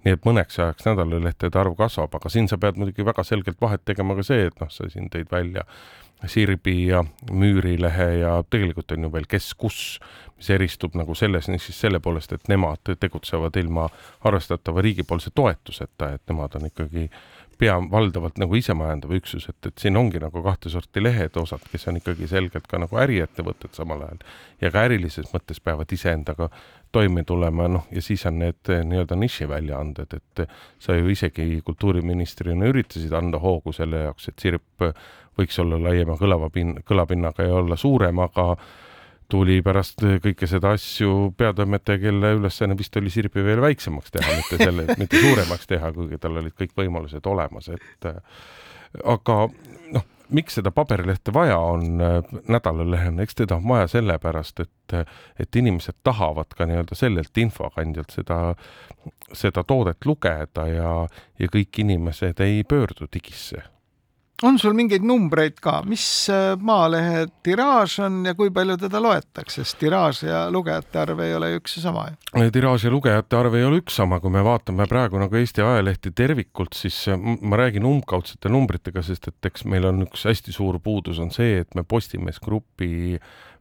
Nii 0.06 0.14
et 0.14 0.28
mõneks 0.28 0.60
ajaks 0.62 0.86
nädalalehtede 0.86 1.58
arv 1.60 1.74
kasvab, 1.80 2.14
aga 2.16 2.30
siin 2.30 2.46
sa 2.48 2.60
pead 2.62 2.78
muidugi 2.78 3.06
väga 3.06 3.24
selgelt 3.26 3.58
vahet 3.62 3.82
tegema 3.86 4.16
ka 4.16 4.24
see, 4.24 4.46
et 4.52 4.60
noh, 4.62 4.70
sa 4.72 4.86
siin 4.92 5.10
tõid 5.12 5.32
välja 5.32 5.66
Sirbi 6.26 6.88
ja 6.88 7.04
Müürilehe 7.32 8.08
ja 8.22 8.44
tegelikult 8.50 8.92
on 8.92 9.06
ju 9.06 9.12
veel 9.14 9.28
Kes 9.30 9.52
kus, 9.54 10.00
mis 10.38 10.50
eristub 10.54 10.96
nagu 10.98 11.14
selles 11.16 11.50
nišis 11.50 11.78
selle 11.86 12.00
poolest, 12.02 12.34
et 12.34 12.50
nemad 12.50 12.94
tegutsevad 13.00 13.58
ilma 13.62 13.86
arvestatava 14.26 14.82
riigipoolse 14.82 15.34
toetuseta, 15.36 16.14
et 16.16 16.24
nemad 16.30 16.58
on 16.58 16.66
ikkagi 16.72 17.06
pea 17.58 17.76
valdavalt 17.91 18.38
nagu 18.41 18.55
isemajandav 18.55 19.14
üksus, 19.18 19.47
et, 19.49 19.58
et 19.70 19.82
siin 19.82 19.97
ongi 19.97 20.22
nagu 20.22 20.43
kahte 20.45 20.70
sorti 20.70 21.03
lehed, 21.03 21.38
osad, 21.41 21.64
kes 21.72 21.88
on 21.91 21.99
ikkagi 21.99 22.30
selgelt 22.30 22.68
ka 22.70 22.80
nagu 22.82 22.99
äriettevõtted 23.01 23.74
samal 23.78 24.03
ajal. 24.05 24.24
Ja 24.62 24.72
ka 24.74 24.86
ärilises 24.88 25.32
mõttes 25.34 25.62
peavad 25.64 25.91
iseendaga 25.93 26.49
toime 26.95 27.24
tulema, 27.28 27.68
noh, 27.72 27.88
ja 27.91 28.01
siis 28.01 28.26
on 28.30 28.39
need 28.41 28.72
eh, 28.74 28.84
nii-öelda 28.88 29.18
nišiväljaanded, 29.20 30.18
et 30.18 30.43
sa 30.80 30.95
ju 30.97 31.10
isegi 31.14 31.62
kultuuriministrina 31.66 32.70
üritasid 32.70 33.14
anda 33.18 33.41
hoogu 33.43 33.74
selle 33.76 34.05
jaoks, 34.08 34.30
et 34.32 34.45
Sirp 34.45 34.88
võiks 35.38 35.60
olla 35.62 35.80
laiema 35.89 36.18
kõlava 36.18 36.49
pin-, 36.53 36.78
kõlapinnaga 36.86 37.45
ja 37.45 37.58
olla 37.62 37.78
suurem, 37.78 38.20
aga 38.24 38.53
tuli 39.32 39.59
pärast 39.65 40.01
kõike 40.23 40.47
seda 40.49 40.73
asju 40.78 41.32
peatoimetaja, 41.38 42.01
kelle 42.07 42.34
ülesanne 42.39 42.78
vist 42.80 42.95
oli 42.99 43.11
sirbi 43.13 43.43
veel 43.43 43.61
väiksemaks 43.63 44.13
teha, 44.15 44.36
mitte 44.39 44.59
selle, 44.61 44.86
mitte 44.99 45.21
suuremaks 45.23 45.67
teha, 45.67 45.91
kuigi 45.95 46.19
tal 46.21 46.39
olid 46.41 46.55
kõik 46.57 46.75
võimalused 46.78 47.28
olemas, 47.28 47.69
et 47.73 48.07
aga 49.03 49.38
noh, 49.93 50.05
miks 50.30 50.57
seda 50.59 50.71
paberilehte 50.75 51.34
vaja 51.36 51.57
on 51.59 52.01
nädalalehena, 52.47 53.23
eks 53.23 53.41
teda 53.43 53.59
on 53.59 53.67
vaja 53.67 53.88
sellepärast, 53.97 54.63
et, 54.63 54.97
et 55.39 55.59
inimesed 55.59 55.99
tahavad 56.07 56.55
ka 56.57 56.67
nii-öelda 56.67 56.95
sellelt 56.95 57.43
infokandjalt 57.43 58.15
seda, 58.15 58.41
seda 59.36 59.63
toodet 59.67 60.07
lugeda 60.07 60.67
ja, 60.71 60.91
ja 61.39 61.51
kõik 61.51 61.84
inimesed 61.84 62.43
ei 62.43 62.63
pöördu 62.67 63.11
digisse 63.13 63.63
on 64.44 64.60
sul 64.62 64.76
mingeid 64.78 65.06
numbreid 65.06 65.58
ka, 65.64 65.80
mis 65.88 66.04
äh, 66.30 66.54
Maalehe 66.62 67.26
tiraaž 67.46 67.98
on 68.06 68.20
ja 68.28 68.36
kui 68.38 68.52
palju 68.54 68.78
teda 68.84 69.02
loetakse, 69.02 69.64
sest 69.64 69.80
tiraaž 69.82 70.22
ja 70.28 70.44
lugejate 70.54 71.02
arv 71.02 71.24
ei 71.26 71.34
ole 71.38 71.54
üks 71.58 71.80
ja 71.80 71.88
sama 71.88 72.06
ju? 72.12 72.46
tiraaž 72.54 72.86
ja 72.86 72.94
lugejate 72.94 73.40
arv 73.40 73.58
ei 73.58 73.66
ole 73.66 73.82
üks 73.82 73.98
sama, 73.98 74.22
kui 74.22 74.34
me 74.34 74.44
vaatame 74.46 74.86
praegu 74.90 75.22
nagu 75.22 75.42
Eesti 75.42 75.66
ajalehti 75.66 76.14
tervikult, 76.14 76.78
siis 76.78 77.00
äh, 77.10 77.18
ma 77.18 77.58
räägin 77.58 77.88
umbkaudsete 77.90 78.52
numbritega, 78.54 79.02
sest 79.06 79.32
et 79.32 79.52
eks 79.52 79.66
meil 79.66 79.90
on 79.90 80.06
üks 80.06 80.28
hästi 80.30 80.54
suur 80.54 80.78
puudus 80.84 81.22
on 81.24 81.34
see, 81.34 81.64
et 81.64 81.74
me 81.78 81.86
Postimees 81.88 82.42
Grupi 82.44 83.18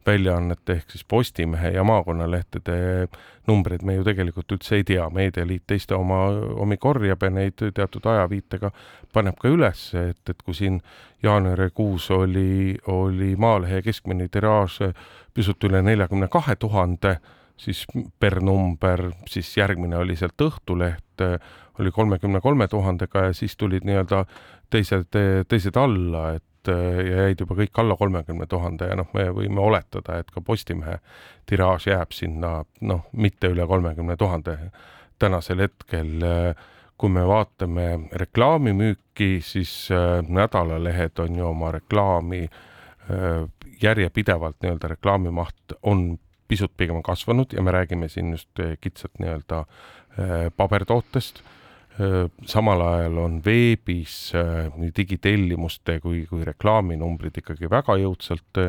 väljaannete 0.07 0.79
ehk 0.79 0.91
siis 0.91 1.05
Postimehe 1.09 1.71
ja 1.75 1.85
maakonnalehtede 1.85 2.77
numbreid 3.47 3.83
me 3.83 3.95
ju 3.95 4.05
tegelikult 4.07 4.53
üldse 4.57 4.79
ei 4.79 4.85
tea, 4.85 5.09
Meedialiit 5.11 5.65
teiste 5.67 5.95
oma, 5.95 6.27
omi 6.63 6.77
korjab 6.77 7.23
ja 7.23 7.31
neid 7.31 7.63
teatud 7.75 8.07
ajaviitega 8.07 8.71
paneb 9.13 9.39
ka 9.41 9.51
üles, 9.53 9.89
et, 9.99 10.23
et 10.31 10.43
kui 10.43 10.55
siin 10.55 10.81
jaanuarikuus 11.23 12.11
oli, 12.17 12.77
oli 12.93 13.35
Maalehe 13.37 13.83
keskmine 13.83 14.29
tiraaž 14.29 14.81
pisut 15.35 15.65
üle 15.69 15.83
neljakümne 15.83 16.29
kahe 16.33 16.57
tuhande, 16.57 17.17
siis 17.57 17.85
per 18.21 18.41
number, 18.45 19.11
siis 19.29 19.53
järgmine 19.57 19.97
oli 19.99 20.17
sealt 20.17 20.43
Õhtuleht, 20.43 21.25
oli 21.81 21.93
kolmekümne 21.93 22.41
kolme 22.41 22.69
tuhandega 22.69 23.29
ja 23.29 23.33
siis 23.37 23.57
tulid 23.57 23.85
nii-öelda 23.85 24.25
teised, 24.71 25.17
teised 25.49 25.77
alla, 25.81 26.31
et 26.37 26.45
Äh, 26.69 27.01
ja 27.07 27.27
jäid 27.27 27.43
juba 27.43 27.57
kõik 27.59 27.81
alla 27.81 27.97
kolmekümne 27.97 28.47
tuhande 28.51 28.91
ja 28.91 28.97
noh, 28.99 29.09
me 29.15 29.29
võime 29.35 29.63
oletada, 29.63 30.21
et 30.21 30.31
ka 30.35 30.43
Postimehe 30.45 30.99
tiraaž 31.47 31.89
jääb 31.91 32.15
sinna 32.17 32.61
noh, 32.81 33.05
mitte 33.13 33.51
üle 33.53 33.67
kolmekümne 33.67 34.17
tuhande 34.17 34.57
tänasel 35.19 35.65
hetkel. 35.67 36.17
Äh, 36.23 36.67
kui 36.97 37.13
me 37.13 37.27
vaatame 37.29 38.09
reklaamimüüki, 38.17 39.43
siis 39.45 39.91
äh, 39.93 40.23
nädalalehed 40.29 41.21
on 41.21 41.43
ju 41.43 41.51
oma 41.51 41.75
reklaami 41.77 42.47
järjepidevalt 43.83 44.57
nii-öelda 44.65 44.89
reklaamimaht 44.91 45.77
on 45.87 46.17
pisut 46.51 46.73
pigem 46.75 46.99
kasvanud 47.07 47.53
ja 47.55 47.63
me 47.63 47.71
räägime 47.71 48.09
siin 48.11 48.33
just 48.35 48.63
kitsalt 48.81 49.21
nii-öelda 49.23 49.61
pabertootest 50.57 51.39
samal 52.47 52.83
ajal 52.85 53.19
on 53.19 53.41
veebis 53.45 54.33
nii 54.77 54.91
digitellimuste 54.97 55.99
kui, 56.05 56.27
kui 56.29 56.45
reklaaminumbrid 56.45 57.41
ikkagi 57.41 57.71
väga 57.73 57.97
jõudsalt, 58.03 58.61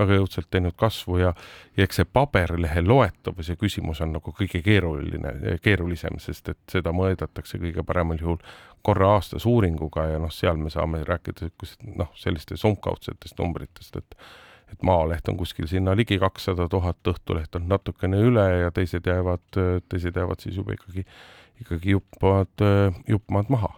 väga 0.00 0.16
jõudsalt 0.16 0.48
teinud 0.50 0.76
kasvu 0.80 1.20
ja, 1.20 1.34
ja 1.76 1.84
eks 1.84 2.00
see 2.00 2.08
paberlehe 2.08 2.82
loetavuse 2.86 3.56
küsimus 3.60 4.00
on 4.00 4.14
nagu 4.16 4.32
kõige 4.36 4.62
keeruline, 4.64 5.58
keerulisem, 5.64 6.16
sest 6.22 6.54
et 6.54 6.60
seda 6.72 6.94
mõõdetakse 6.96 7.60
kõige 7.60 7.84
paremal 7.86 8.20
juhul 8.20 8.40
korra 8.82 9.16
aastas 9.18 9.44
uuringuga 9.46 10.06
ja 10.14 10.20
noh, 10.22 10.32
seal 10.32 10.56
me 10.56 10.72
saame 10.72 11.02
rääkida 11.04 11.50
noh, 12.00 12.14
sellistest 12.16 12.64
umbkaudsetest 12.64 13.42
numbritest, 13.42 14.00
et 14.00 14.30
et 14.70 14.82
Maaleht 14.86 15.26
on 15.26 15.34
kuskil 15.34 15.66
sinna 15.66 15.96
ligi 15.98 16.14
kakssada 16.22 16.68
tuhat, 16.70 17.00
Õhtuleht 17.10 17.56
on 17.58 17.64
natukene 17.66 18.20
üle 18.22 18.44
ja 18.60 18.70
teised 18.70 19.06
jäävad, 19.06 19.58
teised 19.90 20.14
jäävad 20.14 20.44
siis 20.44 20.60
juba 20.60 20.76
ikkagi 20.76 21.02
ikkagi 21.60 21.96
juppavad, 21.96 22.66
juppavad 23.08 23.52
maha. 23.52 23.72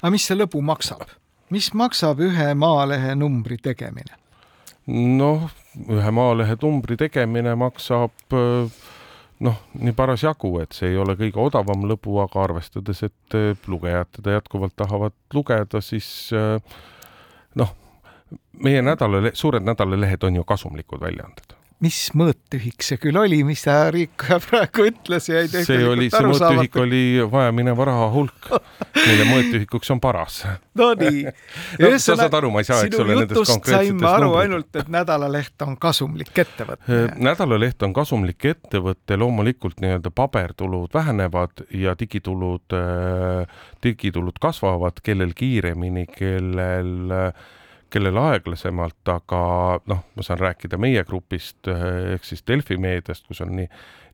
aga 0.00 0.12
mis 0.14 0.26
see 0.28 0.38
lõbu 0.38 0.62
maksab? 0.64 1.04
mis 1.52 1.72
maksab 1.76 2.22
ühe 2.24 2.52
Maalehe 2.54 3.14
numbri 3.18 3.58
tegemine? 3.62 4.16
noh, 4.88 5.46
ühe 5.88 6.10
Maalehe 6.14 6.56
numbri 6.62 6.98
tegemine 7.00 7.54
maksab 7.58 8.34
noh, 9.42 9.58
nii 9.74 9.94
parasjagu, 9.98 10.52
et 10.62 10.74
see 10.76 10.92
ei 10.92 10.98
ole 11.02 11.16
kõige 11.18 11.40
odavam 11.42 11.86
lõbu, 11.90 12.20
aga 12.22 12.44
arvestades, 12.44 13.02
et 13.08 13.66
lugejad 13.70 14.12
teda 14.18 14.36
jätkuvalt 14.38 14.76
tahavad 14.78 15.16
lugeda, 15.34 15.80
siis 15.82 16.30
noh, 17.58 17.74
meie 18.62 18.84
nädala, 18.84 19.32
suured 19.34 19.66
nädalalehed 19.66 20.28
on 20.28 20.38
ju 20.38 20.46
kasumlikud 20.46 21.02
väljaanded 21.02 21.58
mis 21.82 21.98
mõõttühik 22.14 22.84
see 22.84 22.98
küll 23.02 23.18
oli, 23.18 23.40
mis 23.46 23.64
ta 23.66 23.88
Riikoja 23.92 24.38
praegu 24.44 24.86
ütles, 24.86 25.26
jäi 25.30 25.48
see 25.50 25.80
oli, 25.86 26.08
see 26.12 26.28
mõõttühik 26.28 26.76
oli 26.78 27.02
vajamineva 27.30 27.86
raha 27.88 28.08
hulk, 28.14 28.50
mille 29.00 29.26
mõõttühikuks 29.26 29.90
on 29.94 30.02
paras. 30.02 30.42
Nonii 30.78 31.24
no, 31.82 31.90
sa 31.98 32.16
saad 32.20 32.36
aru, 32.38 32.52
ma 32.54 32.62
ei 32.62 32.68
saa, 32.68 32.84
eks 32.86 33.00
ole, 33.02 33.16
nendest 33.18 33.50
konkreetsetest 33.50 34.08
aru 34.12 34.28
numbrit. 34.28 34.44
ainult, 34.44 34.78
et 34.82 34.92
Nädalaleht 34.92 35.64
on 35.66 35.78
kasumlik 35.82 36.42
ettevõte. 36.44 36.86
Äh, 36.86 37.16
nädalaleht 37.28 37.82
on 37.86 37.96
kasumlik 37.96 38.46
ettevõte, 38.52 39.18
loomulikult 39.18 39.82
nii-öelda 39.82 40.12
pabertulud 40.14 40.94
vähenevad 40.94 41.64
ja 41.74 41.96
digitulud, 41.98 42.78
äh, 42.78 43.66
digitulud 43.82 44.38
kasvavad, 44.42 45.02
kellel 45.02 45.34
kiiremini, 45.34 46.06
kellel 46.14 47.18
äh, 47.18 47.50
kellel 47.92 48.18
aeglasemalt, 48.18 49.00
aga 49.12 49.42
noh, 49.90 50.04
ma 50.16 50.24
saan 50.24 50.40
rääkida 50.40 50.78
meie 50.80 51.04
grupist 51.08 51.68
eh, 51.70 52.14
ehk 52.14 52.24
siis 52.26 52.44
Delfi 52.48 52.78
meediast, 52.80 53.26
kus 53.28 53.42
on 53.44 53.54
nii, 53.58 53.68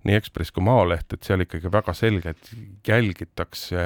nii 0.08 0.18
Ekspress 0.18 0.54
kui 0.54 0.64
Maaleht, 0.66 1.12
et 1.14 1.26
seal 1.26 1.44
ikkagi 1.44 1.70
väga 1.72 1.94
selgelt 1.96 2.50
jälgitakse, 2.88 3.84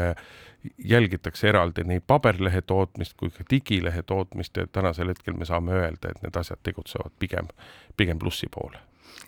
jälgitakse 0.93 1.51
eraldi 1.51 1.85
nii 1.89 2.05
paberlehe 2.07 2.63
tootmist 2.67 3.17
kui 3.21 3.33
ka 3.35 3.45
digilehe 3.51 4.05
tootmist 4.07 4.57
ja 4.57 4.67
tänasel 4.67 5.13
hetkel 5.13 5.37
me 5.39 5.49
saame 5.49 5.77
öelda, 5.81 6.13
et 6.13 6.25
need 6.25 6.41
asjad 6.41 6.63
tegutsevad 6.63 7.15
pigem, 7.19 7.51
pigem 7.97 8.21
plussi 8.23 8.51
poole 8.53 8.81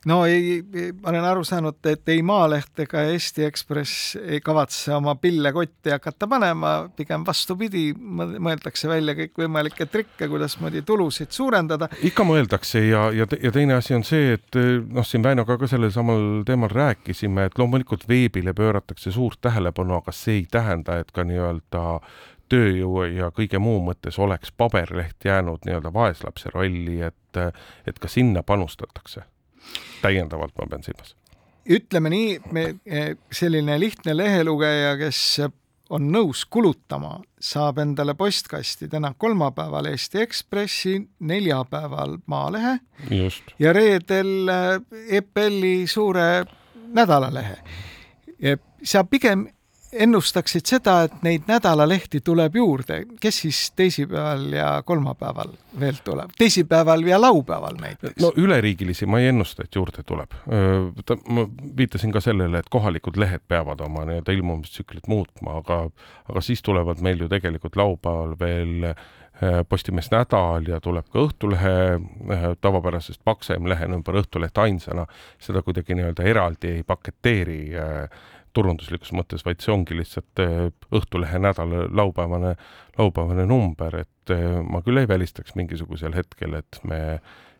no 0.05 0.25
ei, 0.27 0.63
ma 1.03 1.11
olen 1.11 1.25
aru 1.25 1.45
saanud, 1.45 1.79
et 1.89 2.09
ei 2.13 2.23
Maaleht 2.23 2.85
ega 2.85 3.03
Eesti 3.09 3.45
Ekspress 3.47 4.17
ei 4.21 4.41
kavatse 4.45 4.95
oma 4.95 5.15
pille 5.21 5.53
kotti 5.53 5.93
hakata 5.95 6.29
panema, 6.31 6.75
pigem 6.97 7.25
vastupidi, 7.27 7.87
mõeldakse 7.95 8.89
välja 8.91 9.17
kõikvõimalikke 9.19 9.87
trikke, 9.91 10.29
kuidasmoodi 10.29 10.85
tulusid 10.87 11.33
suurendada. 11.35 11.89
ikka 12.03 12.27
mõeldakse 12.29 12.85
ja, 12.89 13.07
ja, 13.15 13.27
ja 13.43 13.53
teine 13.53 13.79
asi 13.79 13.97
on 13.97 14.05
see, 14.05 14.35
et 14.39 14.61
noh, 14.89 15.07
siin 15.07 15.25
Väinoga 15.25 15.59
ka 15.61 15.69
sellel 15.71 15.93
samal 15.95 16.45
teemal 16.47 16.73
rääkisime, 16.73 17.49
et 17.49 17.59
loomulikult 17.59 18.09
veebile 18.09 18.55
pööratakse 18.55 19.13
suurt 19.15 19.41
tähelepanu, 19.45 19.99
aga 20.01 20.13
see 20.13 20.43
ei 20.43 20.47
tähenda, 20.51 20.99
et 21.01 21.13
ka 21.15 21.25
nii-öelda 21.25 21.85
tööjõu 22.53 23.07
ja 23.09 23.31
kõige 23.35 23.59
muu 23.59 23.81
mõttes 23.87 24.19
oleks 24.21 24.53
paberleht 24.53 25.25
jäänud 25.25 25.65
nii-öelda 25.65 25.93
vaeslapse 25.93 26.53
rolli, 26.53 27.01
et, 27.07 27.41
et 27.89 27.99
ka 27.99 28.09
sinna 28.09 28.43
panustatakse 28.45 29.25
täiendavalt 30.03 30.57
ma 30.59 30.67
pean 30.71 30.83
silmas. 30.83 31.15
ütleme 31.65 32.11
nii, 32.13 32.41
me, 32.53 32.65
e, 32.87 33.05
selline 33.33 33.79
lihtne 33.81 34.17
lehelugeja, 34.17 34.97
kes 35.01 35.21
on 35.95 36.09
nõus 36.13 36.45
kulutama, 36.51 37.19
saab 37.41 37.79
endale 37.83 38.15
postkasti 38.19 38.89
täna 38.89 39.13
kolmapäeval 39.19 39.91
Eesti 39.93 40.21
Ekspressi, 40.25 40.97
neljapäeval 41.21 42.19
Maalehe 42.27 42.79
Just. 43.11 43.55
ja 43.59 43.73
reedel 43.73 44.49
EPL-i 45.09 45.87
suure 45.87 46.45
nädalalehe. 46.95 47.57
sa 48.85 49.05
pigem 49.05 49.47
ennustaksid 49.95 50.67
seda, 50.67 50.97
et 51.07 51.23
neid 51.23 51.49
nädalalehti 51.49 52.21
tuleb 52.25 52.57
juurde, 52.57 53.01
kes 53.21 53.41
siis 53.45 53.61
teisipäeval 53.77 54.47
ja 54.53 54.69
kolmapäeval 54.87 55.53
veel 55.81 55.99
tuleb, 56.05 56.31
teisipäeval 56.39 57.03
ja 57.07 57.21
laupäeval 57.21 57.79
näiteks? 57.81 58.21
no 58.23 58.33
üleriigilisi 58.37 59.07
ma 59.07 59.21
ei 59.23 59.31
ennusta, 59.33 59.65
et 59.65 59.75
juurde 59.75 60.03
tuleb. 60.07 60.37
ma 61.29 61.49
viitasin 61.77 62.13
ka 62.13 62.21
sellele, 62.21 62.59
et 62.59 62.71
kohalikud 62.71 63.17
lehed 63.17 63.45
peavad 63.49 63.81
oma 63.81 64.05
nii-öelda 64.09 64.33
ilmumistsüklit 64.33 65.09
muutma, 65.09 65.59
aga, 65.63 65.85
aga 66.29 66.41
siis 66.41 66.63
tulevad 66.63 67.03
meil 67.03 67.21
ju 67.21 67.29
tegelikult 67.29 67.77
laupäeval 67.77 68.39
veel 68.41 68.95
Postimees 69.69 70.11
Nädal 70.13 70.69
ja 70.69 70.79
tuleb 70.81 71.09
ka 71.11 71.19
Õhtulehe 71.19 72.55
tavapärasest 72.63 73.19
paksem 73.27 73.67
lehenumber 73.67 74.21
Õhtuleht 74.21 74.59
ainsana, 74.63 75.09
seda 75.43 75.63
kuidagi 75.67 75.97
nii-öelda 75.99 76.23
eraldi 76.31 76.71
ei 76.77 76.85
paketeeri 76.87 77.59
äh, 77.75 78.23
turunduslikus 78.55 79.13
mõttes, 79.17 79.45
vaid 79.47 79.63
see 79.63 79.73
ongi 79.75 79.97
lihtsalt 79.99 80.43
äh, 80.43 80.69
Õhtulehe 80.95 81.41
nädala 81.43 81.87
laupäevane, 81.91 82.55
laupäevane 82.99 83.47
number, 83.51 83.99
et 84.05 84.35
äh, 84.35 84.61
ma 84.63 84.83
küll 84.87 85.03
ei 85.03 85.09
välistaks 85.11 85.57
mingisugusel 85.59 86.15
hetkel, 86.17 86.57
et 86.61 86.79
me, 86.89 87.01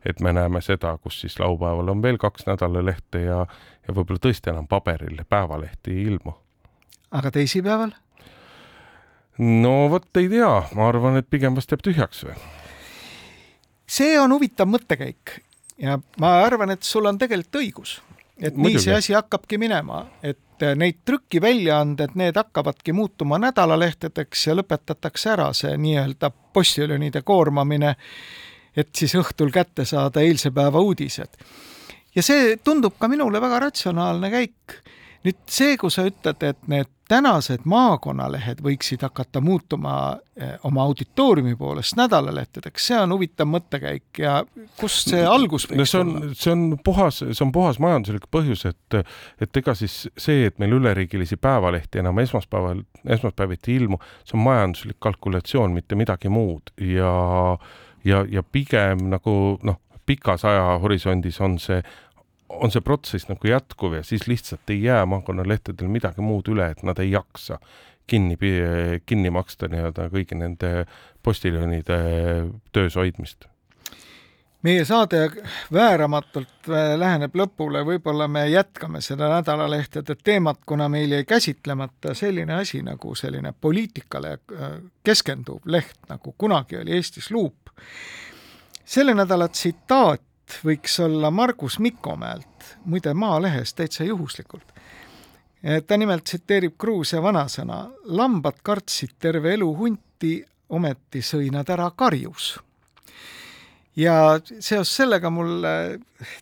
et 0.07 0.23
me 0.25 0.35
näeme 0.37 0.63
seda, 0.65 0.95
kus 1.03 1.21
siis 1.25 1.39
laupäeval 1.43 1.93
on 1.93 2.03
veel 2.05 2.19
kaks 2.23 2.47
nädalalehte 2.49 3.25
ja, 3.27 3.43
ja 3.87 3.97
võib-olla 3.97 4.23
tõesti 4.29 4.53
enam 4.55 4.71
paberil 4.71 5.25
päevalehti 5.29 5.99
ei 5.99 6.09
ilmu. 6.15 6.37
aga 7.11 7.35
teisipäeval? 7.35 7.95
no 9.39 9.77
vot 9.91 10.23
ei 10.23 10.31
tea, 10.31 10.53
ma 10.75 10.89
arvan, 10.89 11.19
et 11.21 11.31
pigem 11.31 11.57
vast 11.59 11.75
jääb 11.75 11.83
tühjaks 11.85 12.25
või? 12.29 12.39
see 13.87 14.15
on 14.21 14.33
huvitav 14.37 14.71
mõttekäik 14.71 15.39
ja 15.83 15.99
ma 16.23 16.37
arvan, 16.47 16.71
et 16.75 16.87
sul 16.87 17.07
on 17.11 17.19
tegelikult 17.19 17.63
õigus 17.63 17.99
et 18.41 18.57
Muidugi. 18.57 18.75
nii 18.75 18.83
see 18.83 18.95
asi 18.95 19.15
hakkabki 19.15 19.59
minema, 19.59 20.05
et 20.23 20.65
neid 20.77 21.03
trükiväljaanded, 21.05 22.15
need 22.15 22.37
hakkavadki 22.37 22.93
muutuma 22.93 23.39
nädalalehtedeks 23.43 24.47
ja 24.47 24.57
lõpetatakse 24.59 25.31
ära 25.35 25.53
see 25.57 25.77
nii-öelda 25.79 26.31
postiljonide 26.31 27.23
koormamine, 27.23 27.95
et 28.77 28.91
siis 28.97 29.15
õhtul 29.19 29.53
kätte 29.55 29.85
saada 29.85 30.23
eilse 30.23 30.51
päeva 30.51 30.81
uudised. 30.81 31.39
ja 32.15 32.23
see 32.23 32.57
tundub 32.65 32.99
ka 32.99 33.09
minule 33.09 33.41
väga 33.41 33.59
ratsionaalne 33.69 34.31
käik 34.31 34.79
nüüd 35.25 35.41
see, 35.51 35.79
kui 35.81 35.93
sa 35.93 36.05
ütled, 36.09 36.43
et 36.45 36.69
need 36.69 36.91
tänased 37.09 37.67
maakonnalehed 37.69 38.63
võiksid 38.65 39.03
hakata 39.05 39.43
muutuma 39.45 39.95
eh, 40.41 40.55
oma 40.65 40.87
auditooriumi 40.89 41.53
poolest 41.61 41.99
nädalalehtedeks, 42.01 42.87
see 42.89 42.97
on 42.97 43.13
huvitav 43.13 43.49
mõttekäik 43.51 44.21
ja 44.23 44.39
kust 44.81 45.13
see 45.13 45.21
algus 45.29 45.67
võiks 45.69 45.83
no 45.83 45.87
see 45.89 46.01
on, 46.01 46.15
olla? 46.17 46.39
see 46.41 46.55
on 46.55 46.65
puhas, 46.85 47.21
see 47.27 47.45
on 47.45 47.53
puhas 47.53 47.81
majanduslik 47.85 48.27
põhjus, 48.33 48.65
et, 48.71 48.99
et 49.45 49.61
ega 49.61 49.77
siis 49.77 49.99
see, 50.17 50.49
et 50.49 50.59
meil 50.63 50.79
üleriigilisi 50.79 51.37
päevalehti 51.37 52.01
enam 52.01 52.25
esmaspäeval, 52.25 52.81
esmaspäeviti 53.05 53.75
ei 53.75 53.83
ilmu, 53.83 54.01
see 54.25 54.39
on 54.39 54.47
majanduslik 54.49 55.01
kalkulatsioon, 55.05 55.77
mitte 55.77 56.01
midagi 56.01 56.33
muud 56.33 56.73
ja, 56.81 57.15
ja, 58.05 58.25
ja 58.33 58.45
pigem 58.49 59.11
nagu 59.13 59.59
noh, 59.63 59.81
pikas 60.07 60.45
ajahorisondis 60.45 61.41
on 61.45 61.59
see 61.61 61.83
on 62.61 62.73
see 62.75 62.85
protsess 62.85 63.29
nagu 63.29 63.49
jätkuv 63.49 63.99
ja 63.99 64.03
siis 64.03 64.27
lihtsalt 64.31 64.71
ei 64.71 64.83
jää 64.83 65.07
maakonnalehtedel 65.07 65.89
midagi 65.89 66.25
muud 66.25 66.49
üle, 66.53 66.71
et 66.71 66.83
nad 66.83 66.99
ei 66.99 67.11
jaksa 67.11 67.59
kinni, 68.07 68.39
kinni 69.07 69.33
maksta 69.33 69.69
nii-öelda 69.73 70.11
kõigi 70.13 70.39
nende 70.39 70.87
postiljonide 71.25 71.99
töös 72.73 72.97
hoidmist 73.01 73.49
meie 74.65 74.85
saade 74.85 75.29
vääramatult 75.73 76.69
äh, 76.69 76.95
läheneb 76.97 77.37
lõpule, 77.37 77.83
võib-olla 77.85 78.29
me 78.29 78.47
jätkame 78.49 79.03
seda 79.05 79.29
nädalalehtede 79.35 80.17
teemat, 80.25 80.63
kuna 80.67 80.89
meil 80.89 81.13
jäi 81.13 81.25
käsitlemata 81.29 82.15
selline 82.17 82.57
asi 82.63 82.81
nagu 82.83 83.15
selline 83.15 83.53
poliitikale 83.61 84.33
äh, 84.33 84.79
keskenduv 85.05 85.69
leht, 85.69 85.99
nagu 86.09 86.35
kunagi 86.39 86.81
oli 86.81 86.97
Eestis 86.97 87.31
Luup. 87.31 87.75
selle 88.85 89.15
nädala 89.15 89.49
tsitaat 89.49 90.23
võiks 90.65 90.99
olla 91.05 91.31
Margus 91.31 91.79
Mikomäelt, 91.79 92.77
muide 92.85 93.15
Maalehest 93.15 93.77
täitsa 93.77 94.05
juhuslikult. 94.05 94.73
ta 95.87 95.97
nimelt 95.97 96.25
tsiteerib 96.25 96.75
Gruusia 96.79 97.23
vanasõna, 97.23 97.89
lambad 98.05 98.61
kartsid 98.63 99.15
terve 99.19 99.55
elu 99.55 99.71
hunti, 99.77 100.45
ometi 100.69 101.23
sõi 101.23 101.51
nad 101.51 101.69
ära 101.71 101.91
karjus. 101.97 102.59
ja 103.97 104.41
seoses 104.59 104.97
sellega 104.97 105.31
mul 105.31 105.65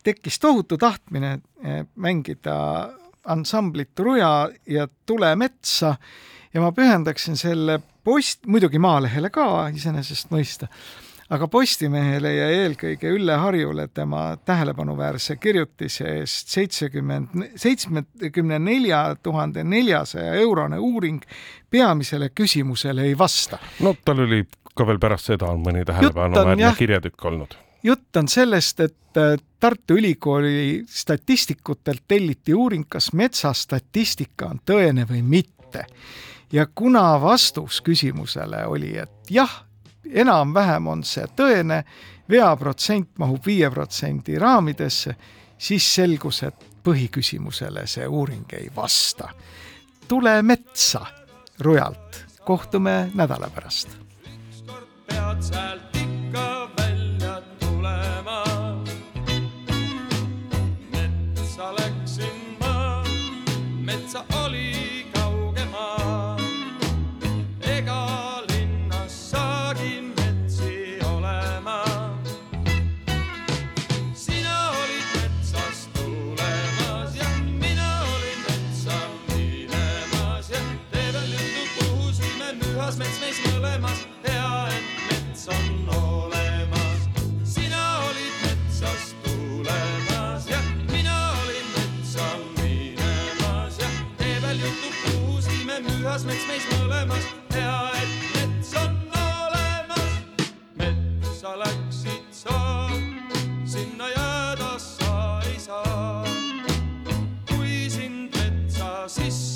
tekkis 0.02 0.38
tohutu 0.38 0.78
tahtmine 0.78 1.40
eh, 1.64 1.84
mängida 1.96 2.88
ansamblit 3.24 3.98
Ruja 3.98 4.50
ja 4.66 4.88
Tule 5.06 5.36
metsa 5.36 5.96
ja 6.54 6.60
ma 6.60 6.72
pühendaksin 6.72 7.36
selle 7.36 7.80
post, 8.04 8.46
muidugi 8.46 8.78
Maalehele 8.82 9.30
ka 9.30 9.68
iseenesest 9.74 10.32
mõista, 10.34 10.68
aga 11.32 11.48
Postimehele 11.48 12.32
ja 12.34 12.48
eelkõige 12.52 13.12
Ülle 13.16 13.36
Harjule 13.40 13.86
tema 13.94 14.36
tähelepanuväärse 14.44 15.36
kirjutise 15.40 16.08
eest 16.18 16.52
seitsekümmend, 16.52 17.32
seitsmekümne 17.56 18.58
nelja 18.60 19.04
tuhande 19.22 19.64
neljasaja 19.64 20.34
eurone 20.42 20.78
uuring 20.78 21.22
peamisele 21.70 22.30
küsimusele 22.34 23.08
ei 23.08 23.18
vasta. 23.18 23.58
no 23.80 23.94
tal 24.04 24.24
oli 24.26 24.44
ka 24.74 24.86
veel 24.88 25.00
pärast 25.00 25.32
seda 25.32 25.48
on 25.52 25.64
mõni 25.64 25.86
tähelepanuväärne 25.88 26.74
kirjatükk 26.78 27.24
olnud. 27.30 27.56
jutt 27.82 28.16
on 28.16 28.28
sellest, 28.28 28.80
et 28.80 29.20
äh, 29.20 29.36
Tartu 29.60 29.94
Ülikooli 29.94 30.84
statistikutelt 30.88 32.02
telliti 32.08 32.54
uuring, 32.54 32.88
kas 32.88 33.12
metsastatistika 33.12 34.50
on 34.50 34.60
tõene 34.66 35.08
või 35.08 35.22
mitte. 35.22 35.86
ja 36.52 36.66
kuna 36.74 37.20
vastus 37.20 37.80
küsimusele 37.80 38.66
oli, 38.66 38.96
et 38.98 39.30
jah, 39.30 39.62
enam-vähem 40.10 40.86
on 40.86 41.04
see 41.04 41.24
tõene, 41.36 41.82
veaprotsent 42.30 43.18
mahub 43.18 43.46
viie 43.46 43.70
protsendi 43.70 44.38
raamidesse, 44.38 45.14
siis 45.58 45.94
selgus, 45.94 46.42
et 46.42 46.68
põhiküsimusele 46.84 47.86
see 47.86 48.06
uuring 48.06 48.52
ei 48.52 48.70
vasta. 48.76 49.28
tule 50.08 50.42
metsa 50.42 51.06
rujalt, 51.58 52.24
kohtume 52.44 53.10
nädala 53.14 53.50
pärast. 53.54 53.88
ükskord 54.26 54.88
pead 55.06 55.42
sealt 55.42 55.96
ikka 55.96 56.68
välja 56.78 57.42
tulema. 57.60 58.21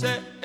Metsa 0.02 0.35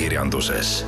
olukorrast 0.00 0.10
ajakirjanduses 0.10 0.84